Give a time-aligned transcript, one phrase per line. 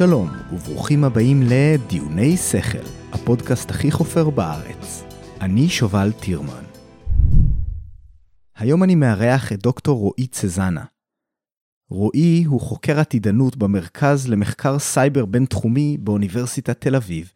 [0.00, 5.04] שלום, וברוכים הבאים לדיוני שכל, הפודקאסט הכי חופר בארץ.
[5.40, 6.64] אני שובל טירמן.
[8.56, 10.84] היום אני מארח את דוקטור רועי צזנה.
[11.90, 17.32] רועי הוא חוקר עתידנות במרכז למחקר סייבר בינתחומי באוניברסיטת תל אביב,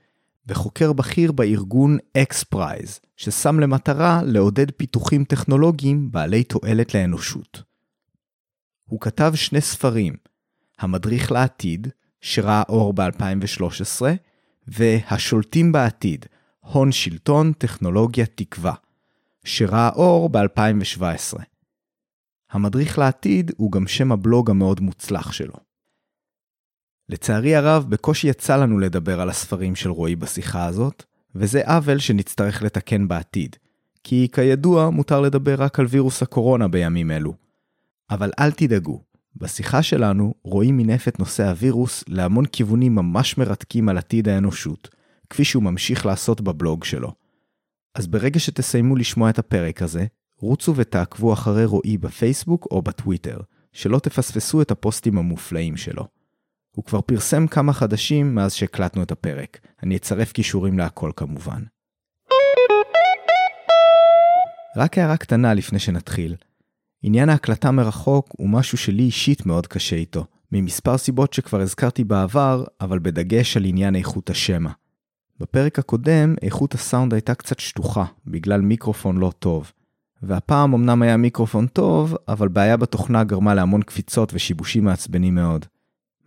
[0.46, 7.62] וחוקר בכיר בארגון XPRIZE, ששם למטרה לעודד פיתוחים טכנולוגיים בעלי תועלת לאנושות.
[8.84, 10.14] הוא כתב שני ספרים,
[10.78, 11.88] המדריך לעתיד,
[12.24, 14.02] שראה אור ב-2013,
[14.69, 16.27] והשולטים בעתיד,
[16.60, 18.74] הון שלטון, טכנולוגיה, תקווה,
[19.45, 21.42] שראה אור ב-2017.
[22.50, 25.55] המדריך לעתיד הוא גם שם הבלוג המאוד מוצלח שלו.
[27.09, 32.62] לצערי הרב, בקושי יצא לנו לדבר על הספרים של רועי בשיחה הזאת, וזה עוול שנצטרך
[32.62, 33.56] לתקן בעתיד,
[34.05, 37.34] כי כידוע מותר לדבר רק על וירוס הקורונה בימים אלו.
[38.11, 39.02] אבל אל תדאגו,
[39.36, 44.88] בשיחה שלנו רועי מינף את נושא הווירוס להמון כיוונים ממש מרתקים על עתיד האנושות,
[45.30, 47.12] כפי שהוא ממשיך לעשות בבלוג שלו.
[47.94, 50.06] אז ברגע שתסיימו לשמוע את הפרק הזה,
[50.38, 53.38] רוצו ותעקבו אחרי רועי בפייסבוק או בטוויטר,
[53.72, 56.06] שלא תפספסו את הפוסטים המופלאים שלו.
[56.77, 61.62] הוא כבר פרסם כמה חדשים מאז שהקלטנו את הפרק, אני אצרף קישורים להכל כמובן.
[64.77, 66.36] רק הערה קטנה לפני שנתחיל,
[67.06, 72.64] עניין ההקלטה מרחוק הוא משהו שלי אישית מאוד קשה איתו, ממספר סיבות שכבר הזכרתי בעבר,
[72.80, 74.70] אבל בדגש על עניין איכות השמע.
[75.41, 79.72] בפרק הקודם, איכות הסאונד הייתה קצת שטוחה, בגלל מיקרופון לא טוב.
[80.22, 85.66] והפעם אמנם היה מיקרופון טוב, אבל בעיה בתוכנה גרמה להמון קפיצות ושיבושים מעצבנים מאוד.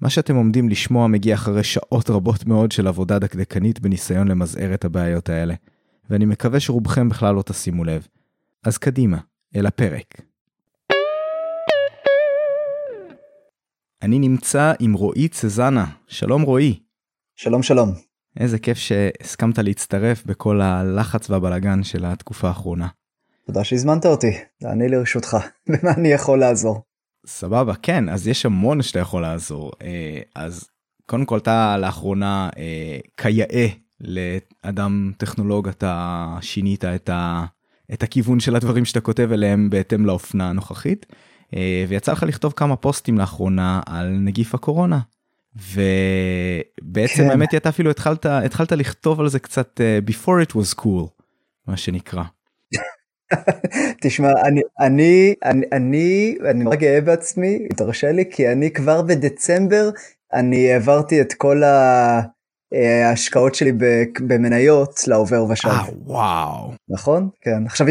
[0.01, 4.85] מה שאתם עומדים לשמוע מגיע אחרי שעות רבות מאוד של עבודה דקדקנית בניסיון למזער את
[4.85, 5.53] הבעיות האלה,
[6.09, 8.07] ואני מקווה שרובכם בכלל לא תשימו לב.
[8.63, 9.17] אז קדימה,
[9.55, 10.26] אל הפרק.
[14.07, 15.85] אני נמצא עם רועי צזנה.
[16.07, 16.79] שלום רועי.
[17.35, 17.93] שלום שלום.
[18.39, 22.87] איזה כיף שהסכמת להצטרף בכל הלחץ והבלגן של התקופה האחרונה.
[23.45, 25.37] תודה שהזמנת אותי, אני לרשותך,
[25.69, 26.83] במה אני יכול לעזור.
[27.25, 29.71] סבבה, כן, אז יש המון שאתה יכול לעזור.
[29.81, 30.69] אה, אז
[31.05, 33.67] קודם כל אתה לאחרונה אה, כיאה
[34.01, 37.45] לאדם טכנולוג, אתה שינית את, ה,
[37.93, 41.05] את הכיוון של הדברים שאתה כותב אליהם בהתאם לאופנה הנוכחית.
[41.55, 44.99] אה, ויצא לך לכתוב כמה פוסטים לאחרונה על נגיף הקורונה.
[45.55, 47.29] ובעצם כן.
[47.29, 51.23] האמת היא אתה אפילו התחלת התחלת לכתוב על זה קצת uh, before it was cool
[51.67, 52.23] מה שנקרא.
[54.01, 59.89] תשמע אני אני אני אני אני נורא גאה בעצמי תרשה לי כי אני כבר בדצמבר
[60.33, 62.21] אני העברתי את כל ה...
[62.73, 63.71] אה, ההשקעות שלי
[64.27, 65.67] במניות לעובר ושב.
[65.67, 66.71] אה וואו.
[66.89, 67.29] נכון?
[67.41, 67.65] כן.
[67.65, 67.87] עכשיו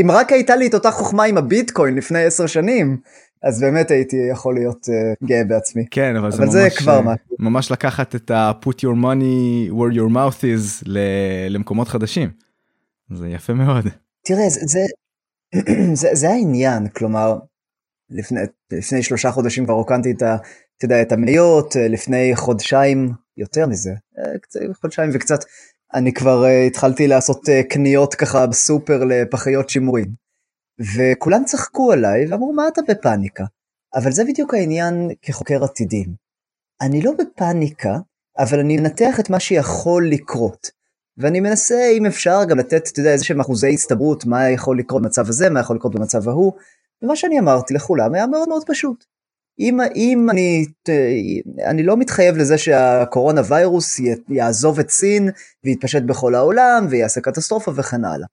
[0.00, 2.96] אם רק הייתה לי את אותה חוכמה עם הביטקוין לפני עשר שנים,
[3.42, 5.84] אז באמת הייתי יכול להיות uh, גאה בעצמי.
[5.90, 7.36] כן אבל, אבל זה, ממש, זה כבר משהו.
[7.38, 10.88] ממש לקחת את ה-put your money where your mouth is
[11.48, 12.30] למקומות חדשים.
[13.10, 13.88] זה יפה מאוד.
[14.24, 14.80] תראה זה, זה,
[16.00, 17.38] זה, זה העניין כלומר
[18.10, 18.40] לפני,
[18.72, 20.36] לפני שלושה חודשים כבר רוקנתי את, ה,
[20.76, 25.38] אתה יודע, את המניות לפני חודשיים יותר מזה, אה, חודשיים וקצת,
[25.94, 30.06] אני כבר uh, התחלתי לעשות uh, קניות ככה בסופר לפחיות שימורים.
[30.96, 33.44] וכולם צחקו עליי ואמרו מה אתה בפאניקה?
[33.94, 36.14] אבל זה בדיוק העניין כחוקר עתידים.
[36.80, 37.98] אני לא בפאניקה,
[38.38, 40.70] אבל אני מנתח את מה שיכול לקרות.
[41.16, 45.02] ואני מנסה, אם אפשר, גם לתת, אתה יודע, איזה שהם אחוזי הסתברות, מה יכול לקרות
[45.02, 46.52] במצב הזה, מה יכול לקרות במצב ההוא.
[47.02, 49.04] ומה שאני אמרתי לכולם היה מאוד מאוד פשוט.
[49.60, 50.66] אם, אם אני,
[51.64, 55.30] אני לא מתחייב לזה שהקורונה ויירוס יעזוב את סין
[55.64, 58.26] ויתפשט בכל העולם ויעשה קטסטרופה וכן הלאה.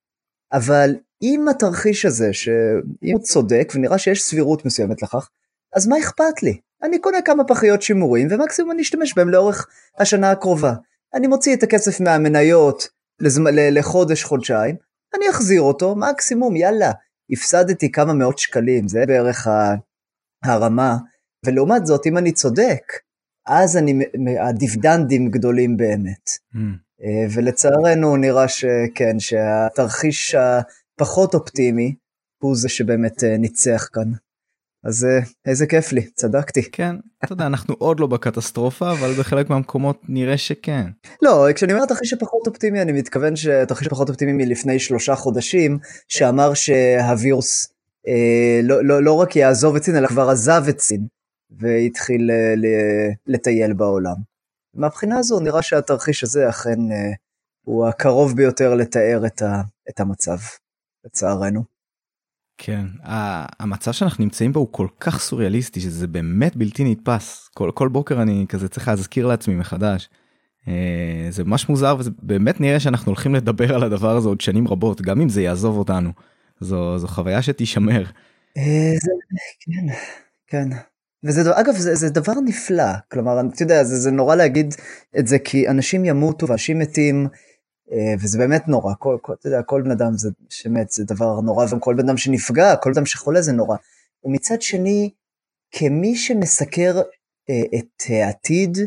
[0.54, 5.30] אבל אם התרחיש הזה, שאם הוא צודק ונראה שיש סבירות מסוימת לכך,
[5.76, 6.58] אז מה אכפת לי?
[6.84, 9.68] אני קונה כמה פחיות שימורים ומקסימום אני אשתמש בהם לאורך
[10.00, 10.74] השנה הקרובה.
[11.14, 12.90] אני מוציא את הכסף מהמניות
[13.20, 13.48] לזמ...
[13.48, 14.76] לחודש, חודשיים,
[15.18, 16.92] אני אחזיר אותו, מקסימום, יאללה.
[17.32, 19.48] הפסדתי כמה מאות שקלים, זה בערך
[20.44, 20.98] הרמה
[21.46, 22.84] ולעומת זאת, אם אני צודק,
[23.48, 23.94] אז אני,
[24.40, 26.30] הדיבידנדים גדולים באמת.
[26.56, 26.58] Mm.
[27.34, 31.96] ולצערנו נראה שכן, שהתרחיש הפחות אופטימי
[32.42, 34.12] הוא זה שבאמת אה, ניצח כאן.
[34.84, 36.72] אז אה, איזה כיף לי, צדקתי.
[36.72, 40.86] כן, אתה יודע, אנחנו עוד לא בקטסטרופה, אבל בחלק מהמקומות נראה שכן.
[41.22, 45.78] לא, כשאני אומר תרחיש הפחות אופטימי, אני מתכוון שתרחיש הפחות אופטימי מלפני שלושה חודשים,
[46.08, 47.68] שאמר שהווירוס
[48.08, 51.08] אה, לא, לא, לא רק יעזוב את סין, אלא כבר עזב את סין.
[51.52, 52.54] והתחיל אה,
[53.28, 54.16] לטייל בעולם.
[54.74, 57.12] מהבחינה הזו נראה שהתרחיש הזה אכן אה,
[57.62, 60.38] הוא הקרוב ביותר לתאר את, ה, את המצב,
[61.06, 61.76] לצערנו.
[62.58, 62.86] כן,
[63.60, 67.50] המצב שאנחנו נמצאים בו הוא כל כך סוריאליסטי שזה באמת בלתי נתפס.
[67.54, 70.10] כל, כל בוקר אני כזה צריך להזכיר לעצמי מחדש.
[70.68, 74.68] אה, זה ממש מוזר וזה באמת נראה שאנחנו הולכים לדבר על הדבר הזה עוד שנים
[74.68, 76.12] רבות, גם אם זה יעזוב אותנו.
[76.60, 78.04] זו, זו חוויה שתישמר.
[78.56, 79.12] זה,
[79.60, 79.94] כן,
[80.48, 80.70] כן.
[81.26, 84.76] וזה אגב זה, זה דבר נפלא כלומר אתה יודע זה, זה נורא להגיד
[85.20, 87.28] את זה כי אנשים ימותו ואנשים מתים
[87.92, 91.42] אה, וזה באמת נורא כל, כל, אתה יודע, כל בן אדם זה שמת זה דבר
[91.42, 93.78] נורא וכל בן אדם שנפגע כל אדם שחולה זה נורא.
[94.24, 95.10] ומצד שני
[95.72, 97.02] כמי שמסקר
[97.50, 98.78] אה, את העתיד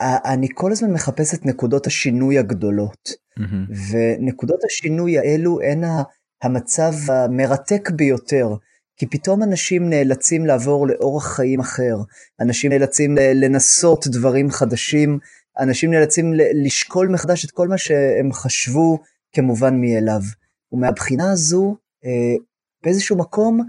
[0.00, 3.72] אני כל הזמן מחפש את נקודות השינוי הגדולות mm-hmm.
[3.90, 5.84] ונקודות השינוי האלו הן
[6.42, 8.48] המצב המרתק ביותר.
[8.96, 11.96] כי פתאום אנשים נאלצים לעבור לאורח חיים אחר,
[12.40, 15.18] אנשים נאלצים לנסות דברים חדשים,
[15.58, 16.34] אנשים נאלצים
[16.64, 18.98] לשקול מחדש את כל מה שהם חשבו
[19.32, 20.20] כמובן מאליו.
[20.72, 22.34] ומהבחינה הזו, אה,
[22.84, 23.60] באיזשהו מקום,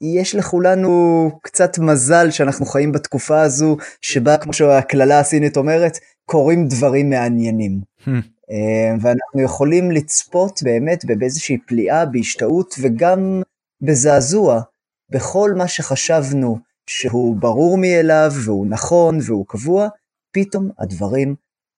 [0.00, 7.10] יש לכולנו קצת מזל שאנחנו חיים בתקופה הזו, שבה, כמו שהקללה הסינית אומרת, קורים דברים
[7.10, 7.80] מעניינים.
[8.00, 8.10] Hmm.
[8.50, 13.42] אה, ואנחנו יכולים לצפות באמת באיזושהי פליאה, בהשתאות, וגם
[13.80, 14.60] בזעזוע
[15.10, 19.88] בכל מה שחשבנו שהוא ברור מאליו והוא נכון והוא קבוע,
[20.32, 21.34] פתאום הדברים,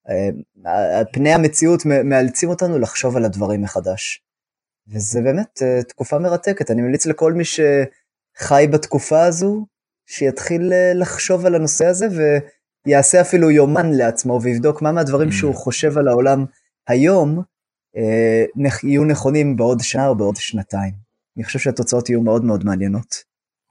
[0.08, 4.22] אה, פני המציאות מאלצים אותנו לחשוב על הדברים מחדש.
[4.88, 9.66] וזה באמת אה, תקופה מרתקת, אני ממליץ לכל מי שחי בתקופה הזו,
[10.06, 12.06] שיתחיל אה, לחשוב על הנושא הזה
[12.86, 15.56] ויעשה אפילו יומן לעצמו ויבדוק מה מהדברים שהוא mm.
[15.56, 16.44] חושב על העולם
[16.88, 17.42] היום,
[18.84, 21.07] יהיו נכונים בעוד שנה או בעוד שנתיים.
[21.38, 23.14] אני חושב שהתוצאות יהיו מאוד מאוד מעניינות.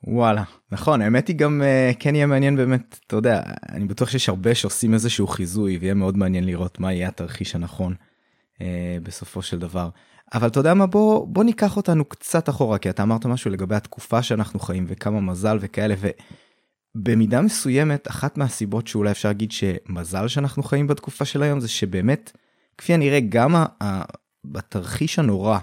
[0.03, 4.29] וואלה נכון האמת היא גם uh, כן יהיה מעניין באמת אתה יודע אני בטוח שיש
[4.29, 7.95] הרבה שעושים איזשהו חיזוי ויהיה מאוד מעניין לראות מה יהיה התרחיש הנכון
[8.55, 8.59] uh,
[9.03, 9.89] בסופו של דבר.
[10.33, 13.75] אבל אתה יודע מה בוא בוא ניקח אותנו קצת אחורה כי אתה אמרת משהו לגבי
[13.75, 15.95] התקופה שאנחנו חיים וכמה מזל וכאלה
[16.95, 22.31] ובמידה מסוימת אחת מהסיבות שאולי אפשר להגיד שמזל שאנחנו חיים בתקופה של היום זה שבאמת
[22.77, 23.55] כפי הנראה גם
[24.45, 25.59] בתרחיש הנורא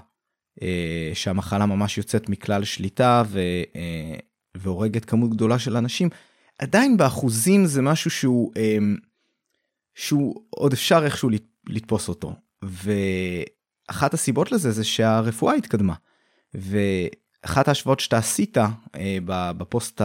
[1.15, 3.41] שהמחלה ממש יוצאת מכלל שליטה ו,
[3.77, 4.17] אה,
[4.55, 6.09] והורגת כמות גדולה של אנשים,
[6.59, 8.79] עדיין באחוזים זה משהו שהוא, אה,
[9.95, 11.31] שהוא עוד אפשר איכשהו
[11.67, 12.35] לתפוס אותו.
[12.63, 15.95] ואחת הסיבות לזה זה שהרפואה התקדמה.
[16.55, 18.57] ואחת ההשוואות שאתה עשית
[19.29, 20.01] בפוסט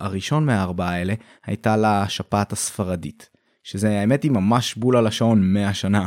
[0.00, 1.14] הראשון מהארבעה האלה
[1.46, 3.30] הייתה לשפעת הספרדית.
[3.62, 6.06] שזה האמת היא ממש בול על השעון 100 שנה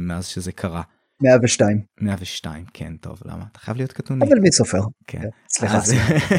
[0.00, 0.82] מאז שזה קרה.
[1.22, 1.80] 102.
[2.00, 4.24] 102 כן טוב למה אתה חייב להיות קטוני.
[4.26, 4.80] אבל מי סופר?
[5.06, 5.20] כן.
[5.20, 5.28] כן.
[5.48, 5.76] סליחה.
[5.76, 5.94] אז,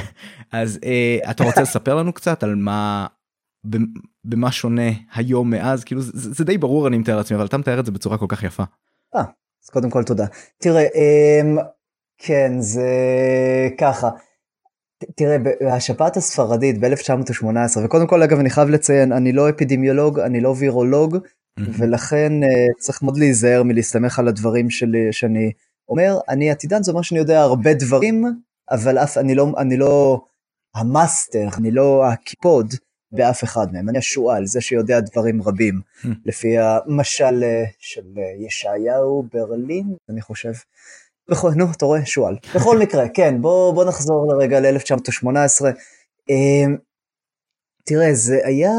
[0.51, 3.07] אז אה, אתה רוצה לספר לנו קצת על מה
[4.25, 7.79] במה שונה היום מאז כאילו זה, זה די ברור אני מתאר לעצמי אבל אתה מתאר
[7.79, 8.63] את זה בצורה כל כך יפה.
[9.15, 9.21] אה,
[9.63, 10.25] אז קודם כל תודה.
[10.61, 11.57] תראה אמ,
[12.17, 12.89] כן זה
[13.79, 14.09] ככה.
[15.15, 15.37] תראה,
[15.75, 21.17] השפעת הספרדית ב-1918, וקודם כל אגב אני חייב לציין, אני לא אפידמיולוג, אני לא וירולוג,
[21.59, 25.51] ולכן אה, צריך מאוד להיזהר מלהסתמך על הדברים שלי שאני
[25.89, 26.17] אומר.
[26.29, 28.25] אני עתידן זה אומר שאני יודע הרבה דברים,
[28.71, 30.21] אבל אף אני לא, אני לא
[30.75, 32.73] המאסטר, אני לא הקיפוד
[33.11, 33.89] באף אחד מהם.
[33.89, 35.81] אני השועל, זה שיודע דברים רבים,
[36.25, 40.53] לפי המשל אה, של אה, ישעיהו ברלין, אני חושב.
[41.29, 42.37] בכל, נו, אתה רואה, שועל.
[42.55, 45.65] בכל מקרה, כן, בוא, בוא נחזור לרגע ל-1918.
[47.85, 48.71] תראה, זה היה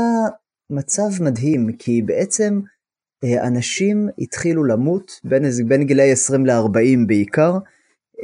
[0.71, 2.75] מצב מדהים, כי בעצם אה,
[3.25, 7.59] אנשים התחילו למות בין, בין גילאי 20 ל-40 בעיקר,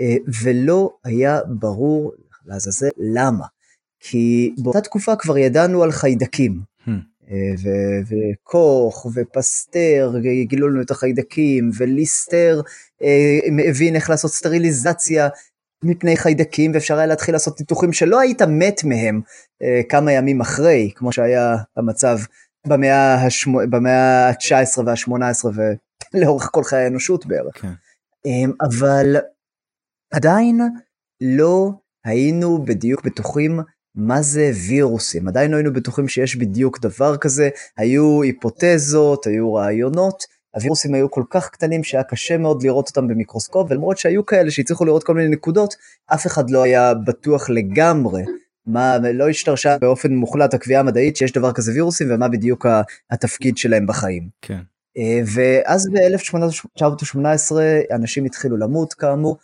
[0.01, 2.13] אה, ולא היה ברור
[2.47, 3.45] לעזאזל למה.
[4.01, 6.61] כי באותה תקופה כבר ידענו על חיידקים.
[6.87, 6.91] Hmm.
[7.31, 12.61] אה, וקוך ופסטר גילו לנו את החיידקים וליסטר
[13.69, 15.29] הבין איך לעשות סטריליזציה
[15.83, 19.21] מפני חיידקים ואפשר היה להתחיל לעשות ניתוחים שלא היית מת מהם
[19.63, 22.19] אה, כמה ימים אחרי כמו שהיה המצב
[22.67, 25.45] במאה, השמו, במאה ה-19 וה-18
[26.15, 27.63] ולאורך כל חיי האנושות בערך.
[27.63, 27.73] כן.
[28.27, 29.17] אמ, אבל
[30.13, 30.61] עדיין
[31.21, 31.71] לא
[32.05, 33.61] היינו בדיוק בטוחים
[33.95, 40.25] מה זה וירוסים, עדיין לא היינו בטוחים שיש בדיוק דבר כזה, היו היפותזות, היו רעיונות,
[40.55, 44.85] הווירוסים היו כל כך קטנים שהיה קשה מאוד לראות אותם במיקרוסקופ, ולמרות שהיו כאלה שהצליחו
[44.85, 45.75] לראות כל מיני נקודות,
[46.15, 48.23] אף אחד לא היה בטוח לגמרי
[48.67, 52.67] מה, לא השתרשה באופן מוחלט הקביעה המדעית שיש דבר כזה וירוסים ומה בדיוק
[53.11, 54.29] התפקיד שלהם בחיים.
[54.43, 54.61] כן.
[54.99, 57.53] אה, ואז ב-1918
[57.91, 59.37] אנשים התחילו למות כאמור,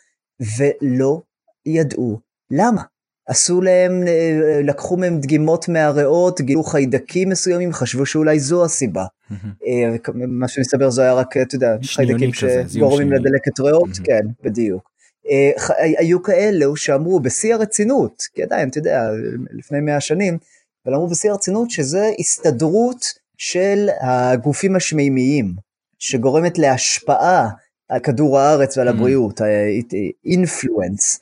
[0.59, 1.21] ולא
[1.67, 2.21] ידעו
[2.51, 2.83] למה.
[3.29, 9.05] עשו להם, אה, לקחו מהם דגימות מהריאות, גילו חיידקים מסוימים, חשבו שאולי זו הסיבה.
[9.67, 14.91] אה, מה שמסתבר זה היה רק, אתה יודע, חיידקים שגורמים לדלקת ריאות, כן, בדיוק.
[15.77, 19.03] היו כאלו שאמרו בשיא הרצינות, כי עדיין, אתה יודע,
[19.51, 20.39] לפני מאה שנים,
[20.87, 23.05] אבל אמרו בשיא הרצינות שזה הסתדרות
[23.37, 25.55] של הגופים השמימיים,
[25.99, 27.49] שגורמת להשפעה
[27.89, 28.91] על כדור הארץ ועל mm.
[28.91, 29.41] הבריאות,
[30.25, 31.21] אינפלואנס,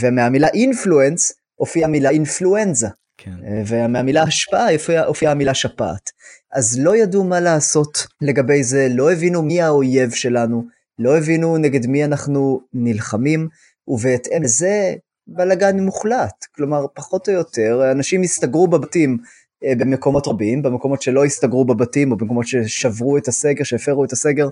[0.00, 2.88] ומהמילה אינפלואנס הופיעה המילה אינפלואנזה.
[3.18, 3.30] כן.
[3.66, 6.10] ומהמילה השפעה הופיעה הופיע המילה שפעת.
[6.52, 10.64] אז לא ידעו מה לעשות לגבי זה, לא הבינו מי האויב שלנו,
[10.98, 13.48] לא הבינו נגד מי אנחנו נלחמים,
[13.88, 14.94] ובהתאם לזה
[15.26, 16.44] בלאגן מוחלט.
[16.54, 19.18] כלומר, פחות או יותר, אנשים הסתגרו בבתים
[19.64, 24.48] אה, במקומות רבים, במקומות שלא הסתגרו בבתים, או במקומות ששברו את הסגר, שהפרו את הסגר,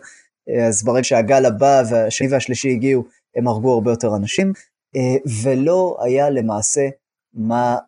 [0.49, 3.05] אה, אז ברגע שהגל הבא והשני והשלישי הגיעו,
[3.37, 4.53] הם הרגו הרבה יותר אנשים,
[4.97, 6.89] אה, ולא היה למעשה
[7.35, 7.79] מה אה,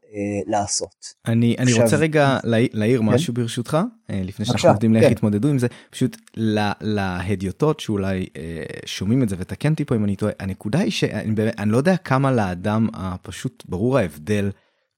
[0.46, 1.14] לעשות.
[1.26, 3.06] אני, אני עכשיו, רוצה רגע להעיר כן?
[3.06, 3.78] משהו ברשותך,
[4.10, 5.02] אה, לפני שאנחנו יודעים כן.
[5.02, 9.96] איך יתמודדו עם זה, פשוט לה, להדיוטות שאולי אה, שומעים את זה ותקן אותי פה
[9.96, 14.50] אם אני טועה, הנקודה היא שאני באמת, אני לא יודע כמה לאדם הפשוט ברור ההבדל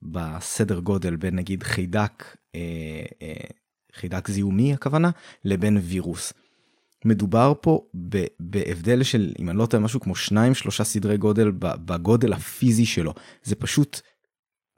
[0.02, 2.60] בסדר גודל בין נגיד חיידק, אה,
[3.22, 3.32] אה,
[3.94, 5.10] חיידק זיהומי הכוונה,
[5.44, 6.32] לבין וירוס.
[7.04, 7.80] מדובר פה
[8.40, 13.14] בהבדל של אם אני לא טועה משהו כמו שניים שלושה סדרי גודל בגודל הפיזי שלו
[13.42, 14.00] זה פשוט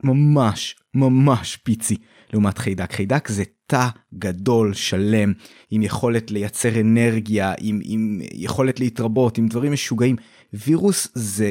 [0.04, 1.96] ממש ממש פיצי
[2.32, 2.92] לעומת חיידק.
[2.92, 5.32] חיידק זה תא גדול שלם
[5.70, 10.16] עם יכולת לייצר אנרגיה, עם, עם יכולת להתרבות, עם דברים משוגעים.
[10.52, 11.50] וירוס זה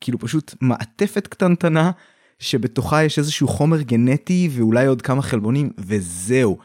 [0.00, 1.90] כאילו פשוט מעטפת קטנטנה
[2.38, 6.58] שבתוכה יש איזשהו חומר גנטי ואולי עוד כמה חלבונים וזהו.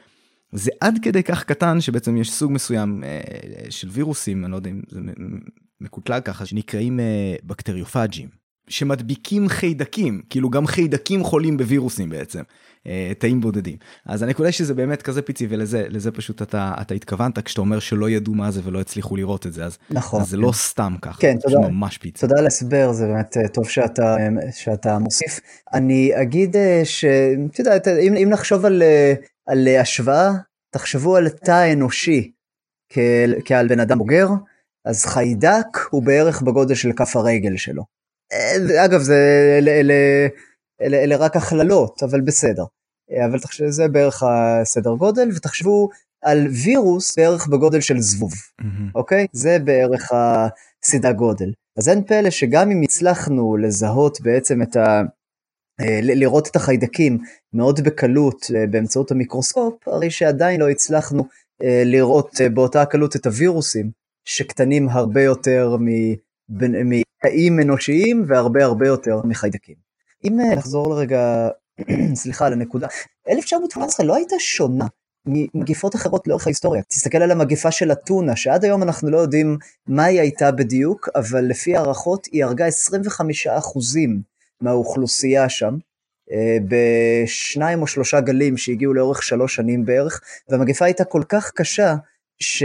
[0.51, 3.21] זה עד כדי כך קטן שבעצם יש סוג מסוים אה,
[3.69, 4.99] של וירוסים, אני לא יודע אם זה
[5.81, 8.44] מקוטלג ככה, שנקראים אה, בקטריופאג'ים.
[8.67, 12.41] שמדביקים חיידקים, כאילו גם חיידקים חולים בווירוסים בעצם,
[12.87, 13.77] אה, תאים בודדים.
[14.05, 18.09] אז הנקודה שזה באמת כזה פיצי ולזה לזה פשוט אתה, אתה התכוונת כשאתה אומר שלא
[18.09, 20.21] ידעו מה זה ולא הצליחו לראות את זה, אז, נכון.
[20.21, 22.21] אז זה לא סתם ככה, כן, תודה, ממש פיצי.
[22.21, 25.39] תודה על הסבר, זה באמת אה, טוב שאתה, אה, שאתה מוסיף.
[25.73, 28.83] אני אגיד שאתה יודע, אם, אם נחשוב על,
[29.47, 30.31] על השוואה,
[30.69, 32.31] תחשבו על תא אנושי
[33.45, 34.27] כעל בן אדם בוגר,
[34.85, 37.94] אז חיידק הוא בערך בגודל של כף הרגל שלו.
[38.33, 39.15] אה, אגב זה
[39.57, 39.93] אלה, אלה,
[40.81, 42.63] אלה, אלה רק הכללות אבל בסדר.
[43.11, 45.89] אה, אבל תחשבו זה בערך הסדר גודל ותחשבו
[46.21, 48.91] על וירוס בערך בגודל של זבוב mm-hmm.
[48.95, 49.27] אוקיי?
[49.31, 51.51] זה בערך הסדר גודל.
[51.77, 55.01] אז אין פלא שגם אם הצלחנו לזהות בעצם את ה...
[55.81, 57.17] אה, לראות את החיידקים
[57.53, 61.23] מאוד בקלות באמצעות המיקרוסקופ הרי שעדיין לא הצלחנו
[61.85, 63.91] לראות באותה הקלות את הווירוסים
[64.25, 65.77] שקטנים הרבה יותר
[66.49, 69.75] מתאים אנושיים והרבה הרבה יותר מחיידקים.
[70.23, 71.49] אם אה, נחזור לרגע,
[72.21, 72.87] סליחה, לנקודה,
[73.29, 74.85] 1918 לא הייתה שונה
[75.25, 76.81] ממגיפות אחרות לאורך ההיסטוריה.
[76.83, 81.41] תסתכל על המגפה של אתונה, שעד היום אנחנו לא יודעים מה היא הייתה בדיוק, אבל
[81.45, 82.69] לפי הערכות היא הרגה 25%
[84.61, 85.77] מהאוכלוסייה שם,
[86.31, 91.95] אה, בשניים או שלושה גלים שהגיעו לאורך שלוש שנים בערך, והמגפה הייתה כל כך קשה,
[92.39, 92.63] ש...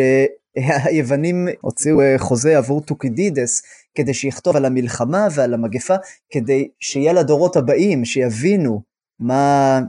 [0.85, 3.63] היוונים הוציאו אה, חוזה עבור טוקידידס
[3.95, 5.95] כדי שיכתוב על המלחמה ועל המגפה,
[6.33, 8.83] כדי שיהיה לדורות הבאים, שיבינו
[9.21, 9.81] מה,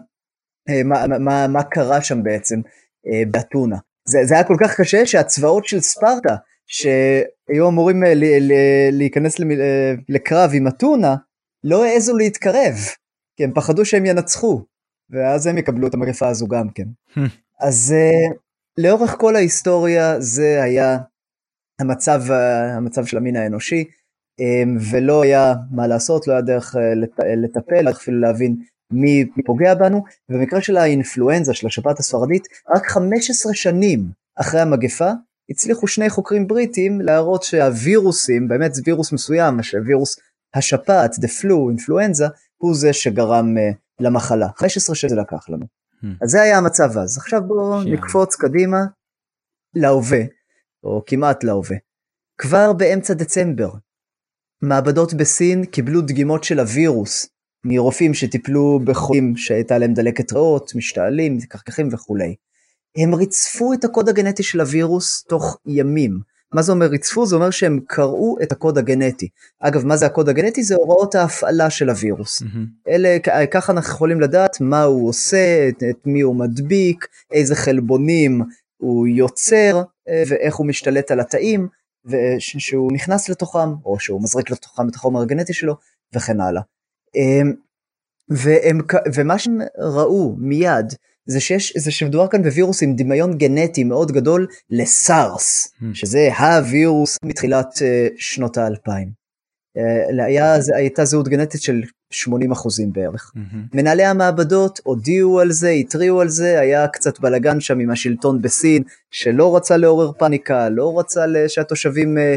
[0.69, 2.59] אה, מה, מה, מה קרה שם בעצם
[3.07, 3.77] אה, באתונה.
[4.07, 6.35] זה, זה היה כל כך קשה שהצבאות של ספרטה,
[6.67, 8.53] שהיו אמורים ל, ל,
[8.91, 9.35] להיכנס
[10.09, 11.15] לקרב עם אתונה,
[11.63, 12.75] לא העזו להתקרב,
[13.37, 14.61] כי הם פחדו שהם ינצחו,
[15.09, 16.87] ואז הם יקבלו את המגפה הזו גם כן.
[17.67, 17.95] אז
[18.77, 20.97] לאורך כל ההיסטוריה זה היה
[21.79, 22.21] המצב,
[22.77, 23.83] המצב של המין האנושי,
[24.39, 26.95] אמ, ולא היה מה לעשות, לא היה דרך אה,
[27.35, 28.55] לטפל, דרך אפילו להבין
[28.91, 30.03] מי פוגע בנו.
[30.29, 35.11] במקרה של האינפלואנזה, של השפעת הספרדית, רק 15 שנים אחרי המגפה,
[35.49, 40.19] הצליחו שני חוקרים בריטים להראות שהווירוסים, באמת זה וירוס מסוים, שווירוס
[40.53, 42.25] השפעת, the flu, אינפלואנזה,
[42.57, 43.55] הוא זה שגרם
[43.99, 44.47] למחלה.
[44.55, 45.80] 15 שנים זה לקח לנו.
[46.03, 46.07] Hmm.
[46.21, 47.17] אז זה היה המצב אז.
[47.17, 48.77] עכשיו בואו נקפוץ קדימה
[49.75, 50.21] להווה,
[50.83, 51.77] או כמעט להווה.
[52.37, 53.71] כבר באמצע דצמבר,
[54.61, 57.29] מעבדות בסין קיבלו דגימות של הווירוס
[57.65, 62.35] מרופאים שטיפלו בחולים שהייתה להם דלקת ריאות, משתעלים, קרקחים וכולי.
[62.97, 66.19] הם ריצפו את הקוד הגנטי של הווירוס תוך ימים.
[66.53, 67.25] מה זה אומר ריצפו?
[67.25, 69.29] זה אומר שהם קראו את הקוד הגנטי.
[69.59, 70.63] אגב, מה זה הקוד הגנטי?
[70.63, 72.41] זה הוראות ההפעלה של הווירוס.
[72.41, 72.87] Mm-hmm.
[72.87, 73.17] אלה,
[73.51, 78.41] ככה אנחנו יכולים לדעת מה הוא עושה, את, את מי הוא מדביק, איזה חלבונים
[78.77, 81.67] הוא יוצר, אה, ואיך הוא משתלט על התאים,
[82.05, 85.75] ושהוא נכנס לתוכם, או שהוא מזריק לתוכם את החומר הגנטי שלו,
[86.15, 86.61] וכן הלאה.
[87.15, 87.53] אמ,
[88.29, 88.81] והם,
[89.15, 90.93] ומה שהם ראו מיד,
[91.31, 95.85] זה שיש, זה שמדובר כאן בווירוס עם דמיון גנטי מאוד גדול לסארס, mm.
[95.93, 99.21] שזה הווירוס מתחילת uh, שנות האלפיים.
[99.77, 103.31] אה, היה, הייתה זהות גנטית של 80 אחוזים בערך.
[103.35, 103.57] Mm-hmm.
[103.73, 108.83] מנהלי המעבדות הודיעו על זה, התריעו על זה, היה קצת בלאגן שם עם השלטון בסין,
[109.11, 112.35] שלא רצה לעורר פאניקה, לא רצה שהתושבים אה,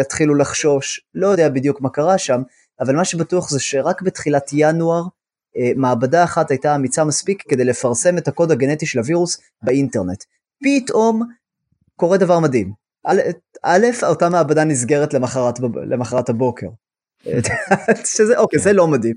[0.00, 2.42] יתחילו לחשוש, לא יודע בדיוק מה קרה שם,
[2.80, 5.02] אבל מה שבטוח זה שרק בתחילת ינואר,
[5.76, 10.24] מעבדה אחת הייתה אמיצה מספיק כדי לפרסם את הקוד הגנטי של הווירוס באינטרנט.
[10.64, 11.22] פתאום
[11.96, 12.72] קורה דבר מדהים.
[13.62, 16.68] א', אותה מעבדה נסגרת למחרת, למחרת הבוקר.
[18.14, 19.14] שזה אוקיי זה לא מדהים.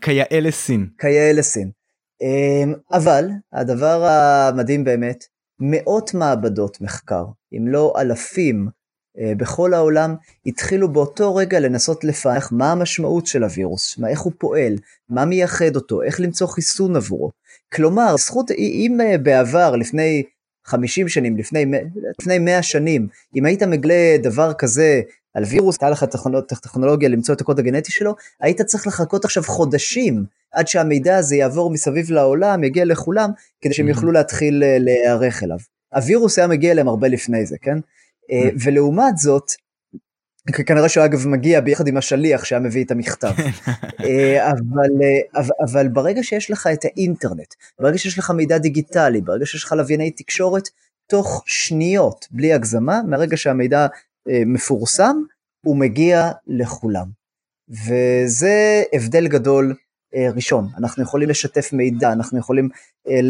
[0.00, 0.86] כיאה לסין.
[0.98, 1.70] כיאה לסין.
[2.22, 5.24] אמ, אבל הדבר המדהים באמת,
[5.60, 8.72] מאות מעבדות מחקר, אם לא אלפים אה,
[9.16, 10.14] בכל העולם,
[10.46, 14.76] התחילו באותו רגע לנסות לפענח מה המשמעות של הווירוס, מה, איך הוא פועל,
[15.08, 17.30] מה מייחד אותו, איך למצוא חיסון עבורו.
[17.74, 20.22] כלומר, זכות, אם אה, בעבר, לפני
[20.64, 21.64] 50 שנים, לפני,
[22.20, 25.00] לפני 100 שנים, אם היית מגלה דבר כזה
[25.34, 26.04] על וירוס, הייתה לך
[26.62, 31.70] טכנולוגיה למצוא את הקוד הגנטי שלו, היית צריך לחכות עכשיו חודשים עד שהמידע הזה יעבור
[31.70, 35.58] מסביב לעולם, יגיע לכולם, כדי שהם יוכלו להתחיל אה, להיערך אליו.
[35.94, 37.78] הווירוס היה מגיע אליהם הרבה לפני זה, כן?
[38.30, 39.52] אה, ולעומת זאת,
[40.66, 43.32] כנראה שהוא אגב מגיע ביחד עם השליח שהיה מביא את המכתב.
[44.04, 44.90] אה, אבל,
[45.34, 49.72] אבל, אבל ברגע שיש לך את האינטרנט, ברגע שיש לך מידע דיגיטלי, ברגע שיש לך
[49.72, 50.68] לווייני תקשורת,
[51.10, 53.86] תוך שניות, בלי הגזמה, מהרגע שהמידע
[54.28, 55.16] אה, מפורסם,
[55.64, 57.06] הוא מגיע לכולם.
[57.70, 59.74] וזה הבדל גדול
[60.14, 60.68] אה, ראשון.
[60.78, 62.68] אנחנו יכולים לשתף מידע, אנחנו יכולים
[63.08, 63.20] אה,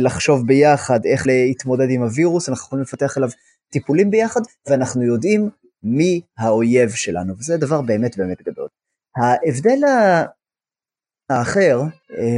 [0.00, 3.28] לחשוב ביחד איך להתמודד עם הווירוס, אנחנו יכולים לפתח אליו
[3.74, 5.50] טיפולים ביחד, ואנחנו יודעים
[5.82, 8.68] מי האויב שלנו, וזה דבר באמת באמת גדול.
[9.16, 9.78] ההבדל
[11.30, 11.82] האחר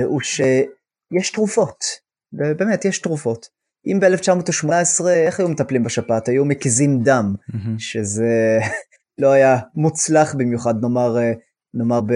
[0.04, 1.84] הוא שיש תרופות,
[2.32, 3.48] באמת יש תרופות.
[3.86, 6.28] אם ב-1918, איך היו מטפלים בשפעת?
[6.28, 7.78] היו מקיזים דם, mm-hmm.
[7.78, 8.58] שזה
[9.20, 11.32] לא היה מוצלח במיוחד, נאמר, אה,
[11.74, 12.12] נאמר ב,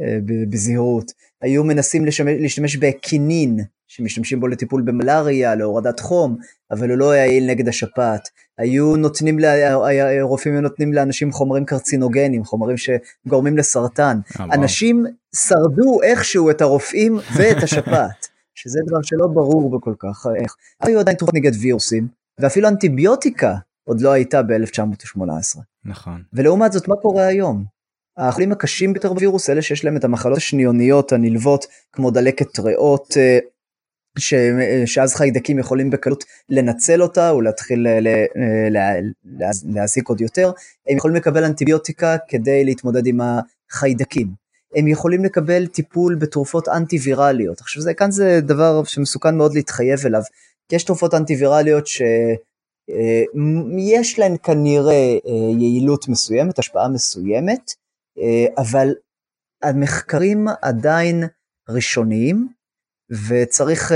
[0.00, 1.12] אה, ב, בזהירות.
[1.42, 6.36] היו מנסים לשמש, להשתמש בקינין, שמשתמשים בו לטיפול במלאריה, להורדת חום,
[6.70, 8.28] אבל הוא לא יעיל נגד השפעת.
[8.58, 9.38] היו נותנים,
[10.22, 14.20] רופאים היו נותנים לאנשים חומרים קרצינוגנים, חומרים שגורמים לסרטן.
[14.28, 15.06] Oh, אנשים.
[15.36, 18.28] שרדו איכשהו את הרופאים ואת השפעת.
[18.54, 20.56] שזה דבר שלא ברור בכל כך איך.
[20.80, 22.08] היו עדיין תרופות נגד וירוסים,
[22.40, 25.58] ואפילו אנטיביוטיקה עוד לא הייתה ב-1918.
[25.84, 26.22] נכון.
[26.32, 27.64] ולעומת זאת, מה קורה היום?
[28.16, 33.38] החולים הקשים ביותר בווירוס, אלה שיש להם את המחלות השניוניות הנלוות, כמו דלקת ריאות, אה,
[34.18, 34.34] ש...
[34.86, 38.08] שאז חיידקים יכולים בקלות לנצל אותה ולהתחיל ל...
[38.70, 38.78] ל...
[39.74, 40.52] להזיק עוד יותר,
[40.88, 44.40] הם יכולים לקבל אנטיביוטיקה כדי להתמודד עם החיידקים.
[44.76, 47.60] הם יכולים לקבל טיפול בתרופות אנטי-ויראליות.
[47.60, 50.22] עכשיו זה, כאן זה דבר שמסוכן מאוד להתחייב אליו,
[50.68, 52.08] כי יש תרופות אנטי-ויראליות שיש
[54.18, 57.72] אה, להן כנראה אה, יעילות מסוימת, השפעה מסוימת,
[58.18, 58.88] אה, אבל
[59.62, 61.24] המחקרים עדיין
[61.68, 62.48] ראשוניים,
[63.28, 63.92] וצריך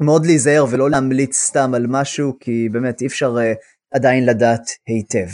[0.00, 3.36] מאוד להיזהר ולא להמליץ סתם על משהו, כי באמת אי אפשר
[3.94, 5.28] עדיין לדעת היטב.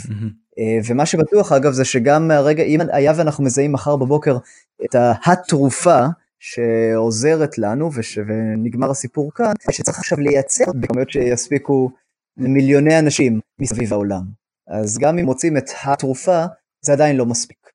[0.59, 4.37] אה, ומה שבטוח אגב זה שגם מהרגע, אם היה ואנחנו מזהים מחר בבוקר
[4.85, 6.05] את התרופה
[6.39, 11.91] שעוזרת לנו וש, ונגמר הסיפור כאן, שצריך עכשיו לייצר בכמויות שיספיקו
[12.37, 14.23] למיליוני אנשים מסביב העולם.
[14.67, 16.45] אז גם אם מוצאים את התרופה,
[16.85, 17.69] זה עדיין לא מספיק.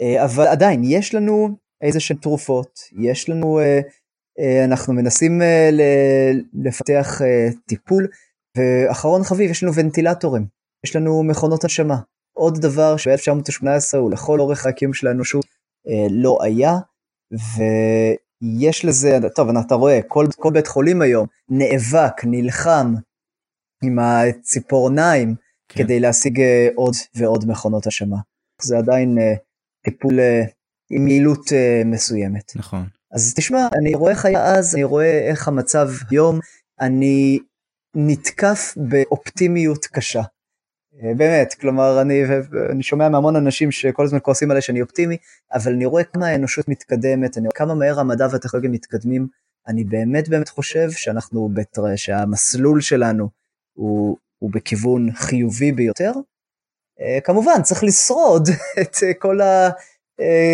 [0.00, 3.80] אה, אבל עדיין, יש לנו איזה שהן תרופות, יש לנו, אה,
[4.64, 5.42] אנחנו מנסים
[6.54, 7.20] לפתח
[7.66, 8.08] טיפול,
[8.56, 10.46] ואחרון חביב, יש לנו ונטילטורים,
[10.84, 11.96] יש לנו מכונות הנשמה.
[12.32, 15.44] עוד דבר שב-1918 הוא לכל אורך הקיום של האנושות
[15.88, 16.78] אה, לא היה,
[17.32, 22.94] ויש לזה, טוב, אתה רואה, כל, כל בית חולים היום נאבק, נלחם
[23.82, 25.34] עם הציפורניים
[25.68, 25.84] כן.
[25.84, 28.16] כדי להשיג אה, עוד ועוד מכונות השמה.
[28.62, 29.34] זה עדיין אה,
[29.84, 30.42] טיפול אה,
[30.90, 32.52] עם יעילות אה, מסוימת.
[32.56, 32.86] נכון.
[33.12, 36.40] אז תשמע, אני רואה איך היה אז, אני רואה איך המצב היום,
[36.80, 37.38] אני
[37.96, 40.22] נתקף באופטימיות קשה.
[41.02, 42.22] אה, באמת, כלומר, אני,
[42.70, 45.16] אני שומע מהמון אנשים שכל הזמן כועסים עליי שאני אופטימי,
[45.54, 49.26] אבל אני רואה כמה האנושות מתקדמת, אני רואה כמה מהר המדע והטכנולוגיה מתקדמים,
[49.68, 51.96] אני באמת באמת חושב שאנחנו, בתר...
[51.96, 53.28] שהמסלול שלנו
[53.72, 56.12] הוא, הוא בכיוון חיובי ביותר.
[57.00, 58.48] אה, כמובן, צריך לשרוד
[58.80, 59.40] את כל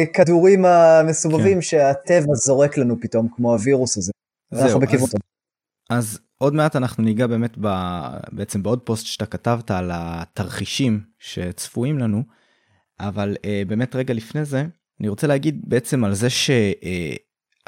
[0.03, 1.63] הכדורים המסובבים כן.
[1.63, 4.13] שהטבע זורק לנו פתאום, כמו הווירוס הזה.
[4.51, 5.15] זהו, אז,
[5.91, 7.69] אז עוד מעט אנחנו ניגע באמת ב,
[8.33, 12.23] בעצם בעוד פוסט שאתה כתבת על התרחישים שצפויים לנו,
[13.01, 14.67] אבל uh, באמת רגע לפני זה,
[15.01, 16.63] אני רוצה להגיד בעצם על זה שאתה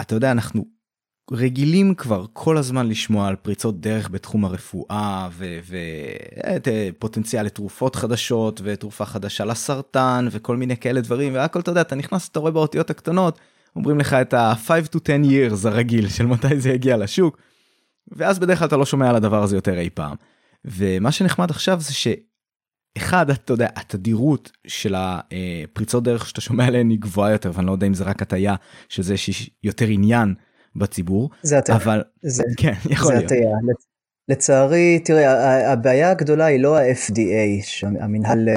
[0.01, 0.65] אה, יודע, אנחנו
[1.33, 5.29] רגילים כבר כל הזמן לשמוע על פריצות דרך בתחום הרפואה
[6.67, 12.29] ופוטנציאל לתרופות חדשות ותרופה חדשה לסרטן וכל מיני כאלה דברים והכל אתה יודע אתה נכנס
[12.29, 13.39] אתה רואה באותיות הקטנות
[13.77, 17.39] אומרים לך את ה-5 to 10 years הרגיל של מתי זה יגיע לשוק.
[18.13, 20.17] ואז בדרך כלל אתה לא שומע על הדבר הזה יותר אי פעם.
[20.65, 26.99] ומה שנחמד עכשיו זה שאחד אתה יודע התדירות של הפריצות דרך שאתה שומע עליהן היא
[26.99, 28.55] גבוהה יותר ואני לא יודע אם זה רק הטיה
[28.89, 30.35] שזה שיש יותר עניין
[30.77, 33.51] בציבור זה הטיה אבל זה, כן יכול זה להיות הטיה.
[34.29, 38.49] לצערי תראה הבעיה הגדולה היא לא ה-FDA המנהל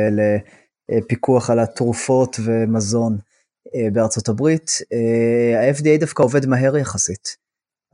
[0.90, 3.18] לפיקוח על התרופות ומזון
[3.76, 7.44] אה, בארצות הברית אה, ה-FDA דווקא עובד מהר יחסית.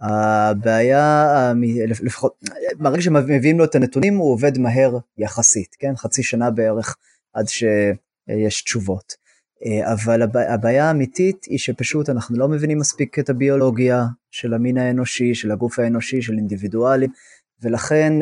[0.02, 1.54] הבעיה,
[1.88, 2.40] לפחות,
[2.78, 5.96] ברגע שמביאים לו את הנתונים הוא עובד מהר יחסית, כן?
[5.96, 6.98] חצי שנה בערך
[7.34, 9.14] עד שיש תשובות.
[9.84, 15.52] אבל הבעיה האמיתית היא שפשוט אנחנו לא מבינים מספיק את הביולוגיה של המין האנושי, של
[15.52, 17.10] הגוף האנושי, של אינדיבידואלים,
[17.62, 18.13] ולכן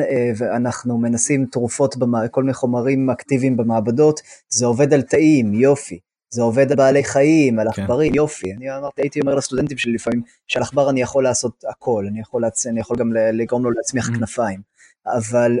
[0.56, 1.94] אנחנו מנסים תרופות,
[2.30, 5.98] כל מיני חומרים אקטיביים במעבדות, זה עובד על תאים, יופי.
[6.30, 7.82] זה עובד על בעלי חיים, על כן.
[7.82, 8.16] עכברים, כן.
[8.16, 8.52] יופי.
[8.52, 12.42] אני אמרתי, הייתי אומר לסטודנטים שלי לפעמים, שעל עכבר אני יכול לעשות הכל, אני יכול,
[12.42, 12.66] להצ...
[12.66, 14.18] אני יכול גם לגרום לו להצמיח mm.
[14.18, 14.60] כנפיים.
[15.06, 15.58] אבל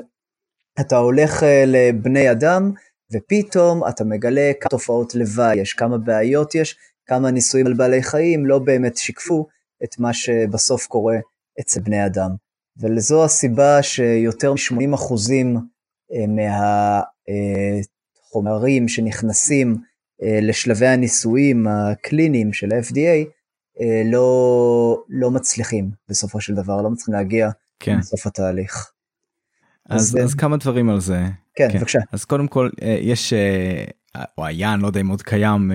[0.80, 2.72] אתה הולך אה, לבני אדם,
[3.12, 8.46] ופתאום אתה מגלה כמה תופעות לוואי יש, כמה בעיות יש, כמה ניסויים על בעלי חיים
[8.46, 9.46] לא באמת שיקפו
[9.84, 11.16] את מה שבסוף קורה
[11.60, 12.30] אצל בני אדם.
[12.80, 15.14] וזו הסיבה שיותר מ-80%
[16.12, 16.24] אה,
[18.26, 19.76] מהחומרים אה, שנכנסים
[20.22, 23.24] אה, לשלבי הניסויים הקליניים של ה-FDA
[24.04, 27.48] לא, לא מצליחים בסופו של דבר, לא מצליחים להגיע
[27.80, 27.98] כן.
[27.98, 28.92] לסוף התהליך.
[29.88, 31.26] אז, אז, אז כמה דברים על זה.
[31.54, 31.98] כן, כן, בבקשה.
[32.12, 33.32] אז קודם כל אה, יש,
[34.38, 35.72] או היה, אני לא יודע אם עוד קיים,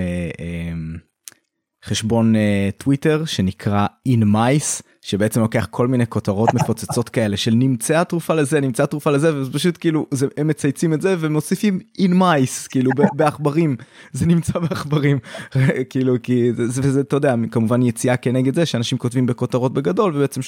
[1.85, 2.33] חשבון
[2.77, 4.83] טוויטר שנקרא InMice.
[5.03, 9.53] שבעצם לוקח כל מיני כותרות מפוצצות כאלה של נמצאה תרופה לזה נמצאה תרופה לזה וזה
[9.53, 13.75] פשוט כאילו זה הם מצייצים את זה ומוסיפים in mice כאילו בעכברים
[14.11, 15.19] זה נמצא בעכברים
[15.89, 20.41] כאילו כי זה וזה אתה יודע כמובן יציאה כנגד זה שאנשים כותבים בכותרות בגדול ובעצם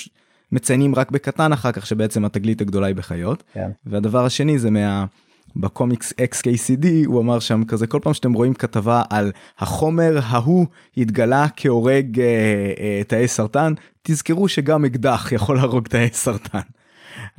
[0.52, 3.70] מציינים רק בקטן אחר כך שבעצם התגלית הגדולה היא בחיות כן.
[3.86, 5.06] והדבר השני זה מה.
[5.56, 10.66] בקומיקס XKCD הוא אמר שם כזה כל פעם שאתם רואים כתבה על החומר ההוא
[10.98, 12.26] התגלה כהורג אה,
[12.80, 16.60] אה, תאי סרטן תזכרו שגם אקדח יכול להרוג תאי סרטן.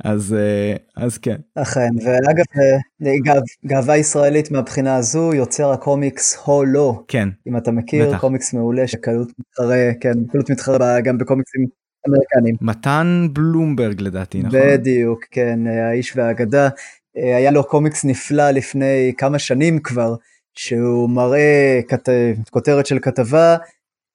[0.03, 1.35] אז אה, אז כן.
[1.55, 8.09] אכן ואגב אה, גאו, גאווה ישראלית מהבחינה הזו יוצר הקומיקס הולו כן אם אתה מכיר
[8.09, 8.19] בטח.
[8.21, 11.65] קומיקס מעולה שקלות מתחרה כן קלות מתחרה גם בקומיקסים
[12.07, 12.55] אמריקנים.
[12.61, 14.59] מתן בלומברג לדעתי נכון?
[14.59, 16.69] בדיוק כן האיש והאגדה
[17.15, 20.15] היה לו קומיקס נפלא לפני כמה שנים כבר,
[20.55, 22.09] שהוא מראה כת...
[22.49, 23.57] כותרת של כתבה,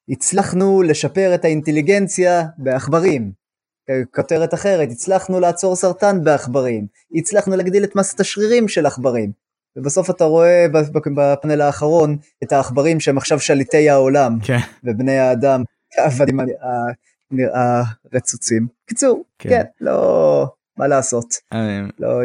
[0.09, 3.31] הצלחנו לשפר את האינטליגנציה בעכברים.
[4.15, 9.31] כותרת אחרת, הצלחנו לעצור סרטן בעכברים, הצלחנו להגדיל את מסת השרירים של עכברים.
[9.75, 10.65] ובסוף אתה רואה
[11.15, 14.57] בפאנל האחרון את העכברים שהם עכשיו שליטי העולם, כן.
[14.83, 15.63] ובני האדם,
[17.39, 18.67] העבדים הרצוצים.
[18.85, 21.33] קיצור, כן, כן לא, מה לעשות.
[21.53, 22.19] אה, לא,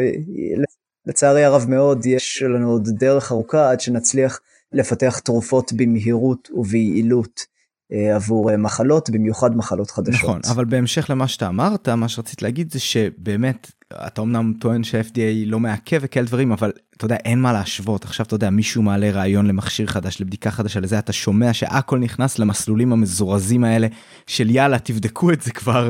[1.05, 4.39] לצערי הרב מאוד יש לנו עוד דרך ארוכה עד שנצליח
[4.71, 7.41] לפתח תרופות במהירות וביעילות
[7.91, 10.23] אה, עבור אה, מחלות, במיוחד מחלות חדשות.
[10.23, 15.45] נכון, אבל בהמשך למה שאתה אמרת, מה שרציתי להגיד זה שבאמת, אתה אמנם טוען שה-FDA
[15.45, 18.03] לא מעכב וכאלה דברים, אבל אתה יודע, אין מה להשוות.
[18.03, 22.39] עכשיו אתה יודע, מישהו מעלה רעיון למכשיר חדש, לבדיקה חדשה, לזה אתה שומע שהכל נכנס
[22.39, 23.87] למסלולים המזורזים האלה
[24.27, 25.89] של יאללה, תבדקו את זה כבר,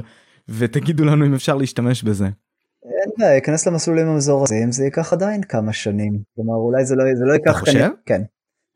[0.49, 2.25] ותגידו לנו אם אפשר להשתמש בזה.
[2.25, 6.19] אין בעיה, ייכנס למסלולים המזורזים, זה ייקח עדיין כמה שנים.
[6.35, 7.51] כלומר, אולי זה לא, זה לא ייקח...
[7.51, 7.89] אתה חושב?
[8.05, 8.21] כן.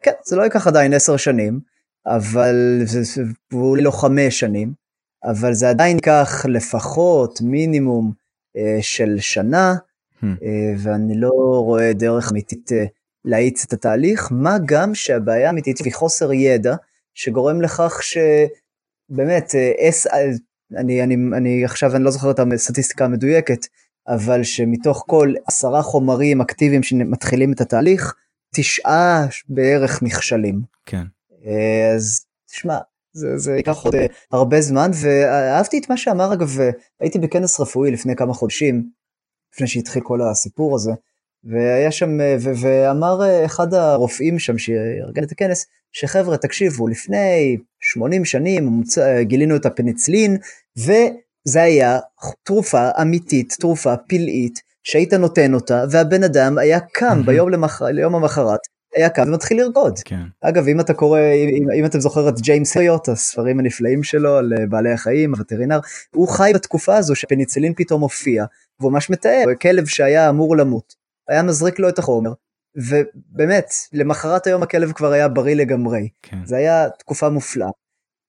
[0.03, 1.59] כן, זה לא ייקח עדיין עשר שנים,
[2.05, 4.73] אבל זה אולי לא חמש שנים,
[5.25, 8.22] אבל זה עדיין ייקח לפחות מינימום
[8.81, 10.25] של שנה, hmm.
[10.25, 11.31] אה, ואני לא
[11.65, 12.85] רואה דרך אמיתית אה,
[13.25, 16.75] להאיץ את התהליך, מה גם שהבעיה האמיתית היא חוסר ידע,
[17.13, 20.31] שגורם לכך שבאמת, אה, אס, אה,
[20.77, 23.67] אני, אני, אני עכשיו אני לא זוכר את הסטטיסטיקה המדויקת,
[24.07, 28.15] אבל שמתוך כל עשרה חומרים אקטיביים שמתחילים את התהליך,
[28.55, 30.61] תשעה בערך נכשלים.
[30.85, 31.03] כן.
[31.45, 32.77] אה, אז תשמע,
[33.13, 36.57] זה, זה ייקח עוד אה, הרבה זמן, ואהבתי את מה שאמר אגב,
[36.99, 38.89] הייתי בכנס רפואי לפני כמה חודשים,
[39.53, 40.91] לפני שהתחיל כל הסיפור הזה,
[41.43, 48.25] והיה שם, אה, ו- ואמר אחד הרופאים שם שארגן את הכנס, שחבר'ה תקשיבו, לפני 80
[48.25, 48.83] שנים
[49.21, 50.37] גילינו את הפניצלין,
[50.79, 50.91] ו...
[51.45, 51.99] זה היה
[52.43, 57.81] תרופה אמיתית, תרופה פלאית, שהיית נותן אותה, והבן אדם היה קם ביום למח...
[57.81, 58.59] ליום המחרת,
[58.95, 59.99] היה קם ומתחיל לרקוד.
[60.05, 60.21] כן.
[60.41, 64.53] אגב, אם אתה קורא, אם, אם אתם זוכר את ג'יימס הריוט, הספרים הנפלאים שלו על
[64.59, 65.79] אה, בעלי החיים, הווטרינר,
[66.15, 68.45] הוא חי בתקופה הזו שפניצילין פתאום הופיע,
[68.79, 70.93] והוא ממש מתאר, כלב שהיה אמור למות,
[71.29, 72.33] היה מזריק לו את החומר,
[72.75, 76.09] ובאמת, למחרת היום הכלב כבר היה בריא לגמרי.
[76.21, 76.45] כן.
[76.45, 77.69] זה היה תקופה מופלאה.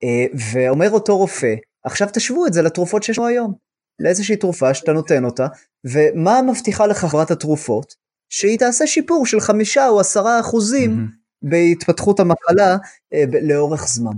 [0.03, 3.55] אה, ואומר אותו רופא, עכשיו תשוו את זה לתרופות שיש לנו היום.
[4.00, 5.46] לאיזושהי תרופה שאתה נותן אותה,
[5.85, 7.94] ומה מבטיחה לך חברת התרופות?
[8.29, 11.09] שהיא תעשה שיפור של חמישה או עשרה אחוזים מהמם.
[11.43, 12.77] בהתפתחות המחלה
[13.15, 14.13] אה, ב- לאורך זמן.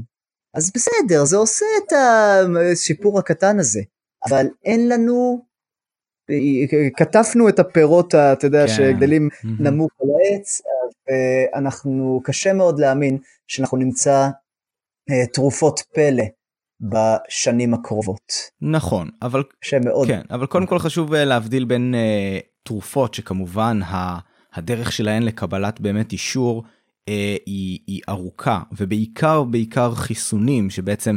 [0.54, 1.92] אז בסדר, זה עושה את
[2.72, 3.80] השיפור הקטן הזה,
[4.28, 5.44] אבל אין לנו,
[6.30, 8.72] אה, כתפנו את הפירות, אתה יודע, כן.
[8.72, 9.66] שגדלים מהמם.
[9.66, 10.62] נמוך על העץ,
[11.08, 14.28] ואנחנו, קשה מאוד להאמין שאנחנו נמצא
[15.10, 16.24] אה, תרופות פלא
[16.80, 18.32] בשנים הקרובות.
[18.60, 20.08] נכון, אבל קשה מאוד.
[20.08, 23.80] כן, אבל קודם כל חשוב אה, להבדיל בין אה, תרופות שכמובן
[24.54, 26.64] הדרך שלהן לקבלת באמת אישור
[27.08, 31.16] אה, היא, היא ארוכה ובעיקר בעיקר חיסונים שבעצם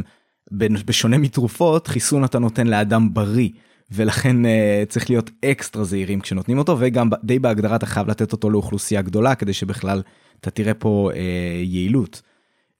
[0.86, 3.48] בשונה מתרופות חיסון אתה נותן לאדם בריא
[3.90, 8.50] ולכן אה, צריך להיות אקסטרה זהירים כשנותנים אותו וגם די בהגדרה אתה חייב לתת אותו
[8.50, 10.02] לאוכלוסייה גדולה כדי שבכלל
[10.40, 12.22] אתה תראה פה אה, יעילות.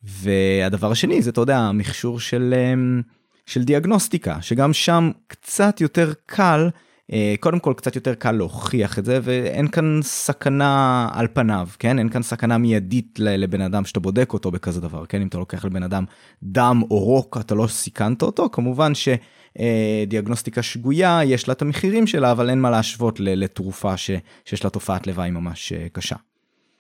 [0.02, 3.02] והדבר השני זה אתה יודע מכשור של אמ,
[3.46, 6.68] של דיאגנוסטיקה שגם שם קצת יותר קל
[7.40, 12.08] קודם כל קצת יותר קל להוכיח את זה ואין כאן סכנה על פניו כן אין
[12.08, 15.82] כאן סכנה מיידית לבן אדם שאתה בודק אותו בכזה דבר כן אם אתה לוקח לבן
[15.82, 16.04] אדם
[16.42, 22.32] דם או רוק אתה לא סיכנת אותו כמובן שדיאגנוסטיקה שגויה יש לה את המחירים שלה
[22.32, 24.10] אבל אין מה להשוות לתרופה ש,
[24.44, 26.16] שיש לה תופעת לוואי ממש אה, קשה.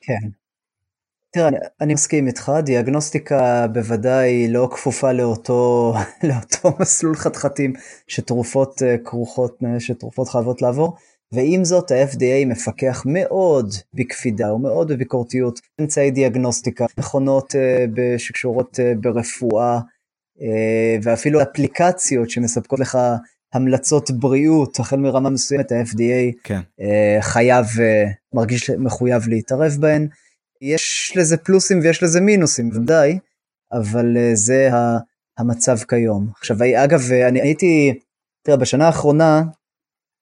[0.00, 0.39] כן.
[1.32, 5.94] תראה, אני, אני מסכים איתך, דיאגנוסטיקה בוודאי לא כפופה לאותו,
[6.28, 7.72] לאותו מסלול חתחתים
[8.06, 10.96] שתרופות אה, כרוכות, אה, שתרופות חייבות לעבור,
[11.32, 19.80] ועם זאת ה-FDA מפקח מאוד בקפידה ומאוד בביקורתיות אמצעי דיאגנוסטיקה, מכונות אה, שקשורות אה, ברפואה,
[20.42, 22.98] אה, ואפילו אפליקציות שמספקות לך
[23.54, 26.60] המלצות בריאות, החל מרמה מסוימת ה-FDA כן
[27.20, 27.66] חייב,
[28.34, 30.08] מרגיש מחויב להתערב בהן.
[30.60, 33.18] יש לזה פלוסים ויש לזה מינוסים, ודאי,
[33.72, 34.70] אבל אה, זה
[35.38, 36.28] המצב כיום.
[36.38, 37.98] עכשיו, אגב, אה, אני הייתי,
[38.42, 39.42] תראה, בשנה האחרונה,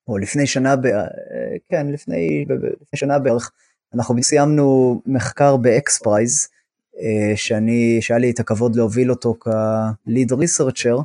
[0.09, 1.07] או לפני שנה, ב- אה,
[1.69, 2.45] כן, לפני,
[2.81, 3.53] לפני שנה בערך,
[3.95, 6.49] אנחנו סיימנו מחקר ב-XPRIZE,
[7.01, 10.99] אה, שאני, שהיה לי את הכבוד להוביל אותו כליד ריסרצ'ר,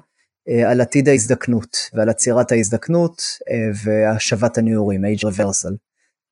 [0.49, 5.73] אה, על עתיד ההזדקנות ועל עצירת ההזדקנות אה, והשבת הנעורים, age reversal.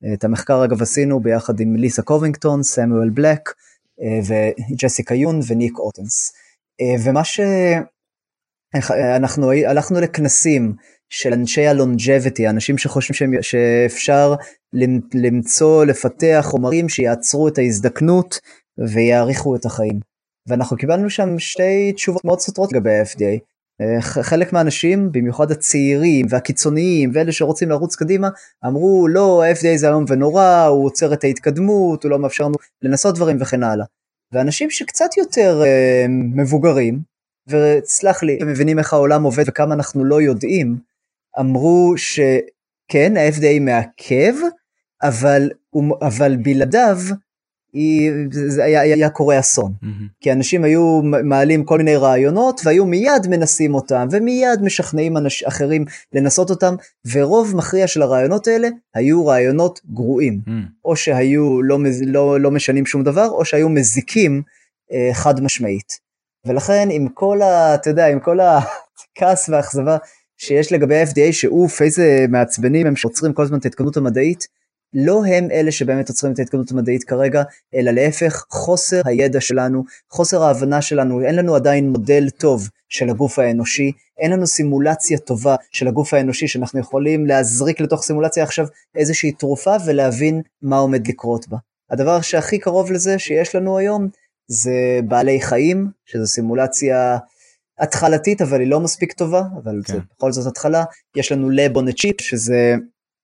[0.05, 3.49] אה, את המחקר אגב עשינו ביחד עם ליסה קובינגטון, סמואל בלק
[4.01, 4.19] אה,
[4.73, 6.33] וג'סיקה יון וניק אוטנס.
[6.81, 7.39] אה, ומה ש...
[8.75, 10.73] איך- אנחנו הלכנו לכנסים
[11.09, 14.33] של אנשי הלונג'ביטי, אנשים שחושבים שהם, שאפשר
[14.73, 18.39] למ- למצוא, לפתח חומרים שיעצרו את ההזדקנות
[18.93, 19.99] ויאריכו את החיים.
[20.47, 23.39] ואנחנו קיבלנו שם שתי תשובות מאוד סותרות לגבי ה-FDA.
[23.81, 28.29] אה, חלק מהאנשים, במיוחד הצעירים והקיצוניים ואלה שרוצים לרוץ קדימה,
[28.65, 33.15] אמרו לא, ה-FDA זה איום ונורא, הוא עוצר את ההתקדמות, הוא לא מאפשר לנו לנסות
[33.15, 33.85] דברים וכן הלאה.
[34.31, 36.99] ואנשים שקצת יותר אה, מבוגרים,
[37.47, 40.77] וסלח לי, הם מבינים איך העולם עובד וכמה אנחנו לא יודעים,
[41.39, 44.33] אמרו שכן, ה-FDA מעכב,
[45.03, 45.49] אבל,
[46.01, 46.97] אבל בלעדיו
[47.73, 49.73] היא, זה היה, היה קורה אסון.
[49.81, 50.07] מהמם.
[50.19, 55.85] כי אנשים היו מעלים כל מיני רעיונות והיו מיד מנסים אותם ומיד משכנעים אנש, אחרים
[56.13, 56.75] לנסות אותם
[57.11, 60.65] ורוב מכריע של הרעיונות האלה היו רעיונות גרועים מהמם.
[60.85, 64.41] או שהיו לא, לא, לא משנים שום דבר או שהיו מזיקים
[64.91, 66.11] אה, חד משמעית.
[66.45, 67.75] ולכן עם כל ה...
[67.75, 69.97] אתה יודע עם כל הכעס והאכזבה
[70.37, 74.47] שיש לגבי ה-FDA שאוף איזה מעצבנים הם שעוצרים כל הזמן את ההתקדמות המדעית
[74.93, 77.43] לא הם אלה שבאמת עוצרים את ההתקדמות המדעית כרגע,
[77.75, 83.39] אלא להפך, חוסר הידע שלנו, חוסר ההבנה שלנו, אין לנו עדיין מודל טוב של הגוף
[83.39, 89.31] האנושי, אין לנו סימולציה טובה של הגוף האנושי שאנחנו יכולים להזריק לתוך סימולציה עכשיו איזושהי
[89.31, 91.57] תרופה ולהבין מה עומד לקרות בה.
[91.91, 94.07] הדבר שהכי קרוב לזה שיש לנו היום
[94.47, 97.17] זה בעלי חיים, שזו סימולציה
[97.79, 99.93] התחלתית אבל היא לא מספיק טובה, אבל כן.
[99.93, 100.83] זה בכל זאת התחלה.
[101.15, 102.75] יש לנו לב on a chip שזה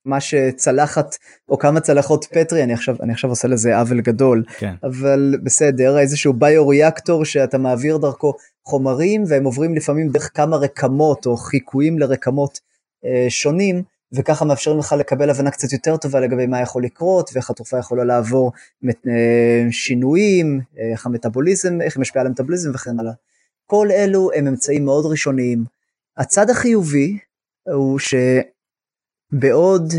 [0.07, 1.15] מה שצלחת
[1.49, 5.99] או כמה צלחות פטרי, אני עכשיו, אני עכשיו עושה לזה עוול גדול, כן אבל בסדר,
[5.99, 8.33] איזשהו ביוריאקטור שאתה מעביר דרכו
[8.65, 12.59] חומרים והם עוברים לפעמים דרך כמה רקמות או חיקויים לרקמות
[13.05, 17.49] אה, שונים, וככה מאפשרים לך לקבל הבנה קצת יותר טובה לגבי מה יכול לקרות ואיך
[17.49, 22.99] התרופה יכולה לעבור מת- אה, שינויים, אה, איך המטאבוליזם, איך היא משפיעה על המטאבוליזם וכן
[22.99, 23.11] הלאה.
[23.65, 25.63] כל אלו הם אמצעים מאוד ראשוניים.
[26.17, 27.17] הצד החיובי
[27.73, 27.99] הוא
[29.31, 29.93] שבעוד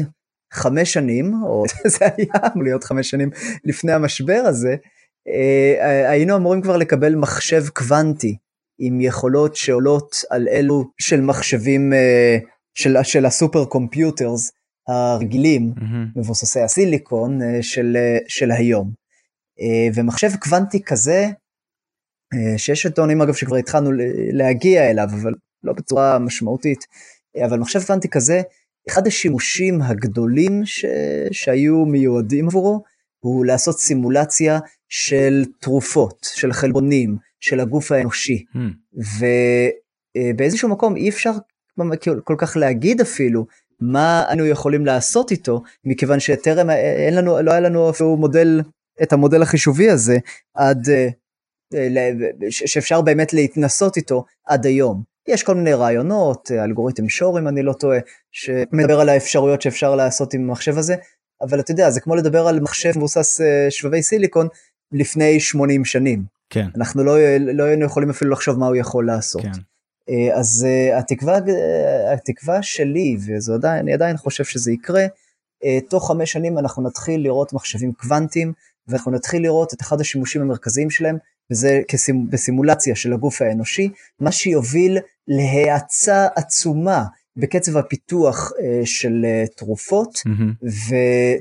[0.52, 1.64] חמש שנים, או
[1.98, 3.30] זה היה אמור להיות חמש שנים
[3.64, 4.76] לפני המשבר הזה,
[5.28, 8.36] אה, היינו אמורים כבר לקבל מחשב קוונטי
[8.78, 12.38] עם יכולות שעולות על אלו של מחשבים אה,
[12.74, 14.52] של, של הסופר קומפיוטרס
[14.88, 16.18] הרגילים, mm-hmm.
[16.20, 17.96] מבוססי הסיליקון אה, של,
[18.28, 19.08] של היום.
[19.94, 21.26] ומחשב קוונטי כזה,
[22.56, 23.90] שיש טוענים אגב שכבר התחלנו
[24.32, 26.78] להגיע אליו, אבל לא בצורה משמעותית,
[27.44, 28.42] אבל מחשב קוונטי כזה,
[28.88, 30.84] אחד השימושים הגדולים ש...
[31.32, 32.82] שהיו מיועדים עבורו,
[33.18, 38.44] הוא לעשות סימולציה של תרופות, של חלבונים, של הגוף האנושי.
[38.54, 39.02] Mm.
[40.16, 41.32] ובאיזשהו מקום אי אפשר
[42.24, 43.46] כל כך להגיד אפילו
[43.80, 48.60] מה אנו יכולים לעשות איתו, מכיוון שטרם אין לנו, לא היה לנו אפילו מודל,
[49.02, 50.18] את המודל החישובי הזה
[50.54, 50.88] עד,
[51.74, 52.10] אה,
[52.50, 55.02] שאפשר באמת להתנסות איתו עד היום.
[55.28, 57.98] יש כל מיני רעיונות, אלגוריתם שור אם אני לא טועה,
[58.32, 60.94] שמדבר על האפשרויות שאפשר לעשות עם המחשב הזה,
[61.42, 64.48] אבל אתה יודע, זה כמו לדבר על מחשב מבוסס אה, שבבי סיליקון
[64.92, 66.24] לפני 80 שנים.
[66.50, 66.66] כן.
[66.76, 69.42] אנחנו לא, לא היינו יכולים אפילו לחשוב מה הוא יכול לעשות.
[69.42, 69.50] כן.
[70.08, 71.38] אה, אז אה, התקווה,
[72.12, 73.16] התקווה שלי,
[73.62, 75.06] ואני עדיין חושב שזה יקרה,
[75.90, 78.52] תוך חמש שנים אנחנו נתחיל לראות מחשבים קוונטיים,
[78.88, 81.16] ואנחנו נתחיל לראות את אחד השימושים המרכזיים שלהם,
[81.50, 81.80] וזה
[82.30, 87.04] בסימולציה של הגוף האנושי, מה שיוביל להאצה עצומה
[87.36, 90.66] בקצב הפיתוח uh, של uh, תרופות mm-hmm.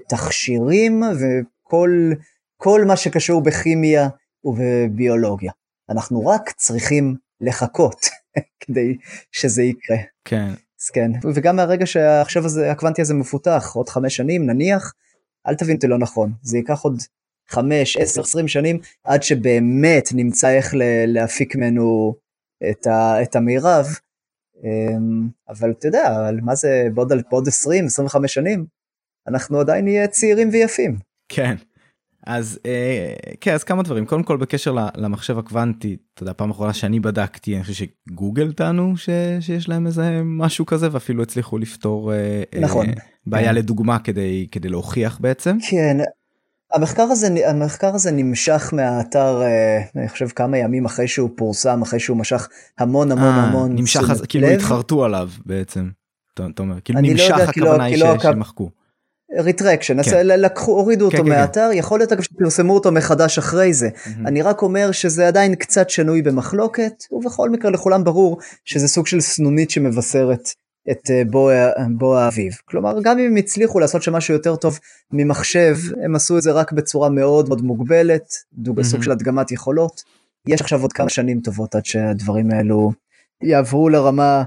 [0.08, 2.12] ותכשירים וכל
[2.58, 4.10] כל מה שקשור בכימיה
[4.43, 5.52] ובביולוגיה.
[5.89, 8.06] אנחנו רק צריכים לחכות
[8.60, 8.97] כדי
[9.32, 9.97] שזה יקרה.
[10.26, 10.50] כן.
[10.82, 14.93] אז כן, וגם מהרגע שהעכשיו הזה, הקוונטי הזה מפותח, עוד חמש שנים נניח,
[15.47, 17.02] אל תבין אותי לא נכון, זה ייקח עוד
[17.50, 20.73] חמש, עשר, עשרים שנים עד שבאמת נמצא איך
[21.08, 22.15] להפיק ממנו
[22.70, 23.86] את, ה, את המירב.
[24.63, 28.65] אמ, אבל אתה יודע, מה זה בעוד, בעוד 20, 25 שנים,
[29.28, 30.98] אנחנו עדיין נהיה צעירים ויפים.
[31.30, 31.56] כן.
[32.28, 36.74] אז אה, כן אז כמה דברים קודם כל בקשר למחשב הקוונטי אתה יודע פעם אחרונה
[36.74, 42.13] שאני בדקתי אני חושב שגוגל טענו ש, שיש להם איזה משהו כזה ואפילו הצליחו לפתור
[42.13, 42.86] אה, נכון
[43.26, 43.56] בעיה כן.
[43.56, 45.98] לדוגמה כדי כדי להוכיח בעצם כן
[46.73, 51.99] המחקר הזה, המחקר הזה נמשך מהאתר, אה, אני חושב כמה ימים אחרי שהוא פורסם, אחרי
[51.99, 52.49] שהוא משך
[52.80, 55.89] המון המון 아, אה, המון נמשך, אז, כאילו התחרטו עליו בעצם,
[56.34, 58.69] אתה אומר, כאילו לא נמשך לא הכוונה היא לא, שמחקו.
[59.39, 60.27] retraction, כן.
[60.27, 61.39] לקחו, הורידו כן, אותו כן, כן.
[61.39, 61.77] מהאתר, כן.
[61.77, 63.88] יכול להיות אגב שפרסמו אותו מחדש אחרי זה.
[63.88, 64.10] Mm-hmm.
[64.25, 69.21] אני רק אומר שזה עדיין קצת שנוי במחלוקת, ובכל מקרה לכולם ברור שזה סוג של
[69.21, 70.49] סנונית שמבשרת
[70.91, 71.52] את אה, בוא,
[71.97, 72.54] בוא האביב.
[72.65, 74.80] כלומר, גם אם הם הצליחו לעשות שם משהו יותר טוב
[75.12, 78.84] ממחשב, הם עשו את זה רק בצורה מאוד מאוד מוגבלת, דוג, mm-hmm.
[78.84, 80.02] סוג של הדגמת יכולות.
[80.47, 82.91] יש עכשיו עוד כמה שנים טובות עד שהדברים האלו
[83.43, 84.43] יעברו לרמה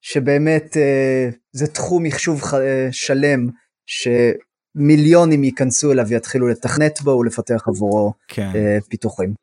[0.00, 3.48] שבאמת אה, זה תחום מחשוב ח, אה, שלם
[3.86, 8.50] שמיליונים ייכנסו אליו ויתחילו לתכנת בו ולפתח עבורו כן.
[8.54, 9.34] אה, פיתוחים.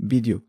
[0.00, 0.47] בדיוק.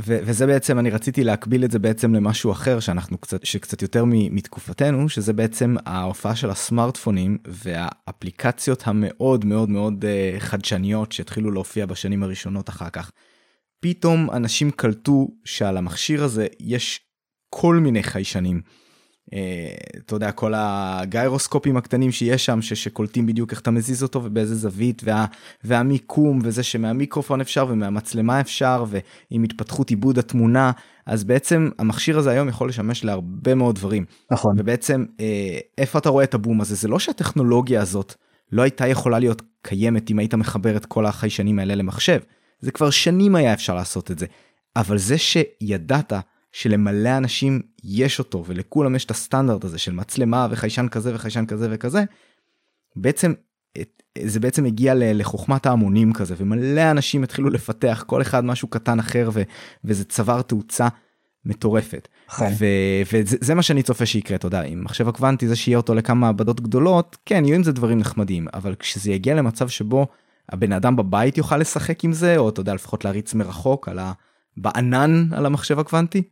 [0.00, 4.04] ו- וזה בעצם אני רציתי להקביל את זה בעצם למשהו אחר שאנחנו קצת שקצת יותר
[4.06, 12.22] מתקופתנו שזה בעצם ההופעה של הסמארטפונים והאפליקציות המאוד מאוד מאוד uh, חדשניות שהתחילו להופיע בשנים
[12.22, 13.10] הראשונות אחר כך.
[13.80, 17.00] פתאום אנשים קלטו שעל המכשיר הזה יש
[17.50, 18.60] כל מיני חיישנים.
[19.32, 24.54] אה, אתה יודע כל הגיירוסקופים הקטנים שיש שם שקולטים בדיוק איך אתה מזיז אותו ובאיזה
[24.54, 25.24] זווית וה,
[25.64, 30.70] והמיקום וזה שמהמיקרופון אפשר ומהמצלמה אפשר ועם התפתחות עיבוד התמונה
[31.06, 34.04] אז בעצם המכשיר הזה היום יכול לשמש להרבה מאוד דברים.
[34.30, 34.54] נכון.
[34.58, 38.14] ובעצם אה, איפה אתה רואה את הבום הזה זה לא שהטכנולוגיה הזאת
[38.52, 42.18] לא הייתה יכולה להיות קיימת אם היית מחבר את כל החיישנים האלה למחשב
[42.60, 44.26] זה כבר שנים היה אפשר לעשות את זה
[44.76, 46.12] אבל זה שידעת
[46.54, 51.68] שלמלא אנשים יש אותו ולכולם יש את הסטנדרט הזה של מצלמה וחיישן כזה וחיישן כזה
[51.70, 52.04] וכזה.
[52.96, 53.32] בעצם
[54.22, 59.30] זה בעצם הגיע לחוכמת ההמונים כזה ומלא אנשים התחילו לפתח כל אחד משהו קטן אחר
[59.32, 59.42] ו,
[59.84, 60.88] וזה צבר תאוצה
[61.44, 62.08] מטורפת.
[62.58, 62.64] ו,
[63.12, 66.60] וזה מה שאני צופה שיקרה אתה יודע אם מחשב הקוונטי זה שיהיה אותו לכמה מעבדות
[66.60, 70.06] גדולות כן יהיו עם זה דברים נחמדים אבל כשזה יגיע למצב שבו
[70.48, 74.12] הבן אדם בבית יוכל לשחק עם זה או אתה יודע לפחות להריץ מרחוק על ה...
[74.56, 76.22] בענן על המחשב הקוונטי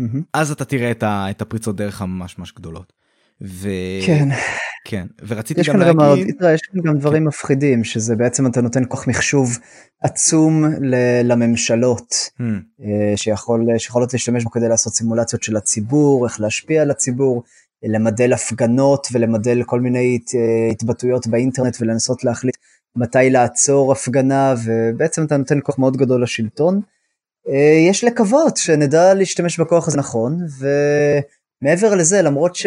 [0.00, 0.20] mm-hmm.
[0.32, 2.92] אז אתה תראה את, ה, את הפריצות דרך הממש ממש גדולות.
[3.42, 3.68] ו...
[4.06, 4.28] כן.
[4.88, 6.36] כן, ורציתי גם להגיד...
[6.40, 7.28] גם, יש כאן גם דברים כן.
[7.28, 9.58] מפחידים, שזה בעצם אתה נותן כוח מחשוב
[10.02, 10.64] עצום
[11.24, 12.42] לממשלות, hmm.
[12.80, 17.42] אה, שיכול, שיכולות להשתמש בו כדי לעשות סימולציות של הציבור, איך להשפיע על הציבור,
[17.82, 22.56] למדל הפגנות ולמדל כל מיני אה, התבטאויות באינטרנט ולנסות להחליט
[22.96, 26.80] מתי לעצור הפגנה, ובעצם אתה נותן כוח מאוד גדול לשלטון.
[27.48, 32.58] אה, יש לקוות שנדע להשתמש בכוח הזה נכון, ומעבר לזה, למרות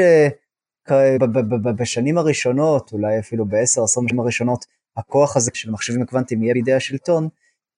[1.75, 4.65] בשנים הראשונות, אולי אפילו ב-10-20 שנים הראשונות,
[4.97, 7.29] הכוח הזה של מחשבים קוונטיים יהיה בידי השלטון,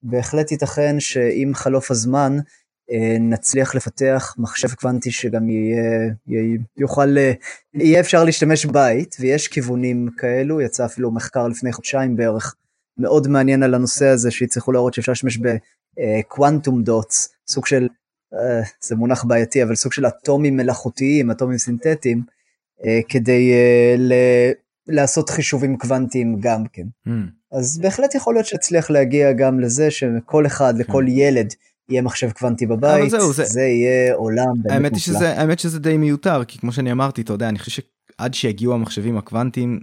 [0.03, 2.37] בהחלט ייתכן שעם חלוף הזמן
[2.91, 7.31] אה, נצליח לפתח מחשב קוונטי שגם יהיה, יהיה, יוכל, אה,
[7.73, 12.55] יהיה אפשר להשתמש בבית, ויש כיוונים כאלו, יצא אפילו מחקר לפני חודשיים בערך,
[12.97, 15.39] מאוד מעניין על הנושא הזה, שהצליחו להראות שאפשר להשתמש
[15.97, 17.87] בקוונטום דוטס, אה, סוג של,
[18.81, 22.23] זה מונח בעייתי, אבל סוג של אטומים מלאכותיים, אטומים סינתטיים,
[23.09, 23.53] כדי
[23.97, 24.13] ל...
[24.87, 26.85] לעשות חישובים קוונטיים גם כן.
[27.07, 27.11] Mm.
[27.51, 30.73] אז בהחלט יכול להיות שהצליח להגיע גם לזה שכל אחד.
[30.77, 31.53] לכל ילד,
[31.89, 33.43] יהיה מחשב קוונטי בבית, זהו, זה...
[33.45, 35.15] זה יהיה עולם באמת האמת מופלא.
[35.15, 38.73] שזה, האמת שזה די מיותר, כי כמו שאני אמרתי, אתה יודע, אני חושב שעד שיגיעו
[38.73, 39.79] המחשבים הקוונטיים,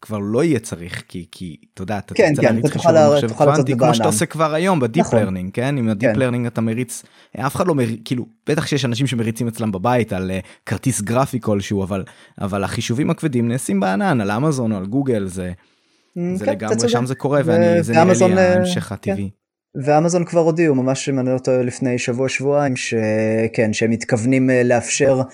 [0.00, 3.76] כבר לא יהיה צריך, כי, כי אתה יודע, אתה כן, כן, אתה תוכל לעשות קוונטי,
[3.76, 5.18] כמו שאתה עושה כבר היום ב-deep נכון.
[5.18, 5.76] learning, כן?
[5.76, 6.18] עם ה-deep כן.
[6.18, 7.02] learning אתה מריץ,
[7.36, 11.40] אף אחד לא מריץ, כאילו, בטח שיש אנשים שמריצים אצלם בבית על uh, כרטיס גרפי
[11.40, 12.04] כלשהו, אבל,
[12.40, 16.88] אבל החישובים הכבדים נעשים בענן, על אמזון או על גוגל, זה, mm, זה כן, לגמרי,
[16.88, 19.30] שם זה קורה, וזה נראה לי ההמשך הטבעי.
[19.30, 19.46] כן.
[19.84, 24.62] ואמזון כבר הודיעו ממש אם אני לא טועה לפני שבוע שבועיים שכן שהם מתכוונים אה,
[24.62, 25.24] לאפשר אה,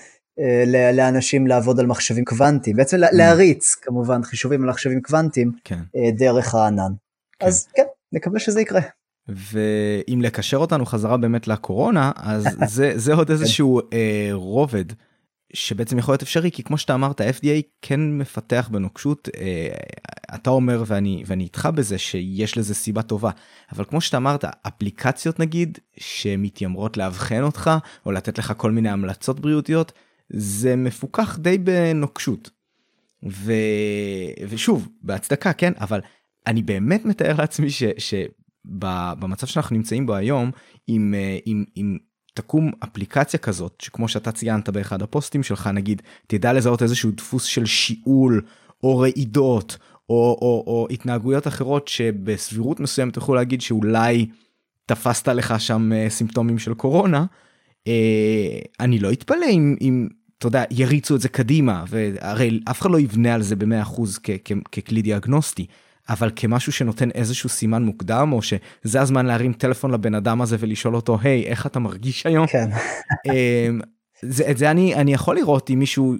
[0.93, 3.07] לאנשים לעבוד על מחשבים קוונטיים בעצם mm.
[3.11, 5.79] להריץ כמובן חישובים על מחשבים קוונטיים כן.
[5.95, 6.91] אה, דרך הענן
[7.39, 7.45] כן.
[7.45, 8.81] אז כן נקווה שזה יקרה.
[9.27, 14.85] ואם לקשר אותנו חזרה באמת לקורונה אז זה זה עוד איזשהו אה, רובד
[15.53, 19.67] שבעצם יכול להיות אפשרי כי כמו שאתה אמרת fda כן מפתח בנוקשות אה,
[20.35, 23.31] אתה אומר ואני ואני איתך בזה שיש לזה סיבה טובה
[23.71, 27.71] אבל כמו שאתה אמרת אפליקציות נגיד שמתיימרות לאבחן אותך
[28.05, 29.91] או לתת לך כל מיני המלצות בריאותיות
[30.29, 32.49] זה מפוקח די בנוקשות.
[33.29, 33.53] ו...
[34.49, 36.01] ושוב בהצדקה כן אבל
[36.47, 37.83] אני באמת מתאר לעצמי ש...
[37.97, 40.51] שבמצב שאנחנו נמצאים בו היום
[40.87, 41.97] עם, אה, עם, עם
[42.33, 47.65] תקום אפליקציה כזאת שכמו שאתה ציינת באחד הפוסטים שלך נגיד תדע לזהות איזשהו דפוס של
[47.65, 48.41] שיעול
[48.83, 49.77] או רעידות
[50.09, 54.27] או, או, או התנהגויות אחרות שבסבירות מסוימת תוכלו להגיד שאולי
[54.85, 57.25] תפסת לך שם uh, סימפטומים של קורונה.
[57.87, 60.07] Uh, אני לא אתפלא אם, אם
[60.37, 64.01] אתה יודע יריצו את זה קדימה והרי אף אחד לא יבנה על זה ב-100%
[64.71, 65.65] ככלי דיאגנוסטי
[66.09, 70.95] אבל כמשהו שנותן איזשהו סימן מוקדם או שזה הזמן להרים טלפון לבן אדם הזה ולשאול
[70.95, 72.47] אותו היי איך אתה מרגיש היום.
[72.47, 72.69] כן.
[73.25, 73.79] אמ,
[74.21, 76.15] זה, את זה אני אני יכול לראות אם מישהו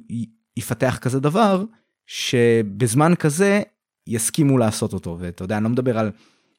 [0.57, 1.63] יפתח כזה דבר
[2.07, 3.61] שבזמן כזה
[4.07, 6.11] יסכימו לעשות אותו ואתה יודע אני לא מדבר על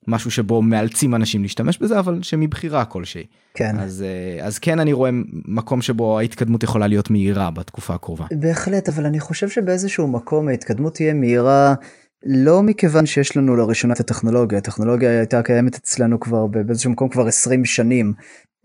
[0.08, 3.24] משהו שבו מאלצים אנשים להשתמש בזה אבל שמבחירה כלשהי.
[3.54, 3.78] כן.
[3.78, 5.10] אז, אה, אז כן אני רואה
[5.48, 8.26] מקום שבו ההתקדמות יכולה להיות מהירה בתקופה הקרובה.
[8.32, 11.74] בהחלט אבל אני חושב שבאיזשהו מקום ההתקדמות תהיה מהירה.
[12.26, 17.26] לא מכיוון שיש לנו לראשונה את הטכנולוגיה, הטכנולוגיה הייתה קיימת אצלנו כבר באיזשהו מקום כבר
[17.26, 18.12] 20 שנים.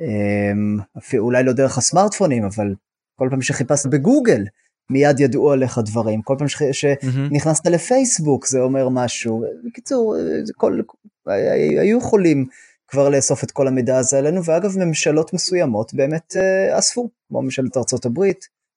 [0.01, 2.73] אמ, אפילו אולי לא דרך הסמארטפונים, אבל
[3.15, 4.43] כל פעם שחיפשת בגוגל,
[4.89, 6.21] מיד ידעו עליך דברים.
[6.21, 7.69] כל פעם שנכנסת mm-hmm.
[7.69, 9.43] לפייסבוק זה אומר משהו.
[9.65, 10.15] בקיצור,
[10.57, 10.81] כל,
[11.27, 12.47] היו יכולים
[12.89, 17.77] כבר לאסוף את כל המידע הזה עלינו, ואגב ממשלות מסוימות באמת אה, אספו, כמו ממשלת
[17.77, 18.19] ארה"ב,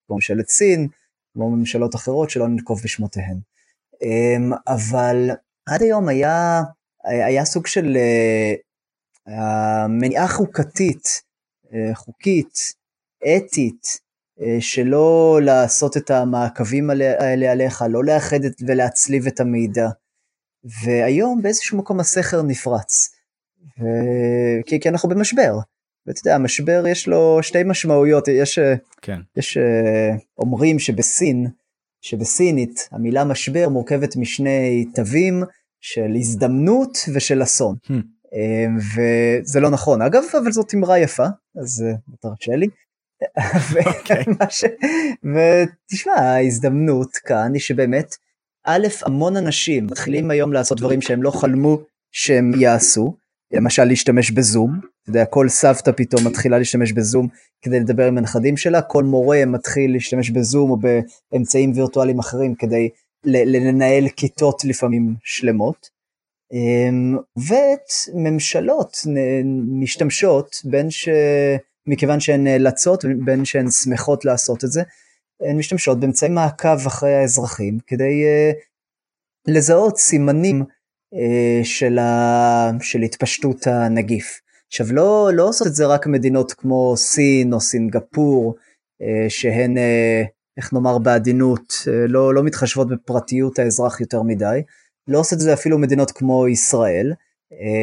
[0.07, 0.89] כמו ממשלת סין,
[1.33, 3.39] כמו ממשלות אחרות שלא ננקוב בשמותיהן.
[4.03, 5.31] אמ, אבל
[5.67, 6.63] עד היום היה,
[7.05, 7.97] היה סוג של
[9.29, 11.23] אה, מניעה חוקתית,
[11.75, 12.59] אה, חוקית,
[13.37, 14.13] אתית,
[14.61, 19.89] שלא לעשות את המעקבים האלה עליך, לא לאחד ולהצליב את המידע.
[20.85, 23.09] והיום באיזשהו מקום הסכר נפרץ.
[23.81, 23.85] ו...
[24.67, 25.59] כי, כי אנחנו במשבר.
[26.07, 28.59] ואתה יודע, המשבר יש לו שתי משמעויות, יש,
[29.03, 29.21] כן.
[29.37, 29.59] יש
[30.39, 31.47] אומרים שבסין
[32.03, 35.43] שבסינית המילה משבר מורכבת משני תווים
[35.81, 37.77] של הזדמנות ושל אסון.
[37.87, 37.93] Hmm.
[38.33, 41.27] אמ, וזה לא נכון אגב אבל זאת אמרה יפה
[41.63, 42.67] אז אה, תרשה לי.
[43.87, 44.25] אוקיי.
[44.51, 44.65] ש...
[45.35, 48.17] ותשמע ההזדמנות כאן היא שבאמת
[48.65, 51.79] א' המון אנשים מתחילים היום לעשות דברים שהם לא חלמו
[52.13, 53.17] שהם יעשו
[53.53, 57.29] למשל להשתמש בזום, אתה יודע, כל סבתא פתאום מתחילה להשתמש בזום
[57.63, 60.77] כדי לדבר עם הנכדים שלה, כל מורה מתחיל להשתמש בזום או
[61.33, 62.89] באמצעים וירטואליים אחרים כדי
[63.25, 65.89] לנהל כיתות לפעמים שלמות.
[66.53, 68.97] אמ, וממשלות
[69.81, 71.09] משתמשות בין ש...
[71.87, 74.83] מכיוון שהן נאלצות, בין שהן שמחות לעשות את זה,
[75.51, 78.73] הן משתמשות באמצעי מעקב אחרי האזרחים כדי uh,
[79.49, 80.65] לזהות סימנים
[81.15, 82.71] אה, של, ה...
[82.81, 84.41] של התפשטות הנגיף.
[84.67, 88.55] עכשיו לא, לא עושות את זה רק מדינות כמו סין או סינגפור,
[89.03, 90.23] אה, שהן, אה,
[90.57, 91.73] איך נאמר בעדינות,
[92.09, 94.63] לא, לא מתחשבות בפרטיות האזרח יותר מדי,
[95.09, 97.13] לא עושות את זה אפילו מדינות כמו ישראל,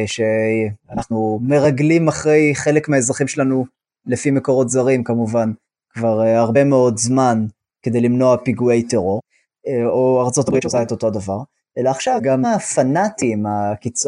[0.06, 3.64] שאנחנו מרגלים אחרי חלק מהאזרחים שלנו
[4.06, 5.52] לפי מקורות זרים כמובן,
[5.94, 7.46] כבר הרבה מאוד זמן,
[7.82, 9.20] כדי למנוע פיגועי טרור,
[9.68, 11.38] אה, או ארצות הברית שעושה את אותו הדבר,
[11.78, 14.06] אלא עכשיו גם הפנאטים הקיצ...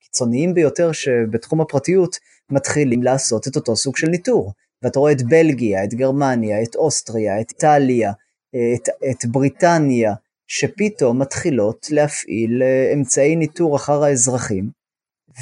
[0.00, 2.16] הקיצוניים ביותר שבתחום הפרטיות
[2.50, 4.52] מתחילים לעשות את אותו סוג של ניטור.
[4.82, 8.12] ואתה רואה את בלגיה, את גרמניה, את אוסטריה, את איטליה,
[8.48, 10.14] את, את בריטניה,
[10.46, 14.70] שפתאום מתחילות להפעיל אה, אמצעי ניטור אחר האזרחים,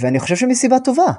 [0.01, 1.13] ואני חושב שמסיבה טובה.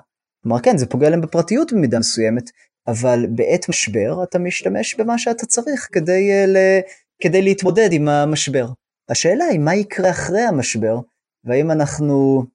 [0.43, 2.49] כלומר כן, זה פוגע להם בפרטיות במידה מסוימת,
[2.87, 6.79] אבל בעת משבר אתה משתמש במה שאתה צריך כדי, אה.
[7.21, 8.67] כדי להתמודד עם המשבר.
[9.09, 10.99] השאלה היא מה יקרה אחרי המשבר,
[11.43, 12.45] והאם אנחנו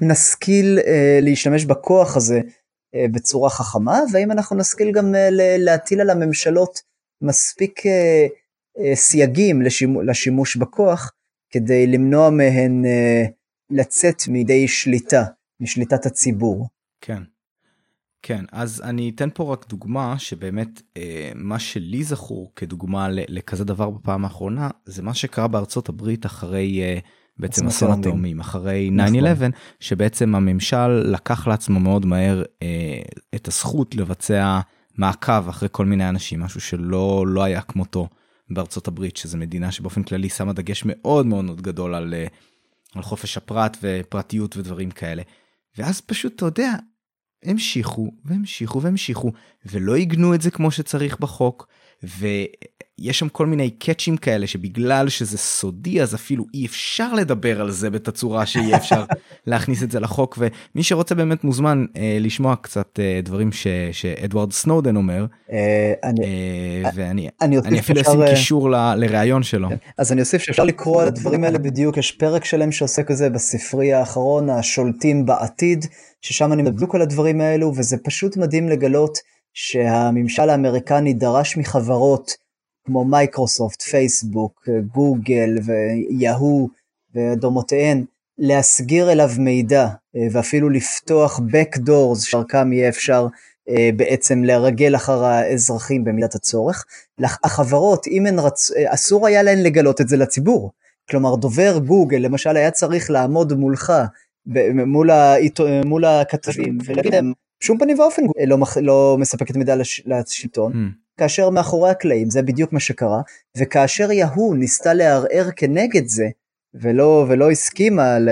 [0.00, 2.40] נשכיל אה, להשתמש בכוח הזה
[2.94, 5.28] אה, בצורה חכמה, והאם אנחנו נשכיל גם אה,
[5.58, 6.82] להטיל על הממשלות
[7.22, 8.26] מספיק אה,
[8.94, 9.62] סייגים
[10.06, 11.12] לשימוש בכוח,
[11.50, 12.84] כדי למנוע מהן
[13.70, 15.24] לצאת מידי שליטה,
[15.60, 16.68] משליטת הציבור.
[17.00, 17.22] כן.
[18.22, 23.90] כן, אז אני אתן פה רק דוגמה שבאמת אה, מה שלי זכור כדוגמה לכזה דבר
[23.90, 26.98] בפעם האחרונה, זה מה שקרה בארצות הברית אחרי אה,
[27.38, 29.50] בעצם אסון התאומים אחרי 9-11 נכון.
[29.80, 33.00] שבעצם הממשל לקח לעצמו מאוד מהר אה,
[33.34, 34.60] את הזכות לבצע
[34.96, 38.08] מעקב אחרי כל מיני אנשים משהו שלא לא היה כמותו
[38.50, 42.26] בארצות הברית שזה מדינה שבאופן כללי שמה דגש מאוד מאוד מאוד גדול על, אה,
[42.94, 45.22] על חופש הפרט ופרטיות ודברים כאלה.
[45.78, 46.72] ואז פשוט אתה יודע
[47.44, 49.32] המשיכו והמשיכו והמשיכו
[49.66, 51.68] ולא עיגנו את זה כמו שצריך בחוק
[52.98, 57.70] ויש שם כל מיני קאצ'ים כאלה שבגלל שזה סודי אז אפילו אי אפשר לדבר על
[57.70, 59.04] זה בתצורה שיהיה אפשר
[59.46, 64.52] להכניס את זה לחוק ומי שרוצה באמת מוזמן אה, לשמוע קצת אה, דברים ש, שאדוארד
[64.52, 68.30] סנודן אומר אה, אני, אה, ואני אני, אני אפילו אשים אה...
[68.30, 69.68] קישור ל, לראיון שלו.
[69.68, 69.76] כן.
[69.98, 73.92] אז אני אוסיף שאפשר לקרוא על הדברים האלה בדיוק יש פרק שלם שעוסק בזה בספרי
[73.92, 75.86] האחרון השולטים בעתיד
[76.22, 79.18] ששם אני בדיוק על הדברים האלו וזה פשוט מדהים לגלות.
[79.54, 82.47] שהממשל האמריקני דרש מחברות
[82.88, 86.68] כמו מייקרוסופט, פייסבוק, גוגל ויהו
[87.14, 88.04] ודומותיהן
[88.38, 93.26] להסגיר אליו מידע אה, ואפילו לפתוח backdoors שדרכם יהיה אפשר
[93.68, 96.84] אה, בעצם לרגל אחר האזרחים במידת הצורך.
[97.44, 98.72] החברות, אם הן רצ...
[98.72, 100.72] אה, אסור היה להן לגלות את זה לציבור.
[101.10, 103.92] כלומר, דובר גוגל למשל היה צריך לעמוד מולך,
[104.86, 105.64] מול, העיתו...
[105.84, 111.07] מול הכתבים ולהגיד להם, בשום פנים ואופן לא, לא מספקת מידע לש, לשלטון, mm.
[111.18, 113.20] כאשר מאחורי הקלעים זה בדיוק מה שקרה,
[113.56, 116.28] וכאשר יהו ניסתה לערער כנגד זה,
[116.74, 118.28] ולא, ולא הסכימה ל,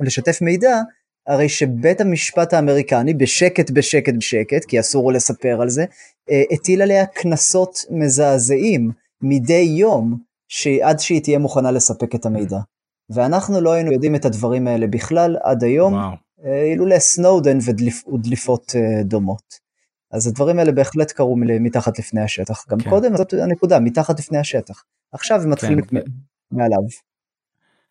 [0.00, 0.80] לשתף מידע,
[1.26, 5.84] הרי שבית המשפט האמריקני בשקט בשקט בשקט, כי אסור לספר על זה,
[6.30, 8.90] אה, הטיל עליה קנסות מזעזעים
[9.22, 10.18] מדי יום,
[10.82, 12.58] עד שהיא תהיה מוכנה לספק את המידע.
[13.10, 15.94] ואנחנו לא היינו יודעים את הדברים האלה בכלל עד היום.
[15.94, 16.28] וואו.
[16.70, 19.67] אילולא סנודן ודליפ, ודליפות אה, דומות.
[20.10, 22.64] אז הדברים האלה בהחלט קרו מתחת לפני השטח.
[22.68, 22.90] גם כן.
[22.90, 24.84] קודם זאת הנקודה, מתחת לפני השטח.
[25.12, 25.96] עכשיו הם מתחילים כן.
[26.50, 26.78] מעליו.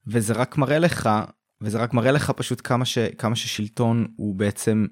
[0.07, 1.09] וזה רק מראה לך,
[1.61, 4.85] וזה רק מראה לך פשוט כמה, ש, כמה ששלטון הוא בעצם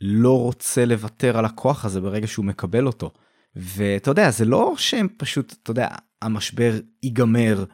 [0.00, 3.10] לא רוצה לוותר על הכוח הזה ברגע שהוא מקבל אותו.
[3.56, 5.88] ואתה יודע, זה לא שהם פשוט, אתה יודע,
[6.22, 7.64] המשבר ייגמר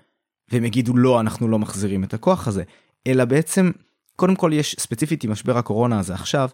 [0.53, 2.63] והם יגידו לא, אנחנו לא מחזירים את הכוח הזה,
[3.07, 3.71] אלא בעצם
[4.17, 6.49] קודם כל יש ספציפית עם משבר הקורונה הזה עכשיו,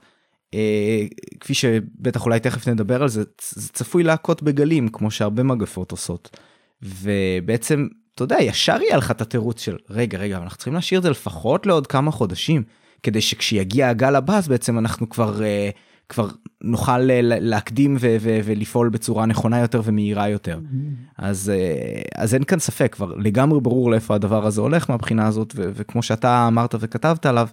[1.40, 3.22] כפי שבטח אולי תכף נדבר על זה,
[3.53, 6.36] זה צפוי להכות בגלים כמו שהרבה מגפות עושות.
[6.82, 11.03] ובעצם, אתה יודע, ישר יהיה לך את התירוץ של רגע, רגע, אנחנו צריכים להשאיר את
[11.03, 12.62] זה לפחות לעוד כמה חודשים,
[13.03, 15.42] כדי שכשיגיע הגל הבא אז בעצם אנחנו כבר...
[15.42, 15.70] אה,
[16.11, 16.28] כבר
[16.62, 20.59] נוכל אה, להקדים ו- ו- ולפעול בצורה נכונה יותר ומהירה יותר.
[20.59, 21.12] Mm-hmm.
[21.18, 25.53] אז, אה, אז אין כאן ספק, כבר לגמרי ברור לאיפה הדבר הזה הולך מהבחינה הזאת,
[25.57, 27.48] ו- וכמו שאתה אמרת וכתבת עליו,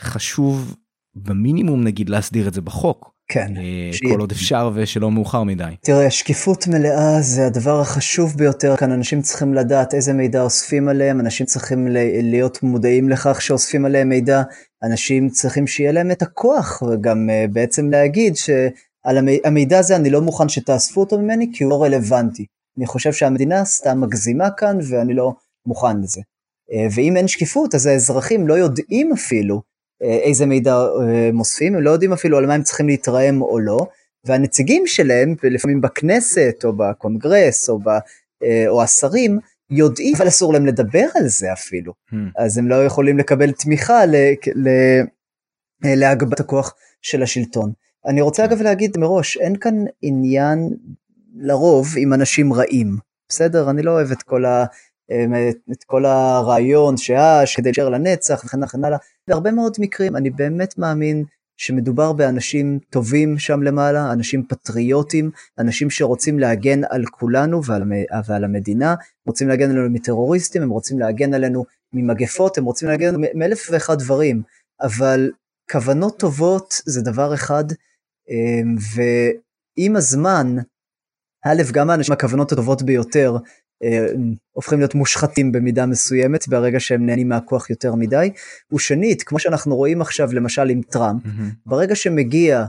[0.00, 0.76] חשוב
[1.16, 3.16] במינימום נגיד להסדיר את זה בחוק.
[3.28, 3.56] כן.
[3.56, 4.16] אה, כל שיהיה...
[4.18, 5.74] עוד אפשר ושלא מאוחר מדי.
[5.80, 11.20] תראה, שקיפות מלאה זה הדבר החשוב ביותר כאן, אנשים צריכים לדעת איזה מידע אוספים עליהם,
[11.20, 11.86] אנשים צריכים
[12.22, 14.42] להיות מודעים לכך שאוספים עליהם מידע,
[14.82, 20.20] אנשים צריכים שיהיה להם את הכוח, וגם uh, בעצם להגיד שעל המידע הזה אני לא
[20.22, 22.46] מוכן שתאספו אותו ממני כי הוא לא רלוונטי.
[22.78, 25.32] אני חושב שהמדינה סתם מגזימה כאן ואני לא
[25.66, 26.20] מוכן לזה.
[26.20, 30.74] Uh, ואם אין שקיפות אז האזרחים לא יודעים אפילו איזה מידע
[31.28, 33.78] הם אוספים, הם לא יודעים אפילו על מה הם צריכים להתרעם או לא,
[34.24, 37.88] והנציגים שלהם, לפעמים בכנסת או בקונגרס או, ב,
[38.68, 39.38] או השרים,
[39.70, 41.92] יודעים, אבל אסור להם לדבר על זה אפילו.
[42.10, 42.16] Hmm.
[42.36, 44.14] אז הם לא יכולים לקבל תמיכה ל,
[44.54, 44.68] ל,
[45.84, 47.72] להגבת הכוח של השלטון.
[48.06, 48.46] אני רוצה hmm.
[48.46, 50.70] אגב להגיד מראש, אין כאן עניין
[51.36, 52.96] לרוב עם אנשים רעים.
[53.28, 53.70] בסדר?
[53.70, 54.64] אני לא אוהב את כל, ה,
[55.72, 58.98] את כל הרעיון שאה, שכדי להישאר לנצח וכן וכן הלאה.
[59.28, 61.24] בהרבה מאוד מקרים אני באמת מאמין
[61.56, 67.82] שמדובר באנשים טובים שם למעלה, אנשים פטריוטים, אנשים שרוצים להגן על כולנו ועל,
[68.26, 68.94] ועל המדינה,
[69.26, 73.98] רוצים להגן עלינו מטרוריסטים, הם רוצים להגן עלינו ממגפות, הם רוצים להגן עלינו מאלף ואחד
[73.98, 74.42] דברים,
[74.80, 75.30] אבל
[75.72, 77.64] כוונות טובות זה דבר אחד,
[78.30, 80.56] אמ, ועם הזמן,
[81.44, 83.40] א', גם האנשים הכוונות הטובות ביותר אה,
[84.52, 88.30] הופכים להיות מושחתים במידה מסוימת ברגע שהם נהנים מהכוח יותר מדי.
[88.72, 91.22] ושנית, כמו שאנחנו רואים עכשיו למשל עם טראמפ.
[91.66, 92.64] ברגע שמגיע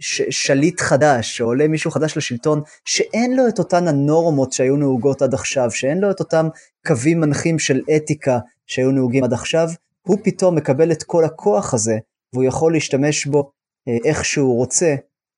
[0.00, 5.22] ש- שליט חדש, או עולה מישהו חדש לשלטון, שאין לו את אותן הנורמות שהיו נהוגות
[5.22, 6.48] עד עכשיו, שאין לו את אותם
[6.86, 9.68] קווים מנחים של אתיקה שהיו נהוגים עד עכשיו,
[10.02, 11.98] הוא פתאום מקבל את כל הכוח הזה,
[12.32, 13.50] והוא יכול להשתמש בו
[13.88, 14.94] אה, איך שהוא רוצה,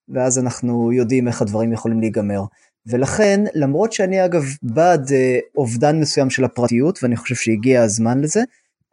[0.09, 2.43] ואז אנחנו יודעים איך הדברים יכולים להיגמר.
[2.87, 8.41] ולכן, למרות שאני אגב בעד אה, אובדן מסוים של הפרטיות, ואני חושב שהגיע הזמן לזה,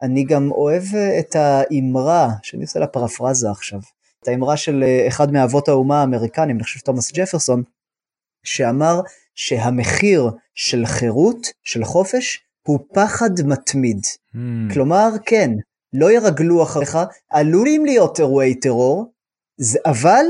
[0.02, 3.80] אני גם אוהב אה, את האמרה, שאני עושה לה פרפרזה עכשיו,
[4.22, 7.62] את האמרה של אה, אחד מאבות האומה האמריקנים, אני חושב תומאס ג'פרסון,
[8.44, 9.00] שאמר
[9.34, 14.00] שהמחיר של חירות, של חופש, הוא פחד מתמיד.
[14.04, 14.38] Mm.
[14.72, 15.50] כלומר, כן,
[15.92, 16.98] לא ירגלו אחריך,
[17.30, 19.12] עלולים להיות אירועי טרור,
[19.56, 20.24] זה, אבל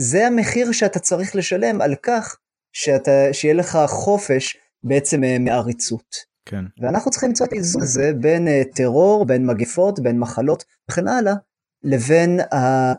[0.00, 2.36] זה המחיר שאתה צריך לשלם על כך
[2.74, 6.16] שאתה, שיהיה לך חופש בעצם אה, מעריצות.
[6.44, 6.64] כן.
[6.78, 11.34] ואנחנו צריכים למצוא את האיזון הזה בין אה, טרור, בין מגפות, בין מחלות וכן הלאה,
[11.82, 12.40] לבין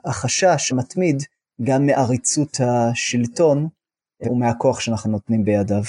[0.06, 1.24] החשש המתמיד
[1.64, 3.68] גם מעריצות השלטון
[4.24, 5.84] אה, ומהכוח שאנחנו נותנים בידיו.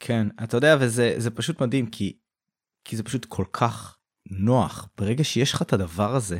[0.00, 2.16] כן, אתה יודע, וזה פשוט מדהים, כי,
[2.84, 3.96] כי זה פשוט כל כך
[4.30, 4.88] נוח.
[4.98, 6.38] ברגע שיש לך את הדבר הזה,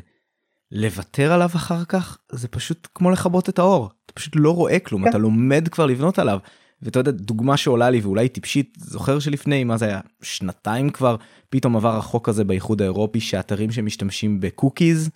[0.70, 5.08] לוותר עליו אחר כך זה פשוט כמו לכבות את האור פשוט לא רואה כלום כן.
[5.08, 6.38] אתה לומד כבר לבנות עליו.
[6.82, 11.16] ואתה יודע דוגמה שעולה לי ואולי טיפשית זוכר שלפני מה זה היה שנתיים כבר
[11.50, 15.10] פתאום עבר החוק הזה באיחוד האירופי שאתרים שמשתמשים בקוקיז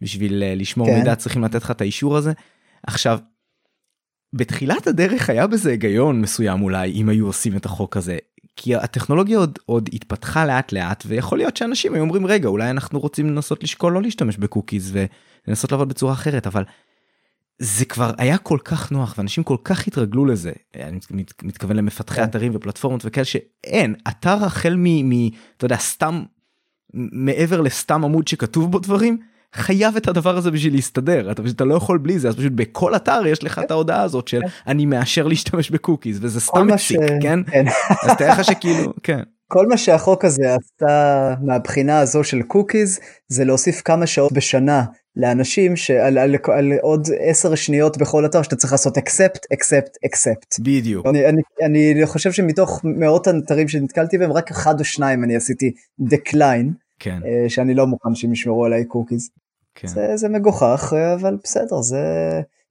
[0.00, 0.98] בשביל אה, לשמור כן.
[0.98, 2.32] מידע צריכים לתת לך את האישור הזה.
[2.86, 3.18] עכשיו.
[4.32, 8.18] בתחילת הדרך היה בזה היגיון מסוים אולי אם היו עושים את החוק הזה
[8.56, 13.00] כי הטכנולוגיה עוד, עוד התפתחה לאט לאט ויכול להיות שאנשים היו אומרים רגע אולי אנחנו
[13.00, 14.96] רוצים לנסות לשקול לא להשתמש בקוקיז
[15.46, 16.64] ולנסות לעבוד בצורה אחרת אבל
[17.58, 20.52] זה כבר היה כל כך נוח ואנשים כל כך התרגלו לזה.
[20.76, 22.24] אני מת, מתכוון למפתחי כן.
[22.24, 23.94] אתרים ופלטפורמות וכאלה שאין.
[24.08, 25.08] אתר החל מ...
[25.08, 26.22] מ אתה יודע סתם
[26.94, 29.18] מעבר לסתם עמוד שכתוב בו דברים
[29.54, 31.30] חייב את הדבר הזה בשביל להסתדר.
[31.30, 32.28] אתה פשוט לא יכול בלי זה.
[32.28, 36.40] אז פשוט בכל אתר יש לך את ההודעה הזאת של אני מאשר להשתמש בקוקיז וזה
[36.40, 37.44] סתם מציק כן?
[37.44, 37.64] כן.
[38.02, 39.20] אז תאר לך שכאילו כן.
[39.48, 44.84] כל מה שהחוק הזה עשה מהבחינה הזו של קוקיז זה להוסיף כמה שעות בשנה
[45.16, 50.58] לאנשים שעל על, על עוד 10 שניות בכל אתר שאתה צריך לעשות accept accept accept.
[50.60, 51.06] בדיוק.
[51.06, 55.72] אני, אני, אני חושב שמתוך מאות אתרים שנתקלתי בהם רק אחד או שניים אני עשיתי
[56.00, 56.72] decline.
[56.98, 57.18] כן.
[57.26, 59.30] אה, שאני לא מוכן שהם ישמרו עליי קוקיז.
[59.74, 59.88] כן.
[59.88, 62.00] זה, זה מגוחך אבל בסדר זה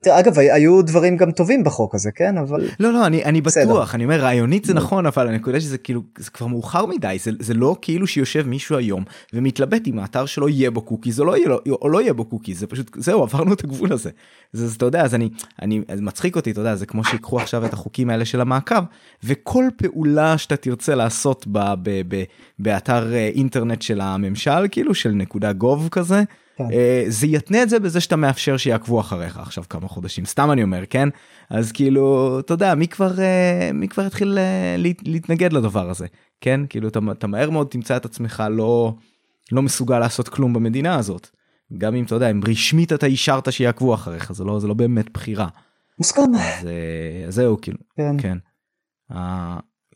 [0.08, 3.42] אגב היו דברים גם טובים בחוק הזה כן אבל לא לא אני אני.
[3.42, 7.32] בטוח אני אומר רעיונית זה נכון אבל הנקודה שזה כאילו זה כבר מאוחר מדי זה,
[7.40, 11.38] זה לא כאילו שיושב מישהו היום ומתלבט אם האתר שלו יהיה בו קוקיז או לא
[11.38, 11.50] יהיה,
[11.82, 14.10] או לא יהיה בו קוקיז זה פשוט זהו עברנו את הגבול הזה.
[14.54, 15.30] זה, זה אתה יודע אז אני
[15.62, 18.84] אני אז מצחיק אותי אתה יודע זה כמו שיקחו עכשיו את החוקים האלה של המעקב
[19.24, 22.24] וכל פעולה שאתה תרצה לעשות ב, ב, ב,
[22.60, 26.24] באתר אה, אינטרנט של הממשל כאילו של נקודה גוב כזה.
[26.56, 26.72] כן.
[26.72, 30.64] אה, זה יתנה את זה בזה שאתה מאפשר שיעקבו אחריך עכשיו כמה חודשים סתם אני
[30.64, 31.10] אומר כן
[31.50, 34.76] אז כאילו אתה יודע מי כבר אה, מי כבר התחיל אה,
[35.06, 36.08] להתנגד לדבר הזה
[36.42, 38.94] כן כאילו אתה, אתה מהר מאוד תמצא את עצמך לא
[39.52, 41.30] לא מסוגל לעשות כלום במדינה הזאת
[41.78, 45.14] גם אם אתה יודע אם רשמית אתה אישרת שיעקבו אחריך זה לא זה לא באמת
[45.14, 45.48] בחירה.
[46.00, 46.22] מוסכם.
[46.36, 46.68] אז,
[47.28, 48.16] אז זהו כאילו כן.
[48.18, 48.38] כן.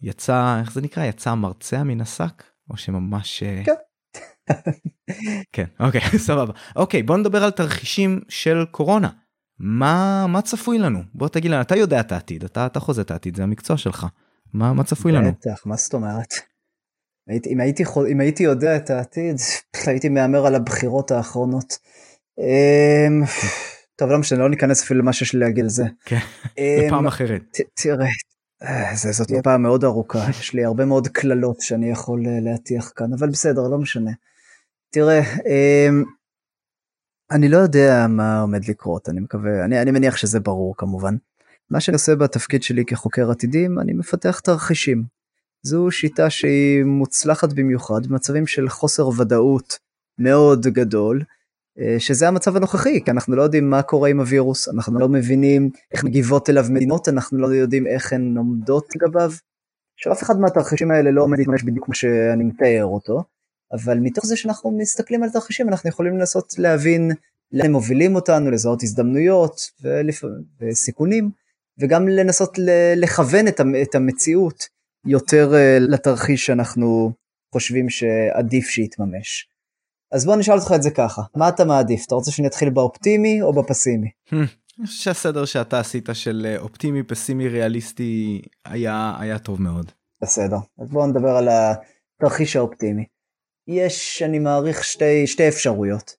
[0.02, 3.74] יצא איך זה נקרא יצא מרצע מן השק או שממש כן.
[5.54, 9.10] כן אוקיי סבבה אוקיי בוא נדבר על תרחישים של קורונה
[9.60, 13.12] מה מה צפוי לנו בוא תגיד לנו אתה יודע את העתיד אתה אתה חוזה את
[13.12, 14.08] העתיד זה המקצוע שלך
[14.54, 15.32] מה מה צפוי לנו.
[15.32, 16.34] בטח מה זאת אומרת.
[17.48, 19.36] אם הייתי אם הייתי יודע את העתיד
[19.88, 21.78] הייתי מהמר על הבחירות האחרונות.
[22.40, 23.24] אמ,
[23.96, 25.86] טוב לא משנה לא ניכנס אפילו למה שיש לי להגיד על זה.
[26.06, 26.20] כן,
[26.86, 27.42] בפעם אמ, אחרת.
[27.74, 28.08] תראה
[28.64, 33.14] אה, זאת פעם מאוד ארוכה יש לי הרבה מאוד קללות שאני יכול אה, להטיח כאן
[33.20, 34.12] אבל בסדר לא משנה.
[34.90, 36.04] תראה, אמ,
[37.32, 41.16] אני לא יודע מה עומד לקרות, אני מקווה, אני, אני מניח שזה ברור כמובן.
[41.70, 45.04] מה שאני עושה בתפקיד שלי כחוקר עתידים, אני מפתח תרחישים.
[45.64, 49.80] זו שיטה שהיא מוצלחת במיוחד במצבים של חוסר ודאות
[50.20, 51.24] מאוד גדול,
[51.80, 55.70] אה, שזה המצב הנוכחי, כי אנחנו לא יודעים מה קורה עם הווירוס, אנחנו לא מבינים
[55.92, 59.32] איך מגיבות אליו מדינות, אנחנו לא יודעים איך הן עומדות לגביו.
[59.98, 63.24] עכשיו אף אחד מהתרחישים האלה לא עומד להתממש בדיוק כמו שאני מתאר אותו,
[63.74, 67.12] אבל מתוך זה שאנחנו מסתכלים על תרחישים אנחנו יכולים לנסות להבין
[67.52, 69.62] לאן הם מובילים אותנו, לזהות הזדמנויות
[70.62, 71.32] וסיכונים,
[71.80, 72.60] וגם לנסות
[72.96, 73.46] לכוון
[73.82, 74.64] את המציאות
[75.06, 77.12] יותר אה, לתרחיש שאנחנו
[77.54, 79.50] חושבים שעדיף שיתממש.
[80.12, 82.06] אז בוא נשאל אותך את זה ככה, מה אתה מעדיף?
[82.06, 84.10] אתה רוצה שאני אתחיל באופטימי או בפסימי?
[84.34, 89.92] אני חושב שהסדר שאתה עשית של אה, אופטימי, פסימי, ריאליסטי היה, היה טוב מאוד.
[90.22, 93.06] בסדר, אז בואו נדבר על התרחיש האופטימי.
[93.68, 96.16] יש, אני מעריך, שתי, שתי אפשרויות.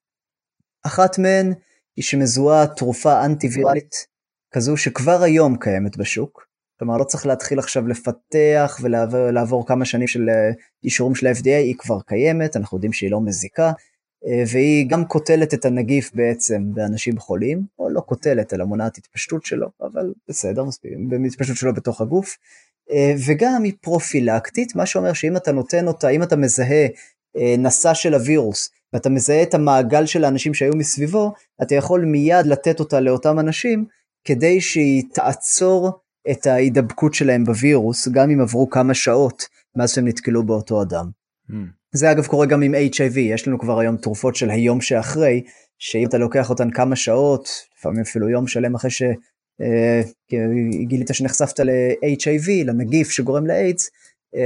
[0.83, 1.53] אחת מהן
[1.97, 4.07] היא שמזוהה תרופה אנטי-ויראלית,
[4.51, 8.79] כזו שכבר היום קיימת בשוק, כלומר לא צריך להתחיל עכשיו לפתח
[9.13, 10.51] ולעבור כמה שנים של אה,
[10.85, 13.73] אישורים של ה-FDA, היא כבר קיימת, אנחנו יודעים שהיא לא מזיקה,
[14.27, 19.45] אה, והיא גם קוטלת את הנגיף בעצם באנשים חולים, או לא קוטלת אלא מונעת התפשטות
[19.45, 20.93] שלו, אבל בסדר, מספיק,
[21.27, 22.37] התפשטות שלו בתוך הגוף,
[22.91, 26.87] אה, וגם היא פרופילקטית, מה שאומר שאם אתה נותן אותה, אם אתה מזהה
[27.37, 32.81] נשא של הווירוס, ואתה מזהה את המעגל של האנשים שהיו מסביבו, אתה יכול מיד לתת
[32.81, 33.85] אותה לאותם אנשים,
[34.25, 35.93] כדי שהיא תעצור
[36.31, 39.45] את ההידבקות שלהם בווירוס, גם אם עברו כמה שעות
[39.77, 41.11] מאז שהם נתקלו באותו אדם.
[41.51, 41.55] Mm.
[41.93, 45.43] זה אגב קורה גם עם HIV, יש לנו כבר היום תרופות של היום שאחרי,
[45.79, 47.49] שאם אתה לוקח אותן כמה שעות,
[47.79, 49.11] לפעמים אפילו יום שלם אחרי שגילית
[51.11, 53.91] אה, שנחשפת ל-HIV, לנגיף שגורם לאיידס, אה,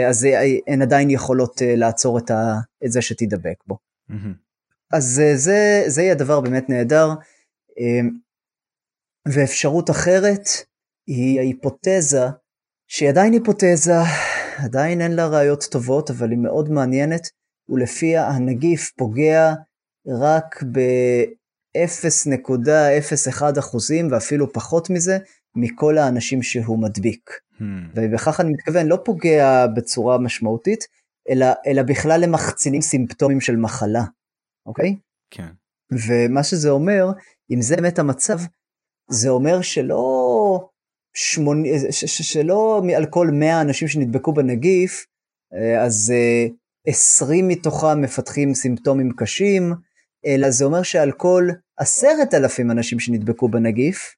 [0.08, 0.26] אז
[0.66, 2.54] הן עדיין יכולות אה, לעצור את, ה,
[2.84, 3.78] את זה שתידבק בו.
[4.10, 4.34] Mm-hmm.
[4.92, 7.08] אז אה, זה, זה יהיה דבר באמת נהדר.
[7.78, 8.00] אה,
[9.28, 10.48] ואפשרות אחרת,
[11.06, 12.26] היא ההיפותזה,
[12.88, 13.92] שהיא עדיין היפותזה,
[14.64, 17.28] עדיין אין לה ראיות טובות, אבל היא מאוד מעניינת,
[17.68, 19.52] ולפיה הנגיף פוגע
[20.06, 25.18] רק ב-0.01 אחוזים ואפילו פחות מזה
[25.56, 27.30] מכל האנשים שהוא מדביק.
[27.62, 27.92] Hmm.
[27.94, 30.84] ובכך אני מתכוון לא פוגע בצורה משמעותית,
[31.28, 34.04] אלא, אלא בכלל הם מחצינים סימפטומים של מחלה,
[34.66, 34.96] אוקיי?
[35.30, 35.48] כן.
[35.92, 37.06] ומה שזה אומר,
[37.50, 38.38] אם זה באמת המצב,
[39.10, 40.68] זה אומר שלא
[41.14, 41.64] שמונ...
[41.90, 45.06] ש, ש, שלא על כל 100 אנשים שנדבקו בנגיף,
[45.54, 46.12] אה, אז
[46.86, 49.72] 20 אה, מתוכם מפתחים סימפטומים קשים,
[50.26, 54.14] אלא זה אומר שעל כל עשרת אלפים אנשים שנדבקו בנגיף,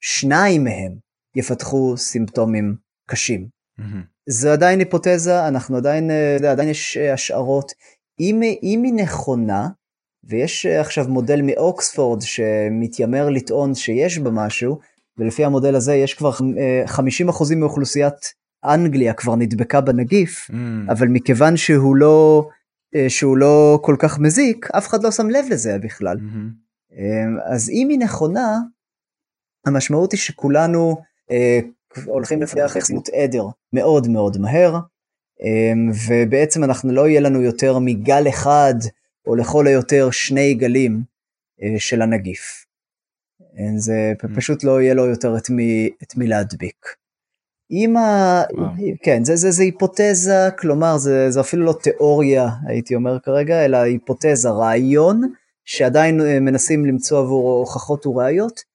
[0.00, 2.76] שניים מהם יפתחו סימפטומים
[3.06, 3.48] קשים.
[3.80, 3.82] Mm-hmm.
[4.28, 7.72] זה עדיין היפותזה, אנחנו עדיין, אה, עדיין יש השערות.
[8.20, 9.68] אם, אם היא נכונה,
[10.24, 14.78] ויש עכשיו מודל מאוקספורד שמתיימר לטעון שיש בה משהו,
[15.18, 16.38] ולפי המודל הזה יש כבר 50%
[17.50, 18.14] אה, מאוכלוסיית
[18.64, 20.54] אנגליה כבר נדבקה בנגיף, mm.
[20.92, 22.48] אבל מכיוון שהוא לא,
[22.94, 26.16] אה, שהוא לא כל כך מזיק, אף אחד לא שם לב לזה בכלל.
[26.16, 26.70] Mm-hmm.
[27.52, 28.58] אז אם היא נכונה,
[29.66, 30.96] המשמעות היא שכולנו
[32.04, 34.78] הולכים לפתח חסינות עדר מאוד מאוד מהר,
[36.08, 38.74] ובעצם אנחנו לא יהיה לנו יותר מגל אחד,
[39.26, 41.02] או לכל היותר שני גלים
[41.78, 42.64] של הנגיף.
[43.76, 44.36] זה mm.
[44.36, 46.86] פשוט לא יהיה לו יותר את מי, את מי להדביק.
[47.70, 48.42] אם ה...
[49.02, 53.76] כן, זה, זה, זה היפותזה, כלומר זה, זה אפילו לא תיאוריה, הייתי אומר כרגע, אלא
[53.76, 55.32] היפותזה, רעיון,
[55.64, 58.69] שעדיין אה, מנסים למצוא עבור הוכחות וראיות.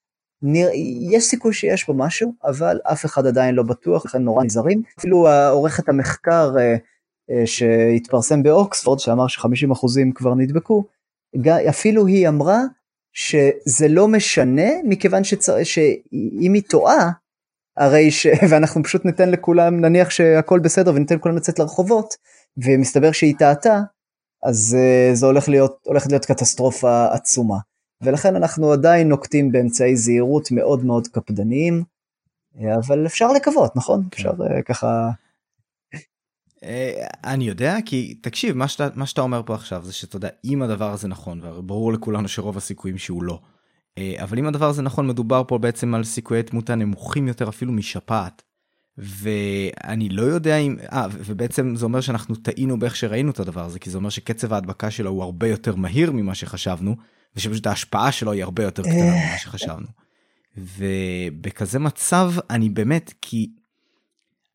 [0.47, 0.69] נרא...
[1.11, 4.81] יש סיכוי שיש בו משהו, אבל אף אחד עדיין לא בטוח, לכן נורא נזהרים.
[4.99, 6.75] אפילו עורכת המחקר אה,
[7.31, 10.83] אה, שהתפרסם באוקספורד, שאמר ש-50% כבר נדבקו,
[11.69, 12.59] אפילו היא אמרה
[13.13, 15.63] שזה לא משנה, מכיוון שצר...
[15.63, 17.09] שאם היא טועה,
[17.77, 18.27] הרי ש...
[18.49, 22.13] ואנחנו פשוט ניתן לכולם, נניח שהכל בסדר וניתן לכולם לצאת לרחובות,
[22.57, 23.81] ומסתבר שהיא טעתה,
[24.43, 27.57] אז uh, זה הולך להיות, הולכת להיות קטסטרופה עצומה.
[28.01, 31.83] ולכן אנחנו עדיין נוקטים באמצעי זהירות מאוד מאוד קפדניים,
[32.75, 34.03] אבל אפשר לקוות, נכון?
[34.03, 34.07] כן.
[34.13, 35.09] אפשר uh, ככה...
[36.63, 40.29] אה, אני יודע כי תקשיב מה שאתה מה שאתה אומר פה עכשיו זה שאתה יודע
[40.45, 43.39] אם הדבר הזה נכון וברור לכולנו שרוב הסיכויים שהוא לא.
[43.97, 47.71] אה, אבל אם הדבר הזה נכון מדובר פה בעצם על סיכויי תמותה נמוכים יותר אפילו
[47.71, 48.41] משפעת.
[48.97, 53.79] ואני לא יודע אם אה, ובעצם זה אומר שאנחנו טעינו באיך שראינו את הדבר הזה
[53.79, 56.95] כי זה אומר שקצב ההדבקה שלו הוא הרבה יותר מהיר ממה שחשבנו
[57.35, 59.87] ושפשוט ההשפעה שלו היא הרבה יותר קטנה ממה שחשבנו.
[60.57, 63.49] ובכזה מצב אני באמת כי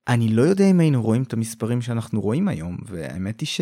[0.09, 3.61] אני לא יודע אם היינו רואים את המספרים שאנחנו רואים היום, והאמת היא ש...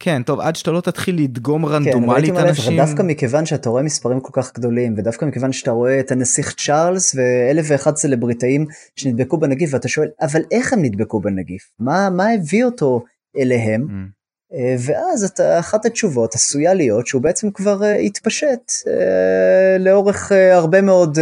[0.00, 2.76] כן, טוב, עד שאתה לא תתחיל לדגום כן, רנדומלית כן, אנשים...
[2.76, 7.14] דווקא מכיוון שאתה רואה מספרים כל כך גדולים, ודווקא מכיוון שאתה רואה את הנסיך צ'ארלס
[7.14, 11.70] ואלף ואחד סלבריטאים שנדבקו בנגיף, ואתה שואל, אבל איך הם נדבקו בנגיף?
[11.78, 13.04] מה, מה הביא אותו
[13.38, 13.86] אליהם?
[13.88, 14.17] Mm.
[14.52, 20.82] אה, ואז אתה, אחת התשובות עשויה להיות שהוא בעצם כבר uh, התפשט uh, לאורך הרבה
[20.82, 21.18] מאוד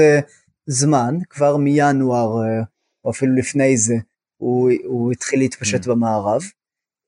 [0.67, 2.29] זמן, כבר מינואר
[3.05, 3.95] או אפילו לפני זה,
[4.37, 5.89] הוא, הוא התחיל להתפשט mm.
[5.89, 6.43] במערב.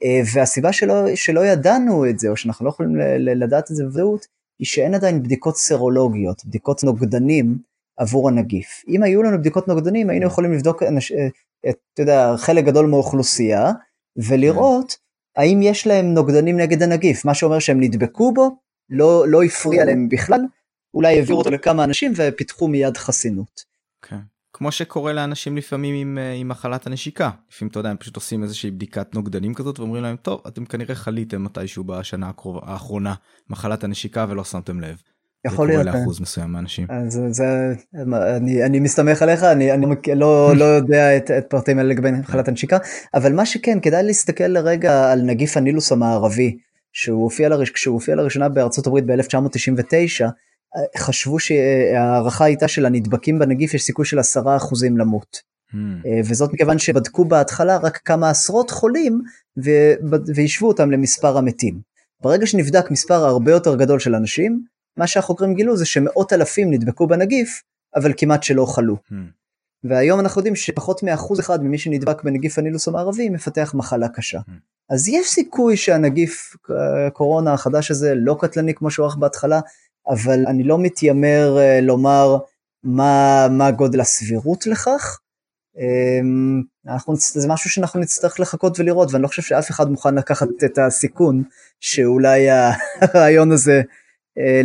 [0.03, 4.27] אה, והסיבה שלא, שלא ידענו את זה, או שאנחנו לא יכולים לדעת את זה בוודאות,
[4.59, 7.59] היא שאין עדיין בדיקות סרולוגיות, בדיקות נוגדנים
[7.97, 8.83] עבור הנגיף.
[8.89, 11.27] אם היו לנו בדיקות נוגדנים היינו יכולים לבדוק אנש, אה,
[11.69, 13.73] את, אתה יודע, חלק גדול מאוכלוסייה
[14.17, 14.97] ולראות
[15.39, 18.59] האם יש להם נוגדנים נגד הנגיף, מה שאומר שהם נדבקו בו,
[18.91, 20.41] לא, לא הפריע להם בכלל,
[20.95, 23.61] אולי העבירו אותו לכמה אנשים ופיתחו מיד חסינות.
[24.05, 24.09] Okay.
[24.09, 24.19] כן.
[24.53, 28.43] כמו שקורה לאנשים לפעמים עם, אה, עם מחלת הנשיקה לפעמים אתה יודע הם פשוט עושים
[28.43, 32.31] איזושהי בדיקת נוגדנים כזאת ואומרים להם טוב אתם כנראה חליתם מתישהו בשנה
[32.63, 33.15] האחרונה
[33.51, 35.03] מחלת הנשיקה ולא שמתם לב.
[35.47, 35.85] יכול להיות.
[35.85, 36.87] זה קורה לאחוז מסוים מהאנשים.
[36.91, 37.75] אז זה,
[38.37, 42.49] אני, אני מסתמך עליך, אני, אני לא, לא יודע את, את פרטים האלה לגבי מחלת
[42.49, 42.79] הנשיקה,
[43.15, 46.57] אבל מה שכן, כדאי להסתכל לרגע על נגיף הנילוס המערבי,
[46.93, 50.25] שהוא הופיע, לראש, כשהוא הופיע לראשונה בארצות הברית ב-1999,
[50.99, 54.23] חשבו שההערכה הייתה שלנדבקים בנגיף יש סיכוי של 10%
[54.99, 55.59] למות.
[55.73, 55.77] Hmm.
[56.25, 59.23] וזאת מכיוון שבדקו בהתחלה רק כמה עשרות חולים
[60.37, 61.81] והשוו אותם למספר המתים.
[62.23, 64.63] ברגע שנבדק מספר הרבה יותר גדול של אנשים,
[64.99, 67.63] מה שהחוקרים גילו זה שמאות אלפים נדבקו בנגיף,
[67.97, 68.97] אבל כמעט שלא חלו.
[68.97, 69.15] Hmm.
[69.85, 74.39] והיום אנחנו יודעים שפחות מאחוז אחד ממי שנדבק בנגיף הנילוס המערבי מפתח מחלה קשה.
[74.39, 74.53] Hmm.
[74.91, 76.57] אז יש סיכוי שהנגיף
[77.13, 79.61] קורונה החדש הזה לא קטלני כמו שהוא בהתחלה,
[80.09, 82.39] אבל אני לא מתיימר uh, לומר
[82.83, 85.19] מה, מה גודל הסבירות לכך.
[85.77, 90.49] Um, אנחנו, זה משהו שאנחנו נצטרך לחכות ולראות, ואני לא חושב שאף אחד מוכן לקחת
[90.65, 91.43] את הסיכון
[91.81, 92.47] שאולי
[93.01, 93.83] הרעיון הזה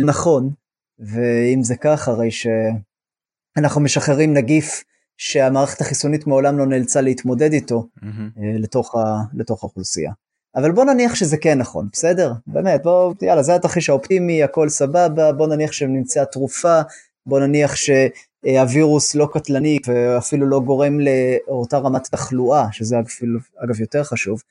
[0.00, 0.50] נכון,
[0.98, 4.84] ואם זה כך, הרי שאנחנו משחררים נגיף
[5.16, 8.04] שהמערכת החיסונית מעולם לא נאלצה להתמודד איתו mm-hmm.
[8.38, 8.98] uh, לתוך, ה,
[9.34, 10.12] לתוך האוכלוסייה.
[10.56, 12.32] אבל בוא נניח שזה כן נכון, בסדר?
[12.46, 16.80] באמת, בוא, יאללה, זה התרחיש האופטימי, הכל סבבה, בוא נניח שנמצאה תרופה,
[17.26, 24.04] בוא נניח שהווירוס לא קטלני ואפילו לא גורם לאותה רמת תחלואה, שזה אפילו, אגב יותר
[24.04, 24.42] חשוב,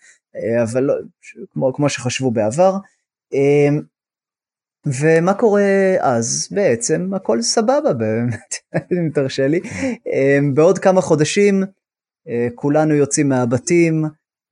[0.63, 0.93] אבל לא,
[1.53, 2.77] כמו, כמו שחשבו בעבר.
[4.85, 6.47] ומה קורה אז?
[6.51, 8.55] בעצם הכל סבבה באמת,
[8.91, 9.59] אם תרשה לי.
[10.05, 11.63] אמ, בעוד כמה חודשים
[12.27, 14.05] אה, כולנו יוצאים מהבתים,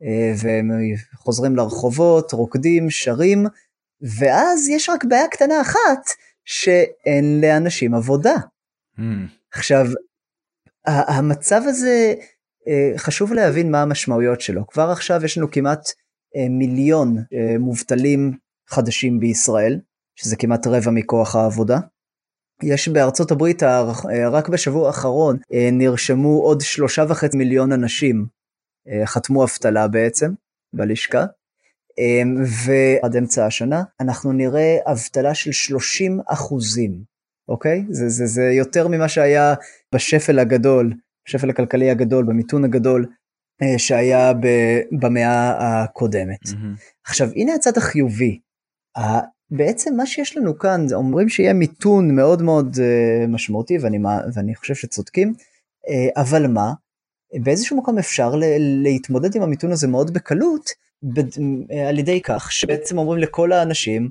[0.03, 0.71] אה, והם
[1.15, 3.45] חוזרים לרחובות, רוקדים, שרים,
[4.19, 6.09] ואז יש רק בעיה קטנה אחת,
[6.45, 8.35] שאין לאנשים עבודה.
[8.97, 9.01] Mm.
[9.53, 9.85] עכשיו,
[10.85, 12.13] המצב הזה,
[12.67, 14.67] אה, חשוב להבין מה המשמעויות שלו.
[14.67, 15.89] כבר עכשיו יש לנו כמעט
[16.49, 17.17] מיליון
[17.59, 18.37] מובטלים
[18.69, 19.79] חדשים בישראל,
[20.21, 21.79] שזה כמעט רבע מכוח העבודה.
[22.63, 23.63] יש בארצות הברית,
[24.31, 25.37] רק בשבוע האחרון,
[25.71, 28.25] נרשמו עוד שלושה וחצי מיליון אנשים
[28.87, 30.31] אה, חתמו אבטלה בעצם
[30.73, 31.25] בלשכה.
[32.65, 37.03] ועד אמצע השנה אנחנו נראה אבטלה של 30 אחוזים,
[37.47, 37.85] אוקיי?
[37.89, 39.53] זה, זה, זה יותר ממה שהיה
[39.95, 40.93] בשפל הגדול,
[41.27, 43.05] בשפל הכלכלי הגדול, במיתון הגדול
[43.61, 44.47] אה, שהיה ב,
[44.99, 46.43] במאה הקודמת.
[46.45, 46.81] Mm-hmm.
[47.05, 48.39] עכשיו הנה הצד החיובי.
[49.51, 53.99] בעצם מה שיש לנו כאן, אומרים שיהיה מיתון מאוד מאוד uh, משמעותי ואני,
[54.33, 56.73] ואני חושב שצודקים, uh, אבל מה?
[57.33, 58.35] באיזשהו מקום אפשר
[58.83, 60.69] להתמודד עם המיתון הזה מאוד בקלות
[61.87, 64.09] על ידי כך שבעצם אומרים לכל האנשים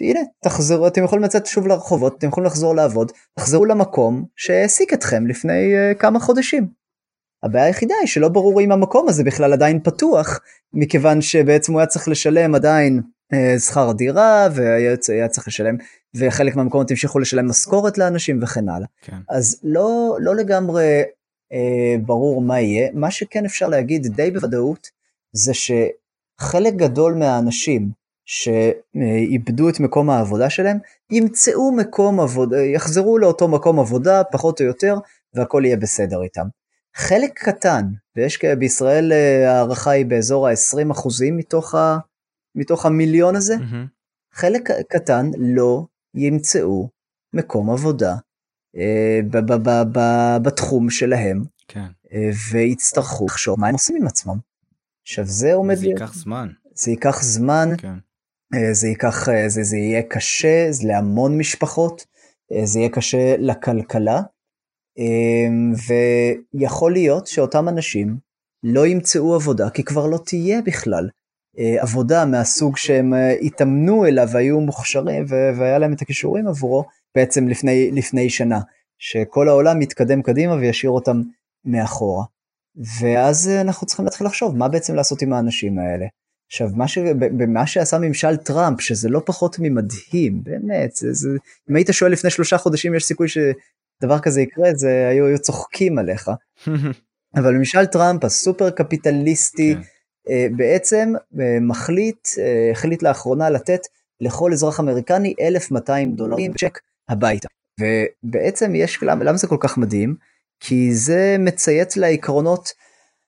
[0.00, 5.26] הנה תחזרו אתם יכולים לצאת שוב לרחובות אתם יכולים לחזור לעבוד תחזרו למקום שהעסיק אתכם
[5.26, 6.68] לפני כמה חודשים.
[7.42, 10.40] הבעיה היחידה היא שלא ברור אם המקום הזה בכלל עדיין פתוח
[10.72, 13.02] מכיוון שבעצם הוא היה צריך לשלם עדיין
[13.58, 15.76] שכר דירה והיה צריך לשלם
[16.14, 18.86] וחלק מהמקומות המשיכו לשלם משכורת לאנשים וכן הלאה.
[19.00, 19.16] כן.
[19.28, 21.02] אז לא, לא לגמרי
[21.52, 22.88] אה, ברור מה יהיה.
[22.94, 24.88] מה שכן אפשר להגיד די בוודאות
[25.32, 27.90] זה שחלק גדול מהאנשים
[28.24, 30.78] שאיבדו את מקום העבודה שלהם
[31.10, 34.96] ימצאו מקום עבודה, יחזרו לאותו מקום עבודה פחות או יותר
[35.34, 36.46] והכל יהיה בסדר איתם.
[36.96, 37.84] חלק קטן,
[38.16, 41.98] ויש בישראל אה, הערכה היא באזור ה-20 אחוזים מתוך, ה,
[42.54, 43.86] מתוך המיליון הזה, mm-hmm.
[44.32, 46.88] חלק קטן לא ימצאו
[47.32, 48.16] מקום עבודה
[48.76, 49.20] אה,
[50.42, 51.86] בתחום שלהם, כן.
[52.12, 54.38] אה, ויצטרכו לחשוב מה הם עושים עם עצמם.
[55.02, 55.74] עכשיו זה עומד...
[55.74, 56.48] זה ייקח זמן.
[56.74, 57.94] זה ייקח זמן, כן.
[58.54, 62.06] אה, זה ייקח, זה, זה יהיה קשה זה להמון משפחות,
[62.64, 64.20] זה יהיה קשה לכלכלה,
[66.54, 68.16] ויכול להיות שאותם אנשים
[68.62, 71.08] לא ימצאו עבודה, כי כבר לא תהיה בכלל
[71.56, 76.84] עבודה מהסוג שהם התאמנו אליו והיו מוכשרים והיה להם את הכישורים עבורו,
[77.14, 78.60] בעצם לפני, לפני שנה,
[78.98, 81.22] שכל העולם מתקדם קדימה וישאיר אותם
[81.64, 82.24] מאחורה.
[83.00, 86.06] ואז אנחנו צריכים להתחיל לחשוב מה בעצם לעשות עם האנשים האלה.
[86.46, 86.98] עכשיו, מה, ש...
[87.18, 91.28] במה שעשה ממשל טראמפ, שזה לא פחות ממדהים, באמת, זה, זה...
[91.70, 95.98] אם היית שואל לפני שלושה חודשים יש סיכוי שדבר כזה יקרה, זה היו, היו צוחקים
[95.98, 96.30] עליך.
[97.36, 99.80] אבל ממשל טראמפ הסופר קפיטליסטי, כן.
[100.56, 103.80] בעצם אה, מחליט, אה, החליט לאחרונה לתת
[104.20, 107.48] לכל אזרח אמריקני 1,200 דולרים צ'ק הביתה.
[107.80, 110.14] ובעצם יש, למה, למה זה כל כך מדהים?
[110.60, 112.72] כי זה מציית לעקרונות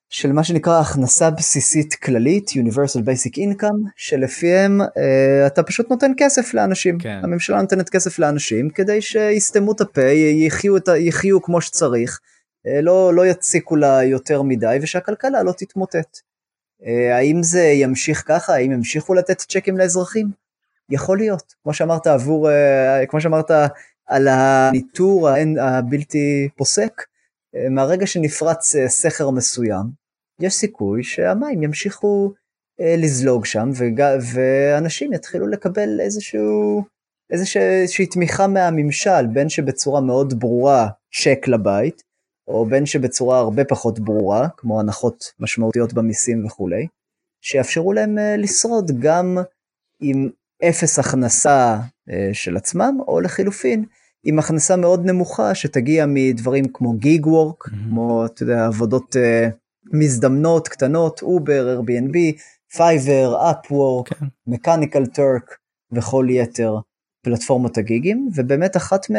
[0.09, 6.55] של מה שנקרא הכנסה בסיסית כללית, Universal Basic Income, שלפיהם אה, אתה פשוט נותן כסף
[6.55, 6.99] לאנשים.
[6.99, 7.20] כן.
[7.22, 10.11] הממשלה נותנת כסף לאנשים כדי שיסתמו את הפה,
[10.47, 12.20] יחיו, את, יחיו כמו שצריך,
[12.66, 16.32] אה, לא, לא יציקו לה יותר מדי ושהכלכלה לא תתמוטט.
[16.87, 18.55] אה, האם זה ימשיך ככה?
[18.55, 20.30] האם ימשיכו לתת צ'קים לאזרחים?
[20.91, 21.55] יכול להיות.
[21.62, 23.51] כמו שאמרת עבור, אה, כמו שאמרת
[24.07, 25.28] על הניטור
[25.61, 27.03] הבלתי פוסק,
[27.57, 29.87] אה, מהרגע שנפרץ סכר מסוים,
[30.41, 32.33] יש סיכוי שהמים ימשיכו
[32.80, 34.03] לזלוג שם, וג...
[34.35, 36.85] ואנשים יתחילו לקבל איזשהו,
[37.30, 40.89] איזושהי תמיכה מהממשל, בין שבצורה מאוד ברורה
[41.22, 42.03] צ'ק לבית,
[42.53, 46.86] או בין שבצורה הרבה פחות ברורה, כמו הנחות משמעותיות במיסים וכולי,
[47.40, 49.38] שיאפשרו להם אה, לשרוד גם
[50.00, 50.28] עם
[50.68, 51.78] אפס הכנסה
[52.11, 53.84] אה, של עצמם, או לחילופין,
[54.24, 57.70] עם הכנסה מאוד נמוכה שתגיע מדברים כמו gig work, mm-hmm.
[57.88, 59.55] כמו, אתה יודע, עבודות uh,
[59.92, 62.16] מזדמנות קטנות, Uber, Airbnb,
[62.76, 64.09] Fiverr, Upwork,
[64.47, 65.57] Mechanical Turk
[65.92, 66.76] וכל יתר
[67.24, 69.11] פלטפורמות הגיגים, ובאמת אחת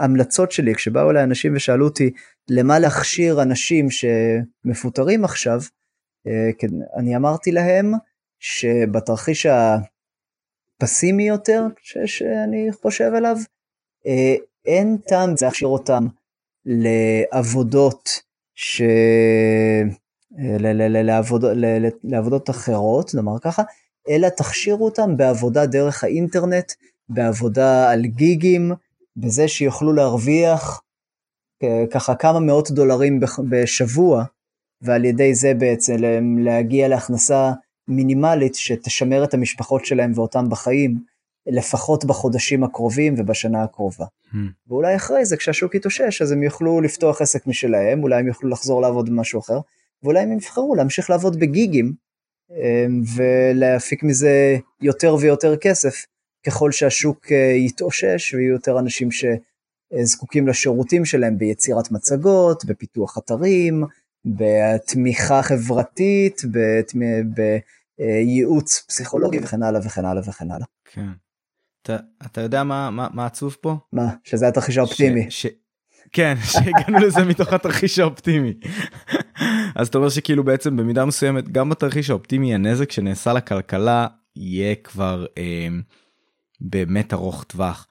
[0.00, 2.10] מההמלצות שלי כשבאו אליי אנשים ושאלו אותי
[2.48, 5.60] למה להכשיר אנשים שמפוטרים עכשיו,
[6.28, 7.92] uh, אני אמרתי להם
[8.38, 9.46] שבתרחיש
[10.80, 13.36] הפסימי יותר ש- שאני חושב עליו,
[14.06, 14.34] אה,
[14.66, 16.06] אין טעם להכשיר אותם
[16.66, 18.08] לעבודות
[18.54, 18.82] ש...
[20.38, 20.56] אה,
[21.02, 21.44] לעבוד...
[22.04, 23.62] לעבודות אחרות, נאמר ככה,
[24.08, 26.72] אלא תכשירו אותם בעבודה דרך האינטרנט,
[27.08, 28.72] בעבודה על גיגים,
[29.20, 30.80] בזה שיוכלו להרוויח
[31.62, 34.24] אה, ככה כמה מאות דולרים בשבוע,
[34.82, 35.94] ועל ידי זה בעצם
[36.38, 37.52] להגיע להכנסה
[37.88, 40.98] מינימלית שתשמר את המשפחות שלהם ואותם בחיים,
[41.46, 44.04] לפחות בחודשים הקרובים ובשנה הקרובה.
[44.04, 44.36] Hmm.
[44.68, 48.82] ואולי אחרי זה כשהשוק יתאושש אז הם יוכלו לפתוח עסק משלהם, אולי הם יוכלו לחזור
[48.82, 49.58] לעבוד במשהו אחר,
[50.02, 51.92] ואולי הם יבחרו להמשיך לעבוד בגיגים
[52.50, 55.94] אמ, ולהפיק מזה יותר ויותר כסף
[56.46, 63.84] ככל שהשוק אה, יתאושש ויהיו יותר אנשים שזקוקים לשירותים שלהם ביצירת מצגות, בפיתוח אתרים,
[64.24, 66.42] בתמיכה חברתית,
[67.98, 70.66] בייעוץ פסיכולוגי וכן הלאה וכן הלאה וכן הלאה.
[70.84, 71.08] כן.
[71.82, 73.76] אתה, אתה יודע מה, מה, מה עצוב פה?
[73.92, 74.08] מה?
[74.24, 75.30] שזה התרחיש האופטימי.
[75.30, 75.52] ש, ש...
[76.12, 78.54] כן, שהגענו לזה מתוך התרחיש האופטימי.
[79.74, 85.26] אז אתה אומר שכאילו בעצם במידה מסוימת גם בתרחיש האופטימי הנזק שנעשה לכלכלה יהיה כבר
[85.38, 85.68] אה,
[86.60, 87.86] באמת ארוך טווח.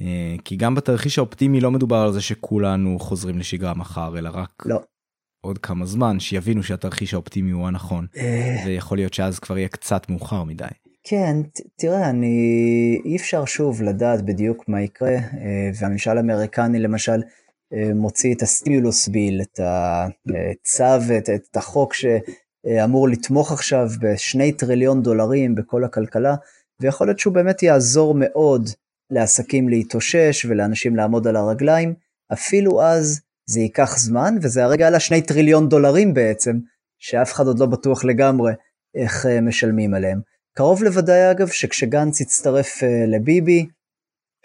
[0.00, 4.62] אה, כי גם בתרחיש האופטימי לא מדובר על זה שכולנו חוזרים לשגרה מחר אלא רק
[4.66, 4.80] לא.
[5.40, 8.06] עוד כמה זמן שיבינו שהתרחיש האופטימי הוא הנכון.
[8.16, 8.62] אה.
[8.66, 10.64] ויכול להיות שאז כבר יהיה קצת מאוחר מדי.
[11.04, 11.36] כן,
[11.78, 13.00] תראה, אני...
[13.04, 17.22] אי אפשר שוב לדעת בדיוק מה יקרה, אה, והממשל האמריקני למשל
[17.72, 25.02] אה, מוציא את הסטימולוס ביל, את הצו, את, את החוק שאמור לתמוך עכשיו בשני טריליון
[25.02, 26.34] דולרים בכל הכלכלה,
[26.82, 28.70] ויכול להיות שהוא באמת יעזור מאוד
[29.10, 31.94] לעסקים להתאושש ולאנשים לעמוד על הרגליים,
[32.32, 36.58] אפילו אז זה ייקח זמן, וזה הרגע על השני טריליון דולרים בעצם,
[36.98, 38.52] שאף אחד עוד לא בטוח לגמרי
[38.94, 40.20] איך אה, משלמים עליהם.
[40.56, 43.66] קרוב לוודאי אגב שכשגנץ יצטרף uh, לביבי,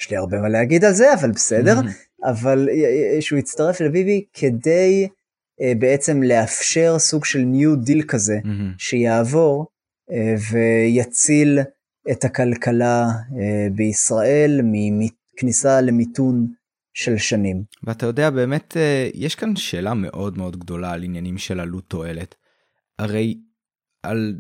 [0.02, 2.30] יש לי הרבה מה להגיד על זה, אבל בסדר, mm-hmm.
[2.30, 8.76] אבל uh, שהוא יצטרף לביבי כדי uh, בעצם לאפשר סוג של ניו דיל כזה, mm-hmm.
[8.78, 9.66] שיעבור
[10.10, 10.14] uh,
[10.52, 11.60] ויציל
[12.12, 13.34] את הכלכלה uh,
[13.76, 16.48] בישראל מכניסה למיתון
[16.94, 17.64] של שנים.
[17.84, 22.36] ואתה יודע באמת uh, יש כאן שאלה מאוד מאוד גדולה על עניינים של עלות תועלת.
[23.00, 23.38] הרי
[24.04, 24.36] על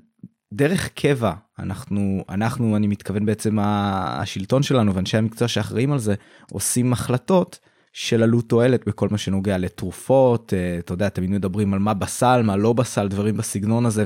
[0.53, 6.16] דרך קבע אנחנו אנחנו אני מתכוון בעצם השלטון שלנו ואנשי המקצוע שאחראים על זה
[6.51, 7.59] עושים החלטות
[7.93, 12.41] של עלות תועלת בכל מה שנוגע לתרופות אה, אתה יודע תמיד מדברים על מה בסל
[12.41, 14.05] מה לא בסל דברים בסגנון הזה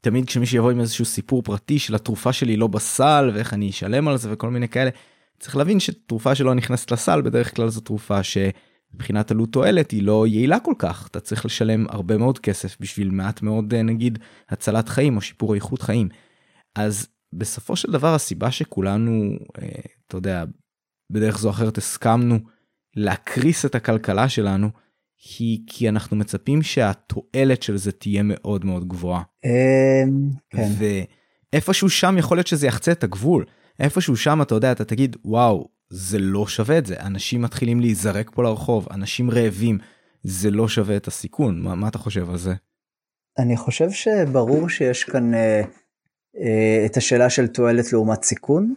[0.00, 4.08] ותמיד כשמישהו יבוא עם איזשהו סיפור פרטי של התרופה שלי לא בסל ואיך אני אשלם
[4.08, 4.90] על זה וכל מיני כאלה
[5.38, 8.38] צריך להבין שתרופה שלא נכנסת לסל בדרך כלל זו תרופה ש...
[8.94, 13.10] מבחינת עלות תועלת היא לא יעילה כל כך אתה צריך לשלם הרבה מאוד כסף בשביל
[13.10, 16.08] מעט מאוד אה, נגיד הצלת חיים או שיפור איכות חיים.
[16.74, 19.32] אז בסופו של דבר הסיבה שכולנו
[19.62, 19.68] אה,
[20.06, 20.44] אתה יודע
[21.10, 22.38] בדרך זו אחרת הסכמנו
[22.96, 24.70] להקריס את הכלכלה שלנו
[25.38, 29.22] היא כי אנחנו מצפים שהתועלת של זה תהיה מאוד מאוד גבוהה.
[29.44, 30.68] אמ, כן.
[31.52, 33.44] ואיפשהו שם יכול להיות שזה יחצה את הגבול
[33.80, 38.30] איפשהו שם אתה יודע אתה תגיד וואו זה לא שווה את זה אנשים מתחילים להיזרק
[38.34, 39.78] פה לרחוב אנשים רעבים
[40.22, 42.54] זה לא שווה את הסיכון מה, מה אתה חושב על זה.
[43.38, 45.36] אני חושב שברור שיש כאן uh,
[46.36, 48.74] אה, את השאלה של תועלת לעומת סיכון.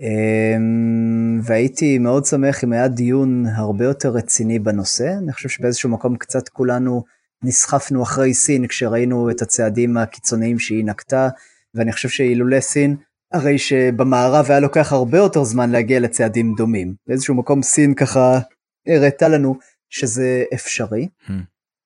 [0.00, 5.14] אמ, והייתי מאוד שמח אם היה דיון הרבה יותר רציני בנושא.
[5.18, 7.04] אני חושב שבאיזשהו מקום קצת כולנו
[7.44, 11.28] נסחפנו אחרי סין כשראינו את הצעדים הקיצוניים שהיא נקטה,
[11.74, 12.96] ואני חושב שאילולא סין,
[13.32, 16.94] הרי שבמערב היה לוקח הרבה יותר זמן להגיע לצעדים דומים.
[17.06, 18.38] באיזשהו מקום סין ככה
[18.86, 19.58] הראתה לנו
[19.90, 21.08] שזה אפשרי.
[21.26, 21.32] Hmm.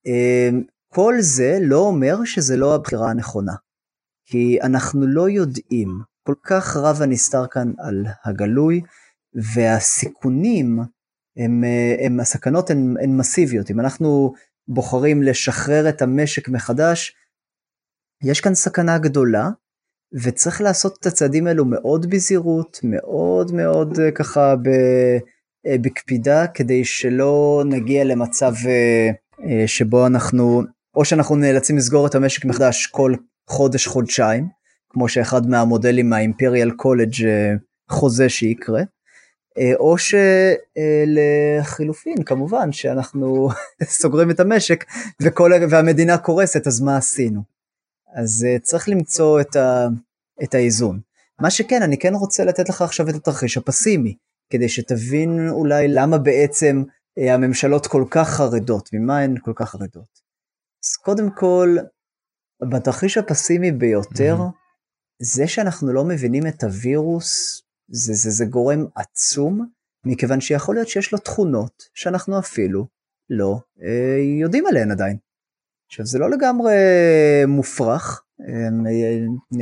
[0.06, 3.52] אמ, כל זה לא אומר שזה לא הבחירה הנכונה.
[4.26, 8.80] כי אנחנו לא יודעים, כל כך רב הנסתר כאן על הגלוי,
[9.54, 10.78] והסיכונים,
[11.36, 11.64] הם,
[12.06, 13.70] הם, הסכנות הן, הן מסיביות.
[13.70, 14.32] אם אנחנו
[14.68, 17.12] בוחרים לשחרר את המשק מחדש,
[18.24, 19.50] יש כאן סכנה גדולה,
[20.22, 24.68] וצריך לעשות את הצעדים האלו מאוד בזהירות, מאוד מאוד אה, ככה ב,
[25.66, 30.62] אה, בקפידה, כדי שלא נגיע למצב אה, שבו אנחנו,
[30.94, 33.14] או שאנחנו נאלצים לסגור את המשק מחדש כל
[33.48, 34.48] חודש-חודשיים,
[34.90, 37.14] כמו שאחד מהמודלים מהאימפריאל קולג'
[37.90, 38.82] חוזה שיקרה,
[39.74, 39.96] או
[41.58, 43.48] שלחילופין כמובן שאנחנו
[44.00, 44.84] סוגרים את המשק
[45.22, 47.42] וכל, והמדינה קורסת אז מה עשינו.
[48.14, 49.86] אז צריך למצוא את, ה,
[50.42, 51.00] את האיזון.
[51.40, 54.16] מה שכן אני כן רוצה לתת לך עכשיו את התרחיש הפסימי
[54.50, 56.82] כדי שתבין אולי למה בעצם
[57.16, 60.20] הממשלות כל כך חרדות, ממה הן כל כך חרדות.
[60.84, 61.76] אז קודם כל
[62.70, 64.65] בתרחיש הפסימי ביותר, mm-hmm.
[65.18, 69.66] זה שאנחנו לא מבינים את הווירוס, זה, זה, זה גורם עצום,
[70.06, 72.86] מכיוון שיכול להיות שיש לו תכונות שאנחנו אפילו
[73.30, 75.16] לא אה, יודעים עליהן עדיין.
[75.88, 76.74] עכשיו זה לא לגמרי
[77.48, 78.90] מופרך, אה,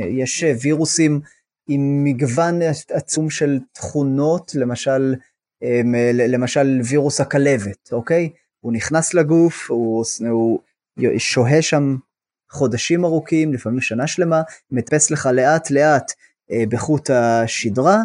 [0.09, 1.21] יש וירוסים
[1.67, 5.15] עם מגוון עצום של תכונות, למשל,
[5.63, 5.81] אה,
[6.13, 8.29] למשל וירוס הכלבת, אוקיי?
[8.59, 10.59] הוא נכנס לגוף, הוא, הוא
[11.17, 11.95] שוהה שם
[12.55, 14.41] חודשים ארוכים, לפעמים שנה שלמה,
[14.71, 16.11] מטפס לך לאט לאט
[16.51, 18.03] אה, בחוט השדרה,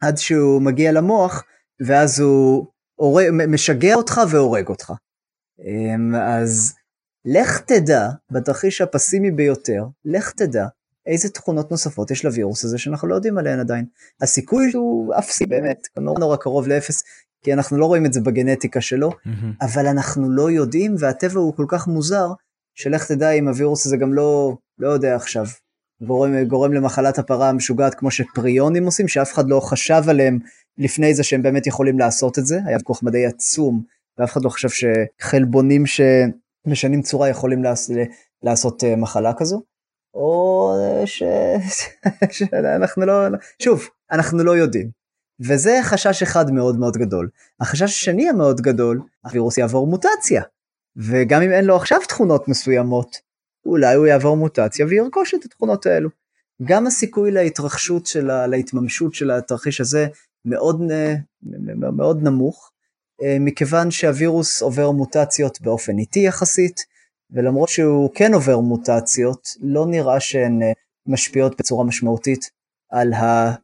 [0.00, 1.44] עד שהוא מגיע למוח,
[1.80, 2.66] ואז הוא
[2.98, 4.92] אורג, משגע אותך והורג אותך.
[5.60, 6.74] אה, אז
[7.24, 10.66] לך תדע, בתרחיש הפסימי ביותר, לך תדע
[11.06, 13.84] איזה תכונות נוספות יש לווירוס הזה שאנחנו לא יודעים עליהן עדיין.
[14.20, 17.02] הסיכוי הוא אפסי באמת, נורא נורא קרוב לאפס,
[17.42, 19.30] כי אנחנו לא רואים את זה בגנטיקה שלו, mm-hmm.
[19.60, 22.32] אבל אנחנו לא יודעים, והטבע הוא כל כך מוזר,
[22.74, 25.44] שלך תדע אם הווירוס הזה גם לא, לא יודע עכשיו,
[26.06, 30.38] גורם, גורם למחלת הפרה המשוגעת כמו שפריונים עושים, שאף אחד לא חשב עליהם
[30.78, 33.82] לפני זה שהם באמת יכולים לעשות את זה, היה כוח מדעי עצום,
[34.18, 37.96] ואף אחד לא חשב שחלבונים שמשנים צורה יכולים לעשות,
[38.42, 39.62] לעשות אה, מחלה כזו,
[40.14, 41.22] או אה, ש...
[42.36, 43.28] שאנחנו לא,
[43.62, 45.02] שוב, אנחנו לא יודעים.
[45.40, 47.28] וזה חשש אחד מאוד מאוד גדול.
[47.60, 50.42] החשש השני המאוד גדול, הווירוס יעבור מוטציה.
[50.96, 53.16] וגם אם אין לו עכשיו תכונות מסוימות,
[53.66, 56.08] אולי הוא יעבור מוטציה וירכוש את התכונות האלו.
[56.64, 58.46] גם הסיכוי להתרחשות של ה...
[58.46, 60.06] להתממשות של התרחיש הזה
[60.44, 60.82] מאוד,
[61.96, 62.70] מאוד נמוך,
[63.22, 66.80] אה, מכיוון שהווירוס עובר מוטציות באופן איטי יחסית,
[67.30, 70.72] ולמרות שהוא כן עובר מוטציות, לא נראה שהן אה,
[71.06, 72.50] משפיעות בצורה משמעותית
[72.90, 73.54] על, ה...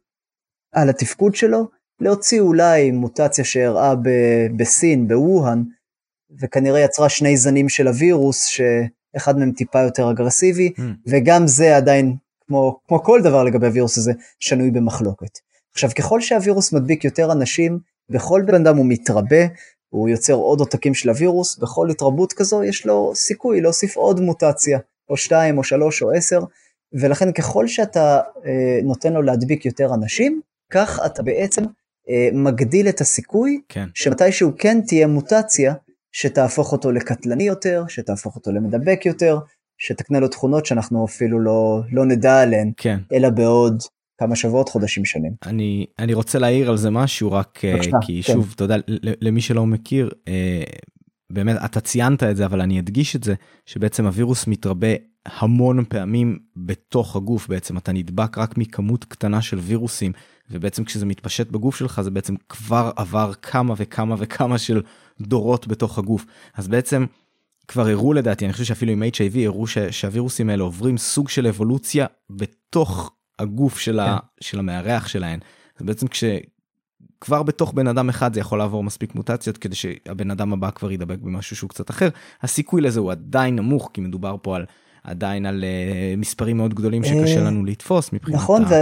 [0.71, 1.67] על התפקוד שלו.
[2.01, 4.09] להוציא אולי מוטציה שאירעה ב...
[4.57, 5.63] בסין, בווהאן,
[6.41, 10.81] וכנראה יצרה שני זנים של הווירוס, שאחד מהם טיפה יותר אגרסיבי, mm.
[11.07, 12.15] וגם זה עדיין,
[12.47, 15.39] כמו, כמו כל דבר לגבי הווירוס הזה, שנוי במחלוקת.
[15.73, 19.45] עכשיו, ככל שהווירוס מדביק יותר אנשים, בכל בן אדם הוא מתרבה,
[19.89, 24.79] הוא יוצר עוד עותקים של הווירוס, בכל התרבות כזו יש לו סיכוי להוסיף עוד מוטציה,
[25.09, 26.39] או שתיים, או שלוש, או עשר,
[26.93, 30.41] ולכן ככל שאתה אה, נותן לו להדביק יותר אנשים,
[30.71, 31.63] כך אתה בעצם
[32.09, 33.85] אה, מגדיל את הסיכוי כן.
[33.93, 35.73] שמתישהו כן תהיה מוטציה
[36.11, 39.39] שתהפוך אותו לקטלני יותר, שתהפוך אותו למדבק יותר,
[39.77, 42.99] שתקנה לו תכונות שאנחנו אפילו לא, לא נדע עליהן, כן.
[43.13, 43.83] אלא בעוד
[44.19, 45.31] כמה שבועות, חודשים, שנים.
[45.45, 48.33] אני, אני רוצה להעיר על זה משהו רק אה, בבקשה, כי כן.
[48.33, 48.75] שוב, אתה יודע,
[49.21, 50.63] למי שלא מכיר, אה,
[51.29, 53.33] באמת, אתה ציינת את זה, אבל אני אדגיש את זה,
[53.65, 54.87] שבעצם הווירוס מתרבה
[55.25, 60.11] המון פעמים בתוך הגוף, בעצם אתה נדבק רק מכמות קטנה של וירוסים,
[60.51, 64.81] ובעצם כשזה מתפשט בגוף שלך זה בעצם כבר עבר כמה וכמה וכמה של
[65.21, 66.25] דורות בתוך הגוף.
[66.53, 67.05] אז בעצם
[67.67, 71.47] כבר הראו לדעתי, אני חושב שאפילו עם HIV הראו ש, שהווירוסים האלה עוברים סוג של
[71.47, 74.09] אבולוציה בתוך הגוף של, כן.
[74.09, 75.39] ה, של המארח שלהם.
[75.79, 76.23] אז בעצם כש...
[77.21, 80.91] כבר בתוך בן אדם אחד זה יכול לעבור מספיק מוטציות כדי שהבן אדם הבא כבר
[80.91, 82.09] ידבק במשהו שהוא קצת אחר.
[82.41, 84.65] הסיכוי לזה הוא עדיין נמוך כי מדובר פה על
[85.03, 88.73] עדיין על uh, מספרים מאוד גדולים שקשה לנו לתפוס מבחינת נכון, ו...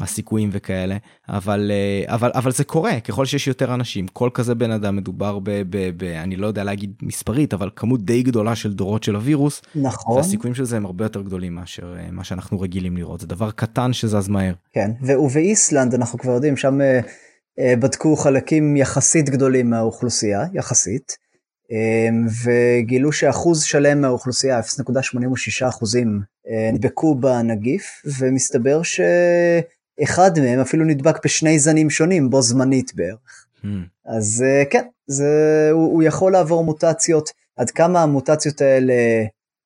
[0.00, 0.96] הסיכויים וכאלה,
[1.28, 1.70] אבל,
[2.06, 5.50] uh, אבל, אבל זה קורה, ככל שיש יותר אנשים, כל כזה בן אדם מדובר ב,
[5.50, 6.02] ב, ב...
[6.04, 10.16] אני לא יודע להגיד מספרית, אבל כמות די גדולה של דורות של הווירוס, נכון.
[10.16, 13.50] והסיכויים של זה הם הרבה יותר גדולים מאשר uh, מה שאנחנו רגילים לראות, זה דבר
[13.50, 14.54] קטן שזז מהר.
[14.72, 21.29] כן, ובאיסלנד אנחנו כבר יודעים, שם uh, uh, בדקו חלקים יחסית גדולים מהאוכלוסייה, יחסית.
[21.70, 31.24] אמ, וגילו שאחוז שלם מהאוכלוסייה, 0.86 אחוזים, אה, נדבקו בנגיף, ומסתבר שאחד מהם אפילו נדבק
[31.24, 33.46] בשני זנים שונים, בו זמנית בערך.
[33.62, 33.66] Hmm.
[34.06, 38.94] אז אה, כן, זה, הוא, הוא יכול לעבור מוטציות, עד כמה המוטציות האלה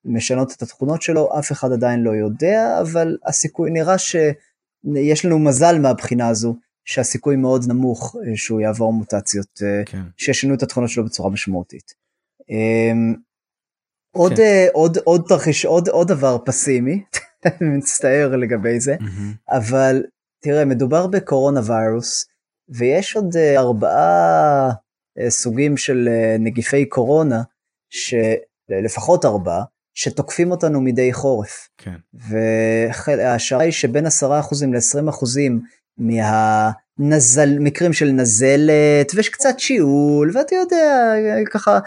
[0.05, 5.79] משנות את התכונות שלו, אף אחד עדיין לא יודע, אבל הסיכוי, נראה שיש לנו מזל
[5.79, 10.03] מהבחינה הזו, שהסיכוי מאוד נמוך אה, שהוא יעבור מוטציות אה, כן.
[10.17, 11.95] שישנו את התכונות שלו בצורה משמעותית.
[12.51, 13.15] אמ,
[14.15, 14.43] עוד, כן.
[14.43, 17.03] אה, עוד, עוד תרחיש, עוד, עוד דבר פסימי,
[17.77, 19.57] מצטער לגבי זה, mm-hmm.
[19.57, 20.03] אבל
[20.43, 22.27] תראה, מדובר בקורונה וירוס,
[22.69, 24.71] ויש עוד ארבעה
[25.29, 26.09] סוגים של
[26.39, 27.43] נגיפי קורונה,
[27.91, 31.69] שלפחות ארבעה, שתוקפים אותנו מדי חורף.
[31.79, 31.97] כן.
[32.15, 34.09] וההשערה היא שבין 10%
[34.73, 35.25] ל-20%
[35.99, 41.15] מהנזל, מקרים של נזלת, ויש קצת שיעול, ואתה יודע,
[41.51, 41.79] ככה,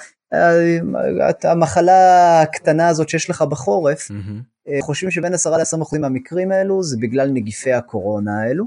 [1.43, 4.71] המחלה הקטנה הזאת שיש לך בחורף, mm-hmm.
[4.81, 8.65] חושבים שבין 10 ל-20% מהמקרים האלו זה בגלל נגיפי הקורונה האלו.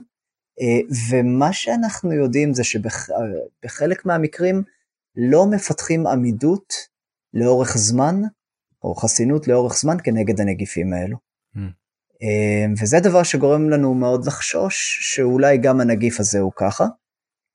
[0.61, 0.81] אה,
[1.11, 4.63] ומה שאנחנו יודעים זה שבחלק מהמקרים
[5.17, 6.75] לא מפתחים עמידות
[7.35, 8.23] לאורך זמן,
[8.83, 11.17] או חסינות לאורך זמן כנגד הנגיפים האלו.
[11.57, 11.61] Mm.
[12.23, 16.87] אמ, וזה דבר שגורם לנו מאוד לחשוש שאולי גם הנגיף הזה הוא ככה.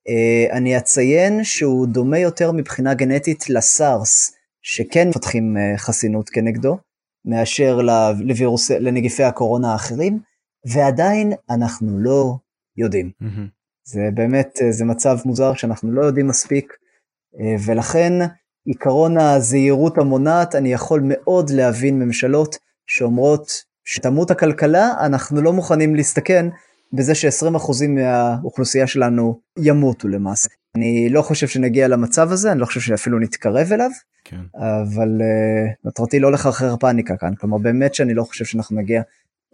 [0.08, 6.78] אה, אני אציין שהוא דומה יותר מבחינה גנטית לסארס, שכן מפתחים אה, חסינות כנגדו,
[7.26, 7.80] מאשר
[8.20, 10.20] לווירוס, לנגיפי הקורונה האחרים,
[10.66, 12.38] ועדיין אנחנו לא
[12.78, 13.12] יודעים.
[13.24, 13.50] Mm-hmm.
[13.84, 16.74] זה באמת, אה, זה מצב מוזר שאנחנו לא יודעים מספיק,
[17.66, 18.14] ולכן
[18.66, 22.56] עיקרון הזהירות המונעת, אני יכול מאוד להבין ממשלות
[22.88, 26.46] שאומרות שתמות הכלכלה, אנחנו לא מוכנים להסתכן
[26.94, 30.50] בזה ש-20% מהאוכלוסייה שלנו ימותו למעשה.
[30.76, 33.90] אני לא חושב שנגיע למצב הזה, אני לא חושב שאפילו נתקרב אליו,
[34.24, 34.42] כן.
[34.56, 39.02] אבל uh, מטרתי לא לחרחר פאניקה כאן, כלומר באמת שאני לא חושב שאנחנו נגיע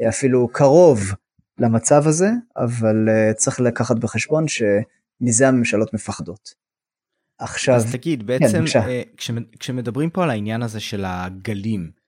[0.09, 1.13] אפילו קרוב
[1.59, 6.53] למצב הזה, אבל uh, צריך לקחת בחשבון שמזה הממשלות מפחדות.
[7.39, 12.00] עכשיו, אז תגיד, כן, בעצם כן, uh, כשמדברים פה על העניין הזה של הגלים,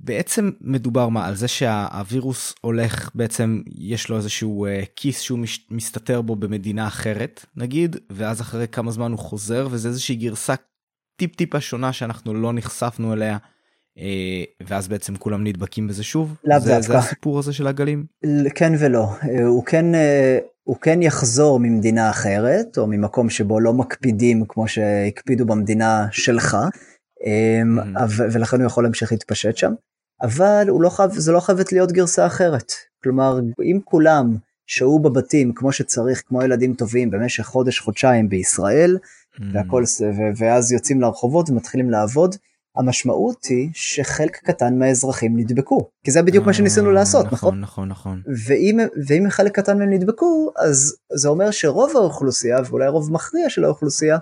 [0.00, 5.66] בעצם מדובר מה על זה שהווירוס הולך בעצם יש לו איזשהו uh, כיס שהוא מש,
[5.70, 10.54] מסתתר בו במדינה אחרת נגיד ואז אחרי כמה זמן הוא חוזר וזה איזושהי גרסה
[11.16, 13.36] טיפ טיפה שונה שאנחנו לא נחשפנו אליה
[13.98, 14.00] uh,
[14.66, 16.36] ואז בעצם כולם נדבקים בזה שוב.
[16.44, 18.04] לאו זה, זה הסיפור הזה של הגלים?
[18.54, 19.08] כן ולא.
[19.22, 19.86] uh, הוא כן
[20.66, 26.56] הוא כן יחזור ממדינה אחרת או ממקום שבו לא מקפידים כמו שהקפידו במדינה שלך.
[27.20, 28.22] Mm-hmm.
[28.32, 29.72] ולכן הוא יכול להמשיך להתפשט שם.
[30.22, 32.72] אבל לא חייב, זה לא חייבת להיות גרסה אחרת.
[33.02, 34.36] כלומר, אם כולם
[34.66, 39.42] שהו בבתים כמו שצריך, כמו ילדים טובים, במשך חודש, חודשיים בישראל, mm.
[39.52, 39.82] והכל,
[40.36, 42.36] ואז יוצאים לרחובות ומתחילים לעבוד,
[42.76, 47.60] המשמעות היא שחלק קטן מהאזרחים נדבקו, כי זה בדיוק מה שניסינו לעשות, נכון?
[47.60, 48.22] נכון, נכון.
[48.46, 53.64] ואם, ואם חלק קטן מהם נדבקו, אז זה אומר שרוב האוכלוסייה, ואולי רוב מכריע של
[53.64, 54.20] האוכלוסייה, אה,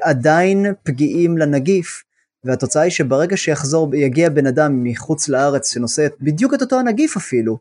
[0.00, 2.02] עדיין פגיעים לנגיף,
[2.44, 7.58] והתוצאה היא שברגע שיחזור, יגיע בן אדם מחוץ לארץ שנושא בדיוק את אותו הנגיף אפילו,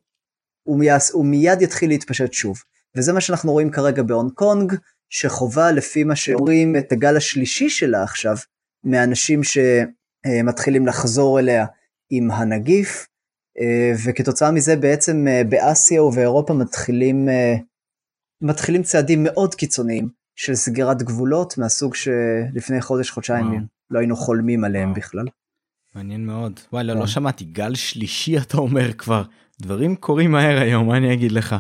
[0.64, 2.58] הוא, מייס, הוא מיד יתחיל להתפשט שוב.
[2.98, 4.74] וזה מה שאנחנו רואים כרגע בהונג קונג,
[5.10, 8.36] שחובה לפי מה שאומרים את הגל השלישי שלה עכשיו,
[8.84, 11.66] מאנשים שמתחילים לחזור אליה
[12.10, 13.08] עם הנגיף,
[14.06, 17.30] וכתוצאה מזה בעצם באסיה ובאירופה מתחילים,
[18.42, 24.90] מתחילים צעדים מאוד קיצוניים של סגירת גבולות מהסוג שלפני חודש חודשיים לא היינו חולמים עליהם
[24.90, 25.00] וואו.
[25.00, 25.26] בכלל.
[25.96, 26.60] מעניין מאוד.
[26.74, 27.08] וואלה, לא כן.
[27.08, 29.24] שמעתי, גל שלישי אתה אומר כבר.
[29.62, 31.56] דברים קורים מהר היום, מה אני אגיד לך?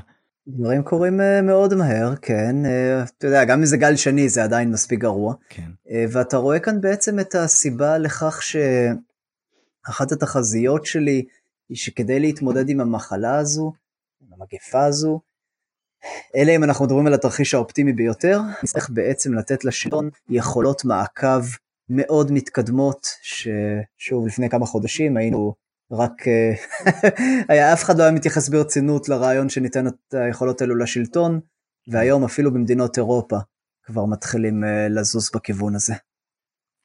[0.48, 2.56] דברים קורים uh, מאוד מהר, כן.
[2.66, 5.34] Uh, אתה יודע, גם אם זה גל שני זה עדיין מספיק גרוע.
[5.49, 5.72] כן.
[5.88, 11.26] Uh, ואתה רואה כאן בעצם את הסיבה לכך שאחת התחזיות שלי
[11.70, 13.74] היא שכדי להתמודד עם המחלה הזו,
[14.22, 15.22] עם המגפה הזו,
[16.36, 21.44] אלא אם אנחנו מדברים על התרחיש האופטימי ביותר, נצטרך בעצם לתת לשלטון יכולות מעקב
[21.90, 25.53] מאוד מתקדמות, ששוב לפני כמה חודשים היינו
[25.91, 26.53] רק, אה,
[27.49, 31.40] היה, אף אחד לא היה מתייחס ברצינות לרעיון שניתן את היכולות האלו לשלטון,
[31.88, 33.38] והיום אפילו במדינות אירופה
[33.84, 35.94] כבר מתחילים אה, לזוז בכיוון הזה.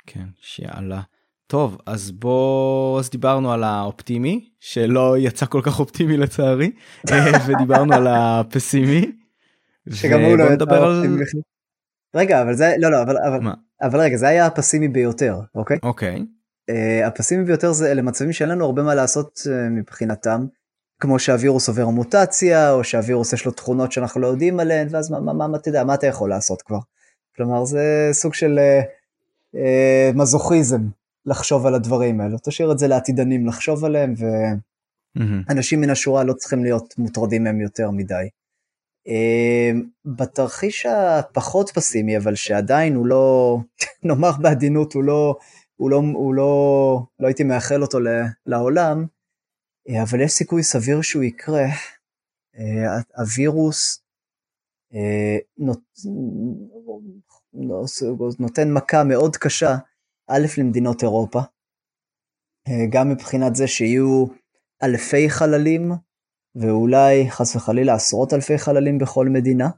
[0.06, 1.00] כן, שיאללה.
[1.46, 6.70] טוב, אז בוא, אז דיברנו על האופטימי, שלא יצא כל כך אופטימי לצערי,
[7.46, 9.12] ודיברנו על הפסימי.
[9.90, 11.22] שגם הוא לא יצא אופטימי.
[12.16, 13.40] רגע, אבל זה, לא, לא, אבל, אבל,
[13.82, 15.78] אבל רגע, זה היה הפסימי ביותר, אוקיי?
[15.82, 16.24] אוקיי.
[16.70, 20.46] Uh, הפסימי ביותר זה אלה מצבים שאין לנו הרבה מה לעשות uh, מבחינתם,
[21.00, 25.20] כמו שהווירוס עובר מוטציה, או שהווירוס יש לו תכונות שאנחנו לא יודעים עליהן, ואז מה,
[25.20, 26.78] מה, מה, מה, אתה יודע, מה אתה יכול לעשות כבר?
[27.36, 28.84] כלומר, זה סוג של uh,
[29.56, 30.80] uh, מזוכיזם
[31.26, 32.36] לחשוב על הדברים האלו.
[32.44, 34.14] תשאיר את זה לעתידנים לחשוב עליהם,
[35.48, 38.28] ואנשים מן השורה לא צריכים להיות מוטרדים מהם יותר מדי.
[39.08, 43.58] Uh, בתרחיש הפחות פסימי, אבל שעדיין הוא לא,
[44.04, 45.36] נאמר בעדינות, הוא לא...
[45.76, 47.98] הוא לא, הוא לא, לא הייתי מאחל אותו
[48.46, 49.06] לעולם,
[49.88, 51.64] אה, אבל יש סיכוי סביר שהוא יקרה.
[53.16, 54.04] הווירוס
[54.94, 55.38] אה,
[58.38, 59.76] נותן מכה מאוד קשה,
[60.28, 61.40] א', למדינות אירופה,
[62.90, 64.26] גם מבחינת זה שיהיו
[64.82, 65.92] אלפי חללים,
[66.54, 69.68] ואולי חס וחלילה עשרות אלפי חללים בכל מדינה.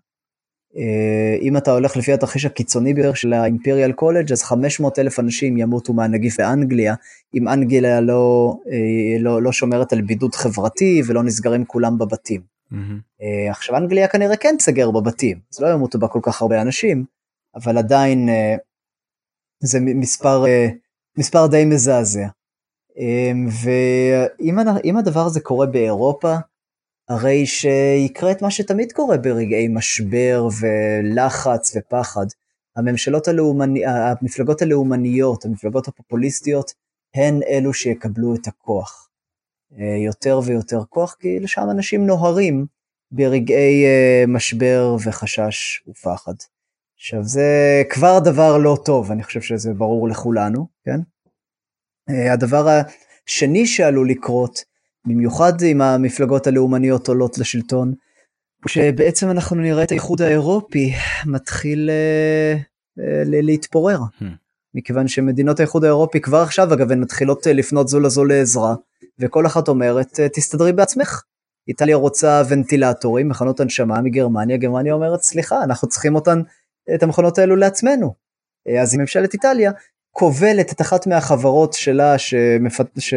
[0.76, 5.58] אה, אם אתה הולך לפי התרחיש הקיצוני ביותר של האימפריאל קולג' אז 500 אלף אנשים
[5.58, 6.94] ימותו מהנגיף באנגליה,
[7.34, 12.40] אם אנגליה לא, אה, לא, לא שומרת על בידוד חברתי ולא נסגרים כולם בבתים.
[12.72, 13.20] Mm-hmm.
[13.50, 17.04] עכשיו אנגליה כנראה כן תסגר בבתים, אז לא ימותו בה כל כך הרבה אנשים,
[17.54, 18.28] אבל עדיין
[19.60, 20.44] זה מספר,
[21.18, 22.26] מספר די מזעזע.
[23.62, 26.34] ואם הדבר הזה קורה באירופה,
[27.08, 32.26] הרי שיקרה את מה שתמיד קורה ברגעי משבר ולחץ ופחד.
[32.76, 36.72] הממשלות הלאומני, המפלגות הלאומניות, המפלגות הפופוליסטיות,
[37.14, 39.08] הן אלו שיקבלו את הכוח.
[39.78, 42.66] אה, יותר ויותר כוח, כי לשם אנשים נוהרים
[43.10, 46.34] ברגעי אה, משבר וחשש ופחד.
[47.00, 51.00] עכשיו זה כבר דבר לא טוב, אני חושב שזה ברור לכולנו, כן?
[52.10, 54.64] אה, הדבר השני שעלול לקרות
[55.06, 57.94] במיוחד אם המפלגות הלאומניות עולות לשלטון,
[58.68, 60.92] שבעצם אנחנו נראה את האיחוד האירופי
[61.26, 62.58] מתחיל uh,
[62.98, 63.98] uh, להתפורר.
[63.98, 64.24] Hmm.
[64.74, 68.74] מכיוון שמדינות האיחוד האירופי כבר עכשיו אגב הן מתחילות לפנות זו לזו לעזרה,
[69.18, 71.22] וכל אחת אומרת תסתדרי בעצמך.
[71.68, 76.42] איטליה רוצה ונטילטורים, מכונות הנשמה מגרמניה, גרמניה אומרת סליחה אנחנו צריכים אותן,
[76.94, 78.14] את המכונות האלו לעצמנו.
[78.80, 79.72] אז ממשלת איטליה
[80.10, 82.86] כובלת את אחת מהחברות שלה שמפת...
[82.98, 83.14] ש...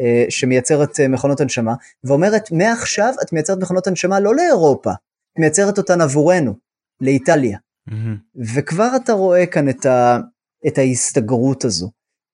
[0.00, 1.74] אה, שמייצרת אה, מכונות הנשמה,
[2.04, 6.54] ואומרת מעכשיו את מייצרת מכונות הנשמה לא לאירופה, את מייצרת אותן עבורנו,
[7.00, 7.58] לאיטליה.
[7.90, 8.42] Mm-hmm.
[8.54, 10.18] וכבר אתה רואה כאן את, ה,
[10.66, 11.90] את ההסתגרות הזו.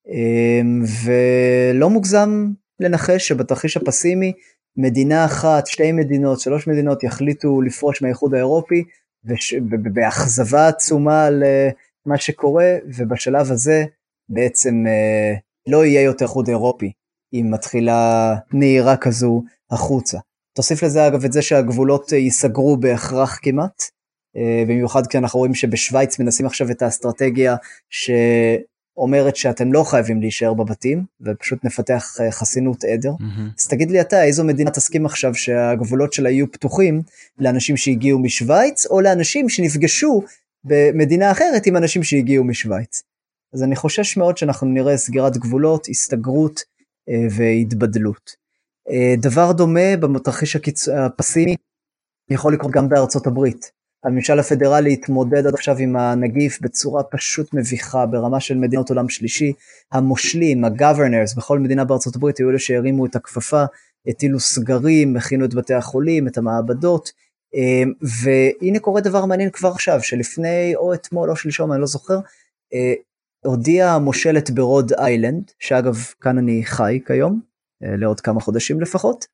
[0.09, 2.51] אמ, ולא מוגזם
[2.81, 4.33] לנחש שבתרחיש הפסימי
[4.77, 8.85] מדינה אחת, שתי מדינות, שלוש מדינות יחליטו לפרוש מהאיחוד האירופי
[9.93, 11.69] באכזבה עצומה על אה,
[12.07, 13.85] מה שקורה, ובשלב הזה
[14.29, 14.85] בעצם
[15.67, 16.93] לא יהיה יותר איחוד אירופי,
[17.33, 20.19] אם מתחילה נהירה כזו החוצה.
[20.57, 23.83] תוסיף לזה אגב את זה שהגבולות אה, ייסגרו בהכרח כמעט,
[24.37, 27.57] אה, במיוחד כי אנחנו רואים שבשוויץ מנסים עכשיו את האסטרטגיה
[28.97, 33.11] שאומרת שאתם לא חייבים להישאר בבתים ופשוט נפתח אה, חסינות עדר.
[33.11, 33.55] Mm-hmm.
[33.59, 37.03] אז תגיד לי אתה איזו מדינה תסכים עכשיו שהגבולות שלה יהיו פתוחים
[37.39, 40.23] לאנשים שהגיעו משוויץ או לאנשים שנפגשו
[40.65, 43.03] במדינה אחרת עם אנשים שהגיעו משוויץ.
[43.55, 46.61] אז אני חושש מאוד שאנחנו נראה סגירת גבולות, הסתגרות,
[47.09, 48.31] אה, והתבדלות.
[48.91, 50.89] אה, דבר דומה בתרחיש הקיצ...
[50.89, 51.57] הפסימי
[52.31, 53.76] יכול לקרות גם בארצות הברית.
[54.07, 59.53] הממשל הפדרלי התמודד עד עכשיו עם הנגיף בצורה פשוט מביכה ברמה של מדינות עולם שלישי.
[59.93, 63.65] המושלים, הגוורנרס בכל מדינה בארצות הברית היו אלה שהרימו את הכפפה,
[64.07, 67.13] הטילו סגרים, הכינו את בתי החולים, את המעבדות.
[67.55, 67.83] אה,
[68.23, 72.19] והנה קורה דבר מעניין כבר עכשיו, שלפני או אתמול או שלשום, אני לא זוכר,
[73.45, 77.41] הודיעה המושלת ברוד איילנד, שאגב כאן אני חי כיום,
[77.85, 79.25] אה, לעוד כמה חודשים לפחות,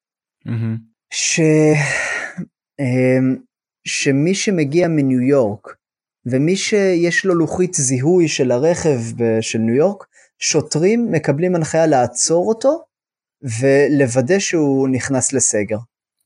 [0.49, 0.79] mm-hmm.
[1.11, 1.41] ש...
[3.85, 5.77] שמי שמגיע מניו יורק
[6.27, 9.01] ומי שיש לו לוחית זיהוי של הרכב
[9.41, 10.07] של ניו יורק,
[10.39, 12.85] שוטרים מקבלים הנחיה לעצור אותו
[13.43, 15.79] ולוודא שהוא נכנס לסגר.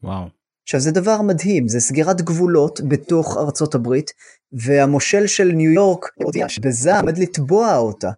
[0.02, 0.24] וואו.
[0.62, 4.10] עכשיו זה דבר מדהים, זה סגירת גבולות בתוך ארצות הברית,
[4.52, 8.10] והמושל של ניו יורק הודיע שבזעם עומד לתבוע אותה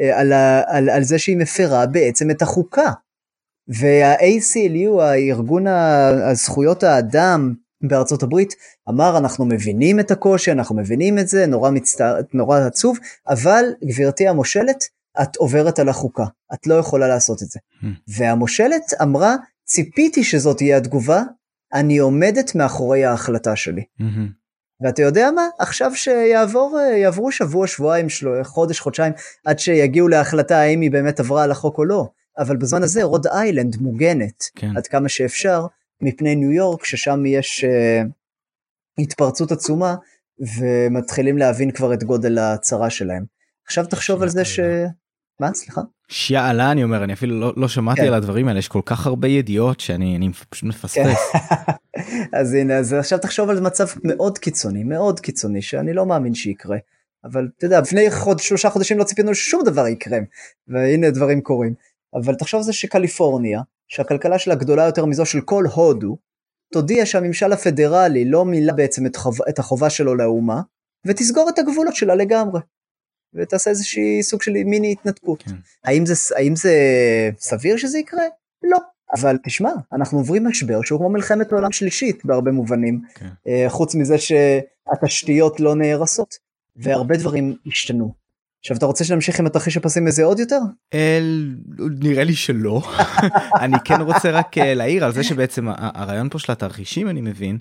[0.00, 2.92] אה, על, ה, על, על זה שהיא מפרה בעצם את החוקה.
[3.68, 7.54] וה-ACLU, הארגון הזכויות האדם
[7.88, 8.54] בארצות הברית,
[8.88, 12.14] אמר אנחנו מבינים את הקושי, אנחנו מבינים את זה, נורא, מצטע...
[12.32, 12.98] נורא עצוב,
[13.28, 14.84] אבל גברתי המושלת,
[15.22, 16.24] את עוברת על החוקה,
[16.54, 17.60] את לא יכולה לעשות את זה.
[17.82, 17.86] Hmm.
[18.08, 21.22] והמושלת אמרה, ציפיתי שזאת תהיה התגובה,
[21.74, 23.82] אני עומדת מאחורי ההחלטה שלי.
[24.00, 24.84] Mm-hmm.
[24.84, 25.48] ואתה יודע מה?
[25.58, 28.44] עכשיו שיעברו שבוע, שבועיים, של...
[28.44, 29.12] חודש, חודשיים,
[29.44, 32.08] עד שיגיעו להחלטה האם היא באמת עברה על החוק או לא.
[32.38, 34.76] אבל בזמן הזה רוד איילנד מוגנת, כן.
[34.76, 35.66] עד כמה שאפשר,
[36.00, 38.08] מפני ניו יורק, ששם יש uh,
[38.98, 39.94] התפרצות עצומה,
[40.58, 43.24] ומתחילים להבין כבר את גודל הצרה שלהם.
[43.66, 44.60] עכשיו תחשוב על זה ש...
[45.40, 45.54] מה?
[45.54, 45.80] סליחה?
[46.08, 48.06] שיאללה אני אומר אני אפילו לא, לא שמעתי כן.
[48.06, 50.94] על הדברים האלה יש כל כך הרבה ידיעות שאני אני פשוט מפספס.
[50.94, 51.12] כן.
[52.40, 56.76] אז הנה אז עכשיו תחשוב על מצב מאוד קיצוני מאוד קיצוני שאני לא מאמין שיקרה.
[57.24, 60.18] אבל אתה יודע לפני חוד, שלושה חודשים לא ציפינו ששום דבר יקרה
[60.68, 61.74] והנה דברים קורים.
[62.14, 66.16] אבל תחשוב על זה שקליפורניה שהכלכלה שלה גדולה יותר מזו של כל הודו
[66.72, 70.60] תודיע שהממשל הפדרלי לא מילא בעצם את, חוב, את החובה שלו לאומה
[71.06, 72.60] ותסגור את הגבולות שלה לגמרי.
[73.34, 75.42] ותעשה איזושהי סוג של מיני התנתקות.
[75.42, 75.54] כן.
[75.84, 76.72] האם, זה, האם זה
[77.38, 78.22] סביר שזה יקרה?
[78.62, 78.78] לא.
[79.18, 83.28] אבל תשמע, אנחנו עוברים משבר שהוא כמו מלחמת עולם שלישית בהרבה מובנים, כן.
[83.46, 86.34] אה, חוץ מזה שהתשתיות לא נהרסות,
[86.76, 88.23] והרבה דברים השתנו.
[88.64, 90.58] עכשיו אתה רוצה שנמשיך עם התרחיש הפסימי הזה עוד יותר?
[90.94, 91.56] אל...
[92.00, 92.82] נראה לי שלא.
[93.62, 97.58] אני כן רוצה רק אה, להעיר על זה שבעצם הרעיון פה של התרחישים אני מבין,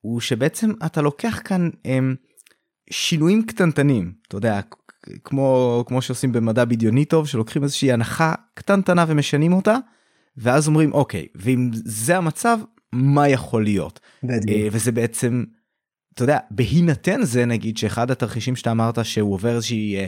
[0.00, 2.14] הוא שבעצם אתה לוקח כאן הם,
[2.90, 4.60] שינויים קטנטנים, אתה יודע,
[5.24, 9.76] כמו כמו שעושים במדע בדיוני טוב שלוקחים איזושהי הנחה קטנטנה ומשנים אותה
[10.36, 12.58] ואז אומרים אוקיי ואם זה המצב
[12.92, 14.00] מה יכול להיות.
[14.24, 15.44] אה, וזה בעצם
[16.14, 20.06] אתה יודע בהינתן זה נגיד שאחד התרחישים שאתה אמרת שהוא עובר איזושהי אה,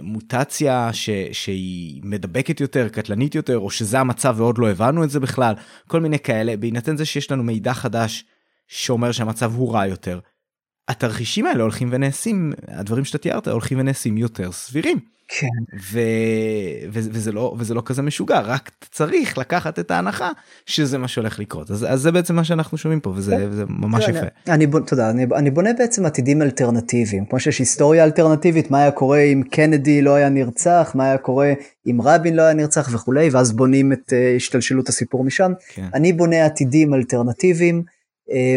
[0.00, 5.20] מוטציה ש, שהיא מדבקת יותר קטלנית יותר או שזה המצב ועוד לא הבנו את זה
[5.20, 5.54] בכלל
[5.88, 6.56] כל מיני כאלה.
[6.56, 8.24] בהינתן זה שיש לנו מידע חדש
[8.68, 10.20] שאומר שהמצב הוא רע יותר
[10.88, 14.98] התרחישים האלה הולכים ונעשים הדברים שאתה תיארת הולכים ונעשים יותר סבירים.
[15.38, 15.48] כן.
[15.80, 16.00] ו...
[16.92, 16.98] ו...
[17.12, 20.30] וזה לא וזה לא כזה משוגע רק צריך לקחת את ההנחה
[20.66, 23.48] שזה מה שהולך לקרות אז, אז זה בעצם מה שאנחנו שומעים פה וזה, כן.
[23.50, 24.26] וזה ממש כן, יפה.
[24.48, 28.90] אני, אני, תודה אני, אני בונה בעצם עתידים אלטרנטיביים כמו שיש היסטוריה אלטרנטיבית מה היה
[28.90, 31.52] קורה אם קנדי לא היה נרצח מה היה קורה
[31.86, 35.86] אם רבין לא היה נרצח וכולי ואז בונים את uh, השתלשלות הסיפור משם כן.
[35.94, 37.82] אני בונה עתידים אלטרנטיביים.
[38.32, 38.56] אה,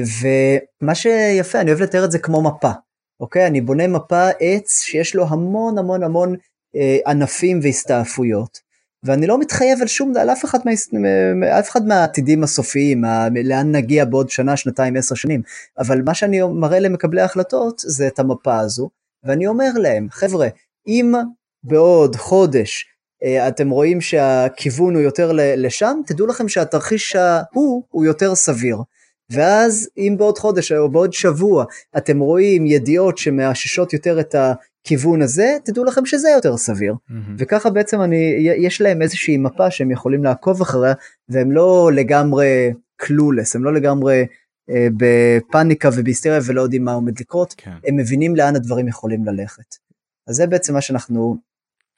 [0.81, 2.71] ומה שיפה, אני אוהב לתאר את זה כמו מפה,
[3.19, 3.47] אוקיי?
[3.47, 6.35] אני בונה מפה עץ שיש לו המון המון המון
[6.75, 8.57] אה, ענפים והסתעפויות,
[9.03, 10.71] ואני לא מתחייב על שום, על אף אחד, מה,
[11.59, 13.03] אף אחד מהעתידים הסופיים,
[13.43, 15.41] לאן נגיע בעוד שנה, שנתיים, עשר שנים,
[15.79, 18.89] אבל מה שאני מראה למקבלי ההחלטות זה את המפה הזו,
[19.23, 20.47] ואני אומר להם, חבר'ה,
[20.87, 21.13] אם
[21.63, 22.85] בעוד חודש
[23.23, 28.77] אה, אתם רואים שהכיוון הוא יותר לשם, תדעו לכם שהתרחיש ההוא הוא יותר סביר.
[29.31, 31.65] ואז אם בעוד חודש או בעוד שבוע
[31.97, 36.93] אתם רואים ידיעות שמאששות יותר את הכיוון הזה, תדעו לכם שזה יותר סביר.
[36.93, 37.13] Mm-hmm.
[37.37, 40.93] וככה בעצם אני, יש להם איזושהי מפה שהם יכולים לעקוב אחריה,
[41.29, 44.25] והם לא לגמרי קלולס, הם לא לגמרי
[44.69, 47.75] אה, בפאניקה ובהיסטריה ולא יודעים מה עומד לקרות, כן.
[47.87, 49.75] הם מבינים לאן הדברים יכולים ללכת.
[50.27, 51.37] אז זה בעצם מה שאנחנו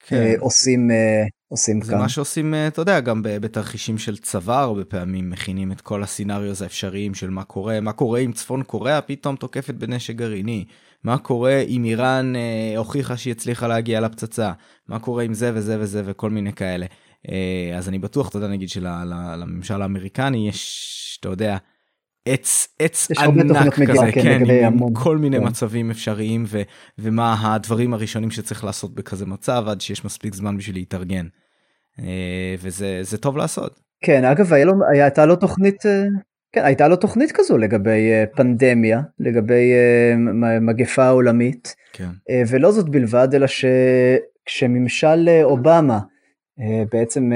[0.07, 0.15] כן.
[0.15, 1.97] אה, עושים אה, עושים זה כאן.
[1.97, 6.03] זה מה שעושים אה, אתה יודע גם בתרחישים של צבא הרבה פעמים מכינים את כל
[6.03, 10.65] הסינריוז האפשריים של מה קורה מה קורה אם צפון קוריאה פתאום תוקפת בנשק גרעיני
[11.03, 14.51] מה קורה אם איראן אה, הוכיחה שהיא הצליחה להגיע לפצצה
[14.87, 16.85] מה קורה עם זה וזה וזה וכל מיני כאלה
[17.29, 21.57] אה, אז אני בטוח אתה יודע נגיד שלממשל האמריקני יש אתה יודע.
[22.25, 24.93] עץ עץ ענק כזה כן, כן עם המון.
[24.95, 25.47] כל מיני כן.
[25.47, 26.61] מצבים אפשריים ו,
[26.97, 31.25] ומה הדברים הראשונים שצריך לעשות בכזה מצב עד שיש מספיק זמן בשביל להתארגן.
[31.99, 33.79] אה, וזה זה טוב לעשות.
[34.01, 36.03] כן אגב היה לו, הייתה לו תוכנית אה,
[36.51, 39.73] כן הייתה לו תוכנית כזו לגבי אה, פנדמיה לגבי
[40.61, 42.09] מגפה עולמית כן.
[42.49, 45.99] ולא זאת בלבד אלא שכשממשל אובמה
[46.91, 47.31] בעצם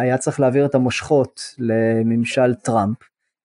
[0.00, 2.96] היה צריך להעביר את המושכות לממשל טראמפ.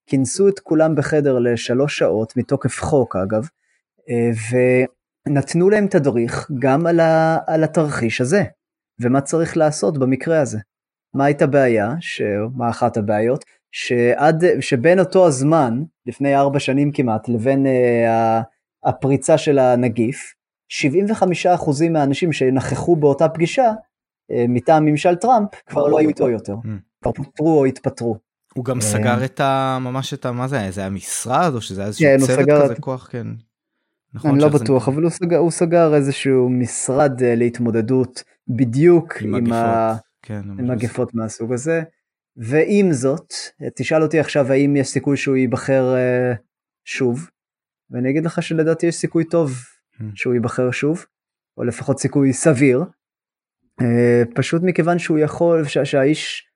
[0.08, 3.48] כינסו את כולם בחדר לשלוש שעות, מתוקף חוק אגב,
[4.10, 4.32] אה,
[5.28, 8.44] ונתנו להם תדריך גם על, ה, על התרחיש הזה,
[9.02, 10.60] ומה צריך לעשות במקרה הזה.
[11.14, 12.22] מה הייתה הבעיה, ש...
[12.56, 13.46] מה אחת הבעיות?
[13.72, 17.70] שעד, שבין אותו הזמן, לפני ארבע שנים כמעט, לבין uh,
[18.84, 20.34] הפריצה של הנגיף,
[20.72, 26.54] 75% מהאנשים שנכחו באותה פגישה, uh, מטעם ממשל טראמפ, כבר לא היו איתו יותר.
[26.54, 26.68] Mm.
[27.02, 28.18] כבר פוטרו או התפטרו.
[28.54, 29.78] הוא גם סגר את ה...
[29.82, 30.32] ממש את ה...
[30.32, 30.72] מה זה היה?
[30.72, 33.08] זה היה משרד או שזה היה איזשהו כן, צוות כזה כוח?
[33.12, 33.28] כן.
[34.14, 39.36] נכון אני לא בטוח אבל הוא סגר, הוא סגר איזשהו משרד uh, להתמודדות בדיוק עם,
[39.36, 39.96] עם, ה...
[40.22, 41.82] כן, עם מגפות מהסוג הזה.
[42.38, 43.34] ועם זאת
[43.76, 46.38] תשאל אותי עכשיו האם יש סיכוי שהוא ייבחר uh,
[46.86, 47.30] שוב
[47.92, 50.04] ואני אגיד לך שלדעתי יש סיכוי טוב hmm.
[50.16, 51.06] שהוא ייבחר שוב
[51.58, 52.84] או לפחות סיכוי סביר.
[53.82, 53.86] Uh,
[54.36, 56.51] פשוט מכיוון שהוא יכול שה, שהאיש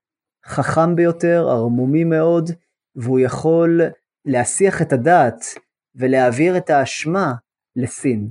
[0.48, 2.50] חכם ביותר, ערמומי מאוד,
[2.96, 3.82] והוא יכול
[4.26, 5.46] להסיח את הדעת
[5.96, 7.34] ולהעביר את האשמה
[7.76, 8.28] לסין.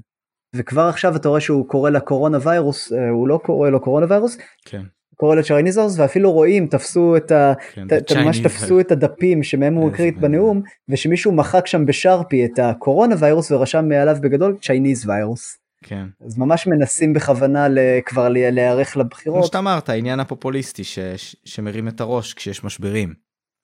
[0.56, 4.36] וכבר עכשיו אתה רואה שהוא קורא לקורונה ויירוס, אה, הוא לא קורא לו קורונה ויירוס,
[4.64, 4.82] כן.
[5.16, 7.52] קורא לצ'ייניז ויירוס, ואפילו רואים, תפסו את ה...
[7.74, 12.58] כן, ת- ממש תפסו את הדפים שמהם הוא הקריא בנאום, ושמישהו מחק שם בשרפי את
[12.58, 15.58] הקורונה ויירוס ורשם מעליו בגדול צ'ייניז ויירוס.
[15.86, 16.05] כן.
[16.27, 17.66] אז ממש מנסים בכוונה
[18.06, 19.44] כבר להיערך כמו לבחירות.
[19.44, 20.98] שאתה אמרת, העניין הפופוליסטי ש...
[20.98, 23.15] ש- שמרים את הראש כשיש משברים.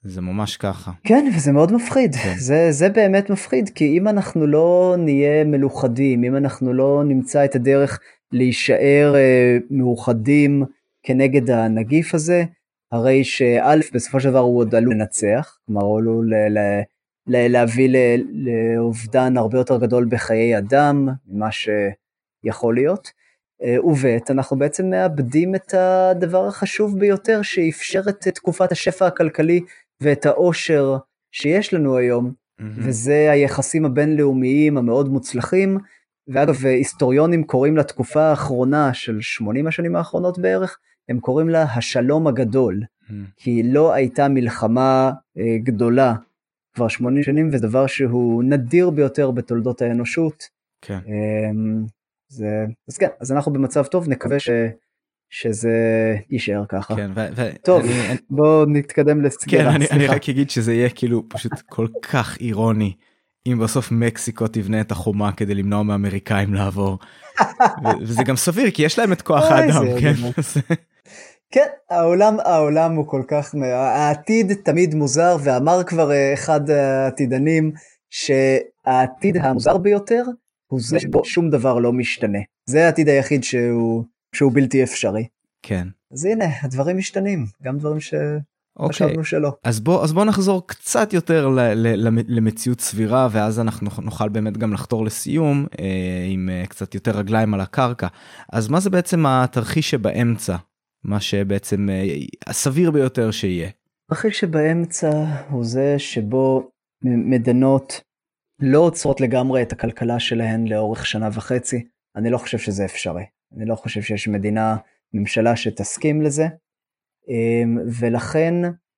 [0.04, 0.90] זה ממש ככה.
[1.04, 2.14] כן, וזה מאוד מפחיד.
[2.14, 2.34] כן.
[2.38, 7.54] זה, זה באמת מפחיד, כי אם אנחנו לא נהיה מלוכדים, אם אנחנו לא נמצא את
[7.54, 8.00] הדרך
[8.32, 10.64] להישאר אה, מאוחדים
[11.02, 12.44] כנגד הנגיף הזה,
[12.92, 16.82] הרי שא', בסופו של דבר הוא עוד עלול לנצח, כלומר הוא עלול ל- ל-
[17.26, 17.96] ל- להביא
[18.32, 21.48] לאובדן הרבה יותר גדול בחיי אדם ממה
[22.42, 23.10] שיכול להיות.
[23.62, 29.60] אה, וב', אנחנו בעצם מאבדים את הדבר החשוב ביותר שאפשר את תקופת השפע הכלכלי
[30.00, 30.96] ואת העושר
[31.32, 32.72] שיש לנו היום, מהמם.
[32.76, 35.78] וזה היחסים הבינלאומיים המאוד מוצלחים.
[36.28, 42.80] ואגב, היסטוריונים קוראים לתקופה האחרונה של 80 השנים האחרונות בערך, הם קוראים לה השלום הגדול,
[43.10, 43.24] מהמם.
[43.36, 46.14] כי לא הייתה מלחמה אה, גדולה
[46.74, 50.44] כבר 80 שנים, וזה דבר שהוא נדיר ביותר בתולדות האנושות.
[50.82, 50.98] כן.
[51.06, 51.84] אמ,
[52.30, 54.50] זה, אז כן, אז אנחנו במצב טוב, נקווה ש,
[55.30, 55.70] שזה
[56.30, 56.96] יישאר ככה.
[56.96, 57.10] כן.
[57.14, 60.14] ו- ו- טוב, אני- אני- בואו נתקדם כן, לסגירה, אני, אני סליחה.
[60.14, 62.92] רק אגיד שזה יהיה כאילו פשוט כל כך אירוני
[63.46, 66.98] אם בסוף מקסיקו תבנה את החומה כדי למנוע מאמריקאים לעבור.
[68.00, 70.12] וזה גם סביר כי יש להם את כוח האדם, כן?
[71.52, 77.72] כן, העולם, העולם הוא כל כך, העתיד תמיד מוזר, ואמר כבר אה, אחד העתידנים,
[78.10, 80.24] שהעתיד המוזר ביותר
[80.70, 82.38] הוא זה שבו שום דבר לא משתנה.
[82.66, 85.26] זה העתיד היחיד שהוא, שהוא בלתי אפשרי.
[85.62, 85.88] כן.
[86.12, 87.98] אז הנה, הדברים משתנים, גם דברים
[88.78, 88.92] אוקיי.
[88.94, 89.52] שחשבנו שלא.
[89.64, 94.28] אז בוא אז בוא נחזור קצת יותר ל, ל, למ- למציאות סבירה ואז אנחנו נוכל
[94.28, 98.06] באמת גם לחתור לסיום אה, עם אה, קצת יותר רגליים על הקרקע.
[98.52, 100.56] אז מה זה בעצם התרחיש שבאמצע?
[101.04, 102.04] מה שבעצם אה,
[102.46, 103.68] הסביר ביותר שיהיה.
[104.06, 105.10] התרחיש שבאמצע
[105.50, 106.70] הוא זה שבו
[107.04, 108.00] מדינות
[108.60, 111.86] לא עוצרות לגמרי את הכלכלה שלהן לאורך שנה וחצי.
[112.16, 113.24] אני לא חושב שזה אפשרי.
[113.56, 114.76] אני לא חושב שיש מדינה,
[115.14, 116.46] ממשלה שתסכים לזה.
[117.28, 118.54] אמ, ולכן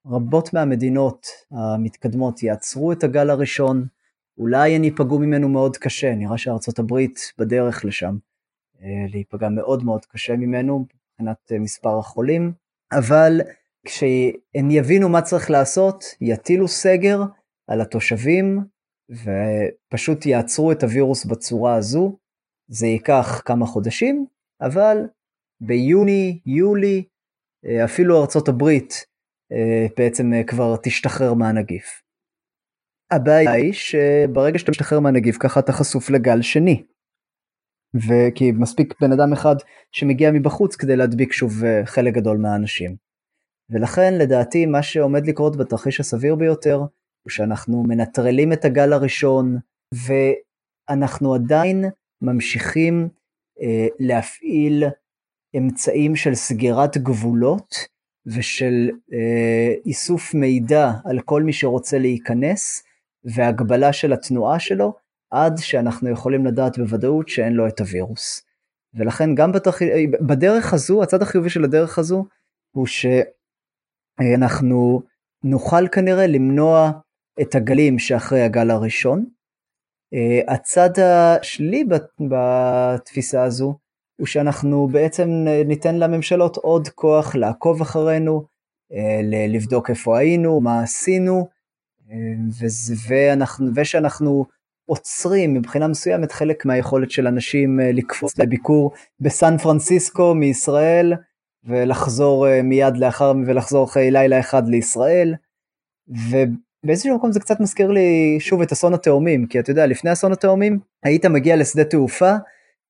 [0.06, 3.86] רבות מהמדינות המתקדמות יעצרו את הגל הראשון,
[4.38, 8.16] אולי הן ייפגעו ממנו מאוד קשה, נראה שארצות הברית בדרך לשם,
[8.82, 12.52] אה, להיפגע מאוד מאוד קשה ממנו מבחינת אה, מספר החולים,
[12.92, 13.40] אבל
[13.86, 17.22] כשהם יבינו מה צריך לעשות, יטילו סגר
[17.68, 18.64] על התושבים
[19.10, 22.18] ופשוט יעצרו את הווירוס בצורה הזו.
[22.68, 24.26] זה ייקח כמה חודשים,
[24.60, 24.96] אבל
[25.60, 27.04] ביוני, יולי,
[27.66, 29.06] אה, אפילו ארצות הברית
[29.52, 32.02] אה, בעצם אה, כבר תשתחרר מהנגיף.
[33.10, 36.84] הבעיה היא שברגע שאתה משתחרר מהנגיף ככה אתה חשוף לגל שני.
[37.94, 39.54] וכי מספיק בן אדם אחד
[39.92, 41.52] שמגיע מבחוץ כדי להדביק שוב
[41.84, 42.96] חלק גדול מהאנשים.
[43.70, 46.80] ולכן לדעתי מה שעומד לקרות בתרחיש הסביר ביותר
[47.28, 49.58] שאנחנו מנטרלים את הגל הראשון
[49.94, 51.84] ואנחנו עדיין
[52.22, 53.08] ממשיכים
[53.62, 54.84] אה, להפעיל
[55.56, 57.74] אמצעים של סגירת גבולות
[58.26, 62.82] ושל אה, איסוף מידע על כל מי שרוצה להיכנס
[63.24, 64.94] והגבלה של התנועה שלו
[65.30, 68.42] עד שאנחנו יכולים לדעת בוודאות שאין לו את הווירוס.
[68.94, 69.82] ולכן גם בתרח...
[70.26, 72.24] בדרך הזו, הצד החיובי של הדרך הזו
[72.76, 72.86] הוא
[74.16, 75.02] שאנחנו
[75.44, 76.90] נוכל כנראה למנוע
[77.40, 79.24] את הגלים שאחרי הגל הראשון.
[80.14, 81.84] אה, הצד השלילי
[82.28, 83.74] בתפיסה הזו
[84.16, 85.28] הוא שאנחנו בעצם
[85.66, 88.52] ניתן לממשלות עוד כוח לעקוב אחרינו,
[89.48, 91.48] לבדוק איפה היינו, מה עשינו,
[93.08, 94.44] ואנחנו, ושאנחנו
[94.84, 101.12] עוצרים מבחינה מסוימת חלק מהיכולת של אנשים לקפוץ לביקור בסן פרנסיסקו מישראל
[101.64, 105.34] ולחזור מיד לאחר ולחזור אחרי לילה אחד לישראל.
[106.84, 110.32] ובאיזשהו מקום זה קצת מזכיר לי שוב את אסון התאומים, כי אתה יודע, לפני אסון
[110.32, 112.32] התאומים היית מגיע לשדה תעופה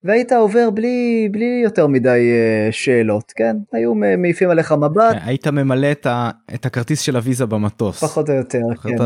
[0.05, 2.33] והיית עובר בלי, בלי יותר מדי
[2.69, 3.57] uh, שאלות, כן?
[3.73, 5.13] היו מעיפים עליך מבט.
[5.13, 8.05] כן, היית ממלא את, ה, את הכרטיס של הוויזה במטוס.
[8.05, 8.97] פחות או יותר, כן.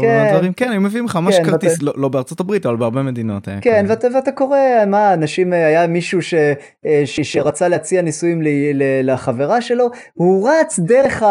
[0.00, 0.30] כן.
[0.32, 1.82] דברים, כן, היו מביאים לך ממש כן, כרטיס, ואת...
[1.82, 3.48] לא, לא בארצות הברית, אבל בהרבה מדינות.
[3.60, 6.34] כן, ואתה, ואתה קורא, מה, אנשים, היה מישהו ש,
[7.04, 11.22] ש, שרצה להציע נישואים ל, ל, לחברה שלו, הוא רץ דרך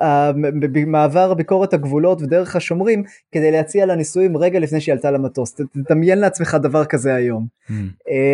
[0.00, 3.02] המעבר ביקורת הגבולות ודרך השומרים,
[3.32, 5.54] כדי להציע לה נישואים רגע לפני שהיא עלתה למטוס.
[5.88, 7.46] תדמיין לעצמך דבר כזה היום.
[7.70, 7.72] Mm.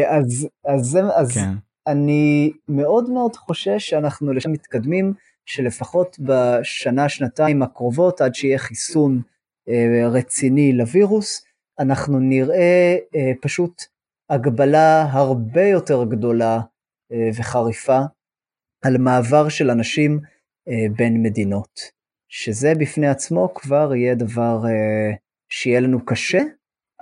[0.08, 1.50] אז, אז, אז כן.
[1.86, 5.14] אני מאוד מאוד חושש שאנחנו לשם מתקדמים,
[5.46, 9.22] שלפחות בשנה, שנתיים הקרובות, עד שיהיה חיסון
[9.68, 11.44] אה, רציני לווירוס,
[11.78, 13.82] אנחנו נראה אה, פשוט
[14.30, 16.60] הגבלה הרבה יותר גדולה
[17.12, 18.00] אה, וחריפה
[18.84, 20.20] על מעבר של אנשים
[20.68, 21.80] אה, בין מדינות,
[22.28, 25.14] שזה בפני עצמו כבר יהיה דבר אה,
[25.52, 26.42] שיהיה לנו קשה,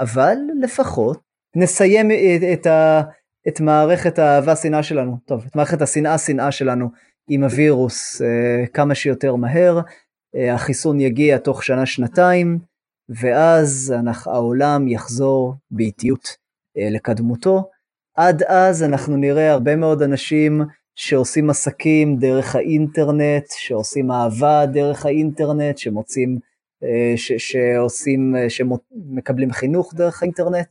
[0.00, 1.27] אבל לפחות
[1.58, 2.10] נסיים
[2.52, 3.00] את, ה,
[3.48, 6.88] את מערכת האהבה-שנאה שלנו, טוב, את מערכת השנאה-שנאה שלנו
[7.30, 8.22] עם הווירוס
[8.74, 9.80] כמה שיותר מהר,
[10.54, 12.58] החיסון יגיע תוך שנה-שנתיים,
[13.08, 13.94] ואז
[14.26, 16.36] העולם יחזור באיטיות
[16.76, 17.70] לקדמותו.
[18.16, 20.62] עד אז אנחנו נראה הרבה מאוד אנשים
[20.98, 26.38] שעושים עסקים דרך האינטרנט, שעושים אהבה דרך האינטרנט, שמוצאים,
[26.82, 30.68] אה, ש, שעושים, אה, שמקבלים חינוך דרך האינטרנט,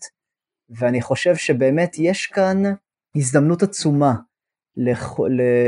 [0.70, 2.64] ואני חושב שבאמת יש כאן
[3.16, 4.14] הזדמנות עצומה
[4.78, 5.20] לכ,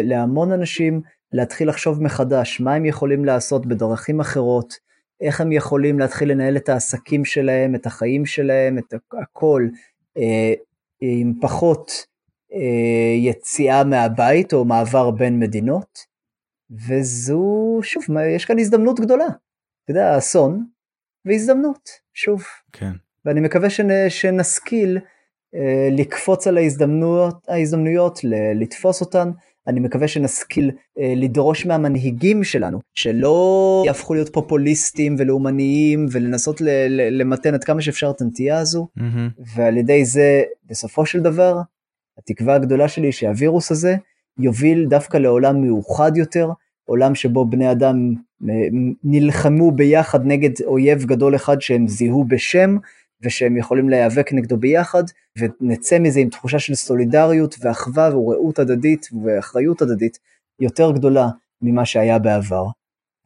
[0.04, 1.02] להמון אנשים
[1.32, 4.74] להתחיל לחשוב מחדש מה הם יכולים לעשות בדרכים אחרות,
[5.22, 9.68] איך הם יכולים להתחיל לנהל את העסקים שלהם, את החיים שלהם, את הכל,
[10.18, 10.54] אה,
[11.02, 11.92] עם פחות
[12.54, 16.00] אה, יציאה מהבית או מעבר בין מדינות,
[16.72, 18.04] וזו, שוב,
[18.36, 19.28] יש כאן הזדמנות גדולה.
[19.84, 20.66] אתה יודע, אסון
[21.26, 22.44] והזדמנות, שוב.
[22.72, 22.92] כן.
[23.26, 25.00] ואני מקווה שנ, שנשכיל
[25.56, 29.32] אה, לקפוץ על ההזדמנויות, ההזדמנויות ל, לתפוס אותן.
[29.68, 37.22] אני מקווה שנשכיל אה, לדרוש מהמנהיגים שלנו, שלא יהפכו להיות פופוליסטים ולאומניים ולנסות ל, ל,
[37.22, 39.42] למתן עד כמה שאפשר את הנטייה הזו, mm-hmm.
[39.56, 41.62] ועל ידי זה, בסופו של דבר,
[42.18, 43.96] התקווה הגדולה שלי היא שהווירוס הזה
[44.40, 46.50] יוביל דווקא לעולם מאוחד יותר,
[46.86, 48.14] עולם שבו בני אדם
[48.50, 48.68] אה,
[49.04, 52.78] נלחמו ביחד נגד אויב גדול אחד שהם זיהו בשם,
[53.22, 55.04] ושהם יכולים להיאבק נגדו ביחד,
[55.38, 60.18] ונצא מזה עם תחושה של סולידריות ואחווה ורעות הדדית ואחריות הדדית
[60.60, 61.28] יותר גדולה
[61.62, 62.66] ממה שהיה בעבר.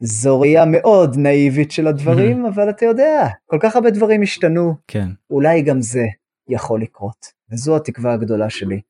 [0.00, 5.08] זו ראייה מאוד נאיבית של הדברים, אבל אתה יודע, כל כך הרבה דברים השתנו, כן.
[5.30, 6.04] אולי גם זה
[6.48, 7.26] יכול לקרות.
[7.50, 8.80] וזו התקווה הגדולה שלי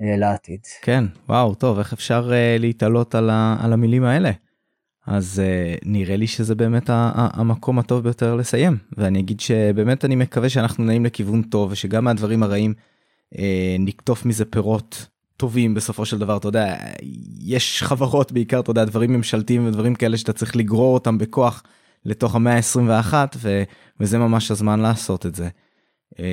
[0.00, 0.60] אה, לעתיד.
[0.82, 4.30] כן, וואו, טוב, איך אפשר אה, להתעלות על, ה, על המילים האלה?
[5.06, 10.48] אז אה, נראה לי שזה באמת המקום הטוב ביותר לסיים, ואני אגיד שבאמת אני מקווה
[10.48, 12.74] שאנחנו נעים לכיוון טוב, ושגם מהדברים הרעים
[13.38, 15.06] אה, נקטוף מזה פירות
[15.36, 16.76] טובים בסופו של דבר, אתה יודע,
[17.40, 21.62] יש חברות בעיקר, אתה יודע, דברים ממשלתיים ודברים כאלה שאתה צריך לגרור אותם בכוח
[22.04, 23.62] לתוך המאה ה-21, ו,
[24.00, 25.48] וזה ממש הזמן לעשות את זה.
[26.18, 26.24] אה,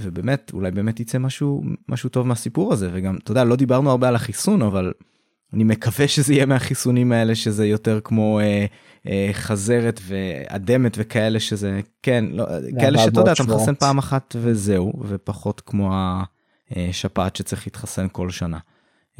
[0.00, 2.90] ובאמת אולי באמת יצא משהו משהו טוב מהסיפור הזה.
[2.92, 4.92] וגם אתה יודע לא דיברנו הרבה על החיסון אבל
[5.54, 8.66] אני מקווה שזה יהיה מהחיסונים האלה שזה יותר כמו אה,
[9.06, 12.46] אה, חזרת ואדמת וכאלה שזה כן לא,
[12.80, 15.92] כאלה שאתה יודע אתה מחסן פעם אחת וזהו ופחות כמו
[16.70, 18.58] השפעת שצריך להתחסן כל שנה.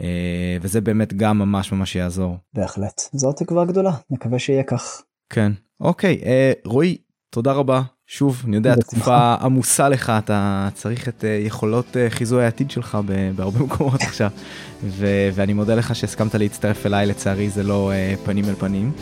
[0.01, 2.37] אה, וזה באמת גם ממש ממש יעזור.
[2.55, 5.03] בהחלט זו תקווה גדולה נקווה שיהיה כך.
[5.31, 6.97] כן אוקיי אה, רועי
[7.31, 7.83] תודה רבה
[8.15, 12.99] שוב, אני יודע, תקופה עמוסה לך, אתה צריך את אה, יכולות אה, חיזוי העתיד שלך
[13.37, 14.31] בהרבה מקומות עכשיו.
[14.85, 18.93] ו- ואני מודה לך שהסכמת להצטרף אליי, לצערי זה לא uh, פנים אל פנים,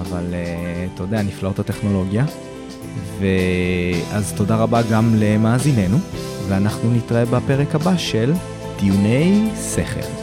[0.00, 2.24] אבל uh, אתה יודע, נפלאות הטכנולוגיה.
[3.20, 5.98] ואז תודה רבה גם למאזיננו,
[6.48, 8.32] ואנחנו נתראה בפרק הבא של
[8.80, 10.21] דיוני שכל.